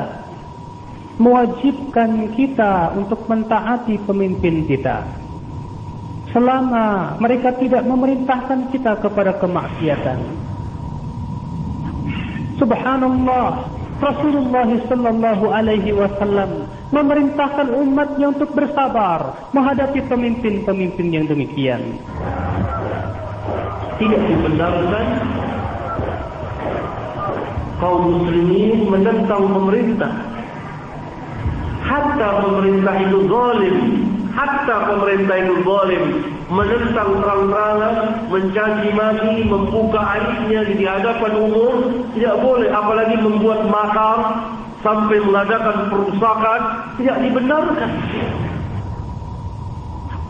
mewajibkan 1.20 2.36
kita 2.36 2.96
untuk 2.96 3.24
mentaati 3.28 3.96
pemimpin 4.04 4.68
kita. 4.68 5.27
Selama 6.38 7.18
mereka 7.18 7.50
tidak 7.58 7.82
memerintahkan 7.82 8.70
kita 8.70 9.02
kepada 9.02 9.42
kemaksiatan. 9.42 10.22
Subhanallah, 12.62 13.66
Rasulullah 13.98 14.70
sallallahu 14.86 15.50
alaihi 15.50 15.98
wasallam 15.98 16.70
memerintahkan 16.94 17.74
umatnya 17.74 18.38
untuk 18.38 18.54
bersabar 18.54 19.50
menghadapi 19.50 19.98
pemimpin-pemimpin 20.06 21.08
yang 21.10 21.26
demikian. 21.26 21.98
Tidak 23.98 24.22
dibenarkan 24.30 25.08
kaum 27.82 28.14
muslimin 28.14 28.86
menentang 28.86 29.42
pemerintah. 29.42 30.14
Hatta 31.82 32.46
pemerintah 32.46 32.96
itu 33.10 33.26
zalim, 33.26 33.97
hatta 34.38 34.76
pemerintah 34.86 35.36
itu 35.42 35.56
zalim, 35.66 36.04
menentang 36.54 37.10
terang-terangan, 37.18 37.96
mencaci 38.30 38.90
maki, 38.94 39.34
membuka 39.50 39.98
aibnya 39.98 40.62
di 40.70 40.86
hadapan 40.86 41.34
umum, 41.42 41.76
tidak 42.14 42.38
boleh 42.46 42.70
apalagi 42.70 43.18
membuat 43.18 43.66
makar 43.66 44.20
sampai 44.86 45.18
mengadakan 45.26 45.90
perusakan, 45.90 46.62
tidak 47.02 47.18
dibenarkan. 47.26 47.92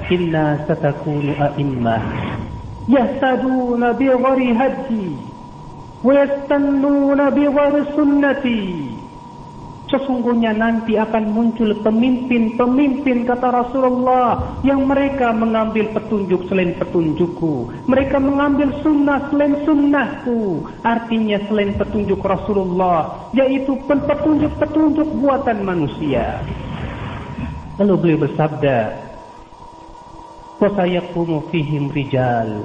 Inna 0.07 0.63
satakunu 0.63 1.35
a'immah 1.35 1.99
yahtaduna 2.88 3.91
bi 3.99 4.07
ghari 4.07 4.55
hadi 4.55 5.19
wa 5.99 6.11
yastannuna 6.15 7.27
bi 7.35 7.43
ghari 7.43 7.81
sunnati 7.91 8.86
Sesungguhnya 9.88 10.51
nanti 10.51 10.99
akan 10.99 11.31
muncul 11.31 11.72
pemimpin-pemimpin 11.80 13.23
kata 13.23 13.47
Rasulullah 13.55 14.59
yang 14.68 14.84
mereka 14.84 15.31
mengambil 15.31 15.88
petunjuk 15.95 16.43
selain 16.51 16.76
petunjukku. 16.76 17.72
Mereka 17.88 18.19
mengambil 18.19 18.76
sunnah 18.84 19.31
selain 19.31 19.55
sunnahku. 19.64 20.68
Artinya 20.84 21.39
selain 21.47 21.72
petunjuk 21.80 22.19
Rasulullah, 22.19 23.31
yaitu 23.31 23.80
petunjuk-petunjuk 23.88 25.07
buatan 25.23 25.64
manusia. 25.64 26.43
Lalu 27.80 27.95
beliau 27.95 28.27
bersabda, 28.27 28.91
"Wasayakumu 30.59 31.47
fihim 31.47 31.88
rijal, 31.95 32.59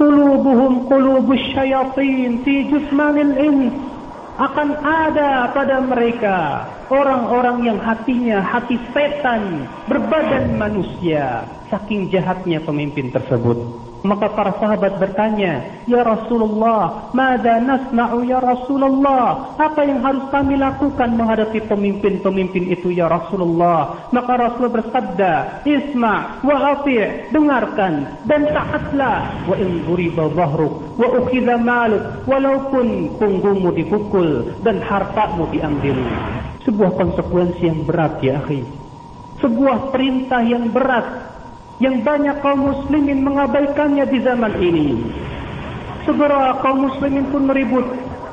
qulubuhum 0.00 0.88
qulubus 0.88 1.52
syayatin 1.52 2.40
fi 2.48 2.64
jismanil 2.72 3.34
ins." 3.44 3.95
Akan 4.36 4.68
ada 4.84 5.48
pada 5.56 5.80
mereka 5.80 6.38
orang-orang 6.92 7.64
yang 7.64 7.78
hatinya 7.80 8.44
hati 8.44 8.76
setan 8.92 9.64
berbadan 9.88 10.60
manusia 10.60 11.48
saking 11.72 12.12
jahatnya 12.12 12.60
pemimpin 12.60 13.08
tersebut 13.10 13.56
maka 14.06 14.30
para 14.32 14.54
sahabat 14.56 15.02
bertanya, 15.02 15.82
Ya 15.90 16.06
Rasulullah, 16.06 17.10
Mada 17.10 17.58
nasna'u 17.58 18.22
ya 18.22 18.38
Rasulullah? 18.38 19.58
Apa 19.58 19.82
yang 19.82 20.00
harus 20.06 20.24
kami 20.30 20.54
lakukan 20.54 21.18
menghadapi 21.18 21.66
pemimpin-pemimpin 21.66 22.70
itu 22.70 22.94
ya 22.94 23.10
Rasulullah? 23.10 24.08
Maka 24.14 24.32
Rasul 24.38 24.70
bersabda, 24.70 25.66
Isma' 25.66 26.46
wa 26.46 26.56
afi' 26.78 27.30
dengarkan 27.34 28.24
dan 28.24 28.46
taatlah. 28.50 29.46
Wa 29.50 29.54
in 29.58 29.82
duriba 29.84 30.30
zahruk 30.32 30.96
wa 30.96 31.08
ukhidha 31.22 31.60
maluk 31.60 32.24
walaupun 32.24 33.18
punggungmu 33.20 33.70
dipukul 33.76 34.56
dan 34.64 34.80
hartamu 34.80 35.44
diambil. 35.52 35.98
Sebuah 36.64 36.98
konsekuensi 36.98 37.62
yang 37.62 37.86
berat 37.86 38.18
ya 38.24 38.42
akhi. 38.42 38.64
Sebuah 39.38 39.92
perintah 39.92 40.40
yang 40.42 40.72
berat 40.72 41.35
yang 41.76 42.00
banyak 42.00 42.40
kaum 42.40 42.72
muslimin 42.72 43.20
mengabaikannya 43.20 44.04
di 44.08 44.18
zaman 44.24 44.54
ini. 44.56 44.88
Segera 46.08 46.56
kaum 46.62 46.88
muslimin 46.88 47.28
pun 47.28 47.50
meribut, 47.50 47.84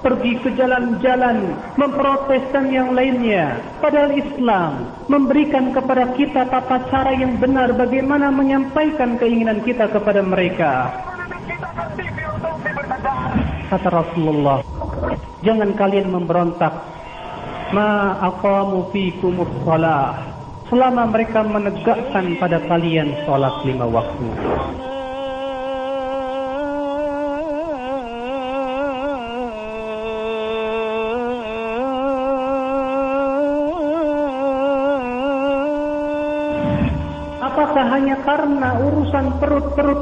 pergi 0.05 0.39
ke 0.39 0.49
jalan-jalan, 0.55 1.57
memprotes 1.75 2.43
dan 2.53 2.69
yang 2.69 2.95
lainnya. 2.95 3.59
Padahal 3.83 4.13
Islam 4.15 4.71
memberikan 5.09 5.75
kepada 5.75 6.11
kita 6.15 6.47
tata 6.47 6.77
cara 6.87 7.11
yang 7.17 7.35
benar 7.41 7.73
bagaimana 7.75 8.29
menyampaikan 8.29 9.17
keinginan 9.17 9.59
kita 9.65 9.89
kepada 9.91 10.21
mereka. 10.21 10.91
Kata 13.73 13.89
Rasulullah, 13.89 14.61
jangan 15.41 15.73
kalian 15.73 16.13
memberontak. 16.13 16.71
Ma 17.73 18.21
aqamu 18.21 18.93
fikumus 18.93 19.49
salah 19.65 20.32
selama 20.73 21.05
mereka 21.05 21.45
menegakkan 21.45 22.33
pada 22.41 22.57
kalian 22.65 23.13
sholat 23.29 23.53
lima 23.61 23.85
waktu. 23.85 24.25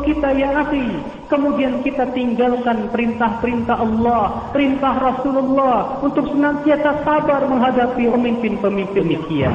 perut-perut 0.01 0.09
kita 0.09 0.33
ya 0.33 0.65
akhi 0.65 0.89
Kemudian 1.29 1.85
kita 1.85 2.09
tinggalkan 2.17 2.89
perintah-perintah 2.89 3.77
Allah 3.77 4.49
Perintah 4.57 4.97
Rasulullah 4.97 6.01
Untuk 6.01 6.33
senantiasa 6.33 7.05
sabar 7.05 7.45
menghadapi 7.45 8.09
pemimpin-pemimpin 8.09 9.05
demikian 9.05 9.53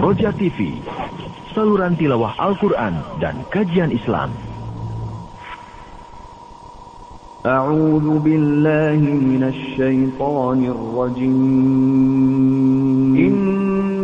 Roja 0.00 0.32
TV, 0.32 0.80
saluran 1.52 1.92
tilawah 1.92 2.32
Al-Quran 2.40 3.04
dan 3.20 3.36
kajian 3.52 3.92
Islam. 3.92 4.32
أعوذ 7.40 8.20
بالله 8.20 9.00
من 9.00 9.40
الشيطان 9.48 10.60
الرجيم 10.60 12.73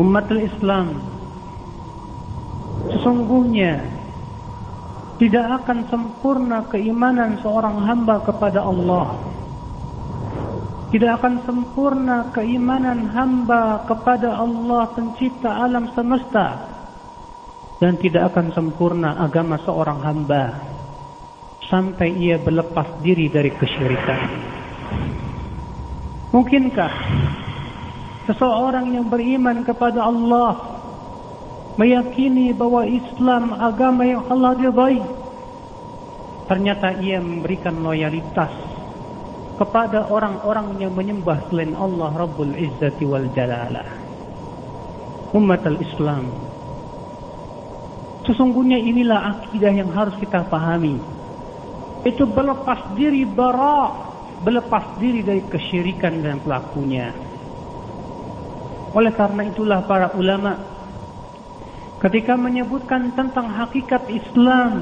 umatul 0.00 0.40
Islam 0.40 0.96
sesungguhnya 2.88 4.00
tidak 5.20 5.60
akan 5.60 5.84
sempurna 5.92 6.64
keimanan 6.72 7.36
seorang 7.44 7.84
hamba 7.84 8.24
kepada 8.24 8.64
Allah. 8.64 9.20
Tidak 10.90 11.12
akan 11.20 11.44
sempurna 11.44 12.32
keimanan 12.32 13.12
hamba 13.12 13.84
kepada 13.84 14.40
Allah 14.40 14.88
pencipta 14.96 15.60
alam 15.60 15.92
semesta. 15.92 16.72
Dan 17.76 18.00
tidak 18.00 18.32
akan 18.32 18.48
sempurna 18.56 19.20
agama 19.20 19.60
seorang 19.60 20.00
hamba 20.00 20.56
sampai 21.68 22.16
ia 22.16 22.40
berlepas 22.40 23.04
diri 23.04 23.28
dari 23.28 23.52
kesyirikan. 23.52 24.20
Mungkinkah 26.32 26.92
seseorang 28.30 28.94
yang 28.94 29.10
beriman 29.10 29.66
kepada 29.66 30.06
Allah 30.06 30.54
meyakini 31.74 32.54
bahwa 32.54 32.86
Islam 32.86 33.58
agama 33.58 34.06
yang 34.06 34.22
Allah 34.30 34.54
ridhai 34.54 35.02
ternyata 36.46 36.94
ia 37.02 37.18
memberikan 37.18 37.74
loyalitas 37.82 38.54
kepada 39.58 40.06
orang-orang 40.06 40.78
yang 40.78 40.94
menyembah 40.94 41.50
selain 41.50 41.74
Allah 41.74 42.10
Rabbul 42.14 42.54
Izzati 42.54 43.02
wal 43.02 43.26
Jalalah. 43.34 43.98
Umat 45.34 45.66
al-Islam 45.66 46.30
sesungguhnya 48.30 48.78
inilah 48.78 49.42
akidah 49.42 49.74
yang 49.74 49.90
harus 49.90 50.14
kita 50.22 50.46
pahami. 50.46 51.02
Itu 52.06 52.30
berlepas 52.30 52.94
diri 52.94 53.26
bara 53.26 53.90
berlepas 54.40 54.96
diri 55.02 55.20
dari 55.20 55.42
kesyirikan 55.44 56.24
dan 56.24 56.40
pelakunya 56.40 57.29
oleh 58.90 59.12
karena 59.14 59.42
itulah 59.46 59.86
para 59.86 60.14
ulama 60.18 60.58
ketika 62.00 62.34
menyebutkan 62.34 63.12
tentang 63.14 63.52
hakikat 63.52 64.08
Islam 64.08 64.72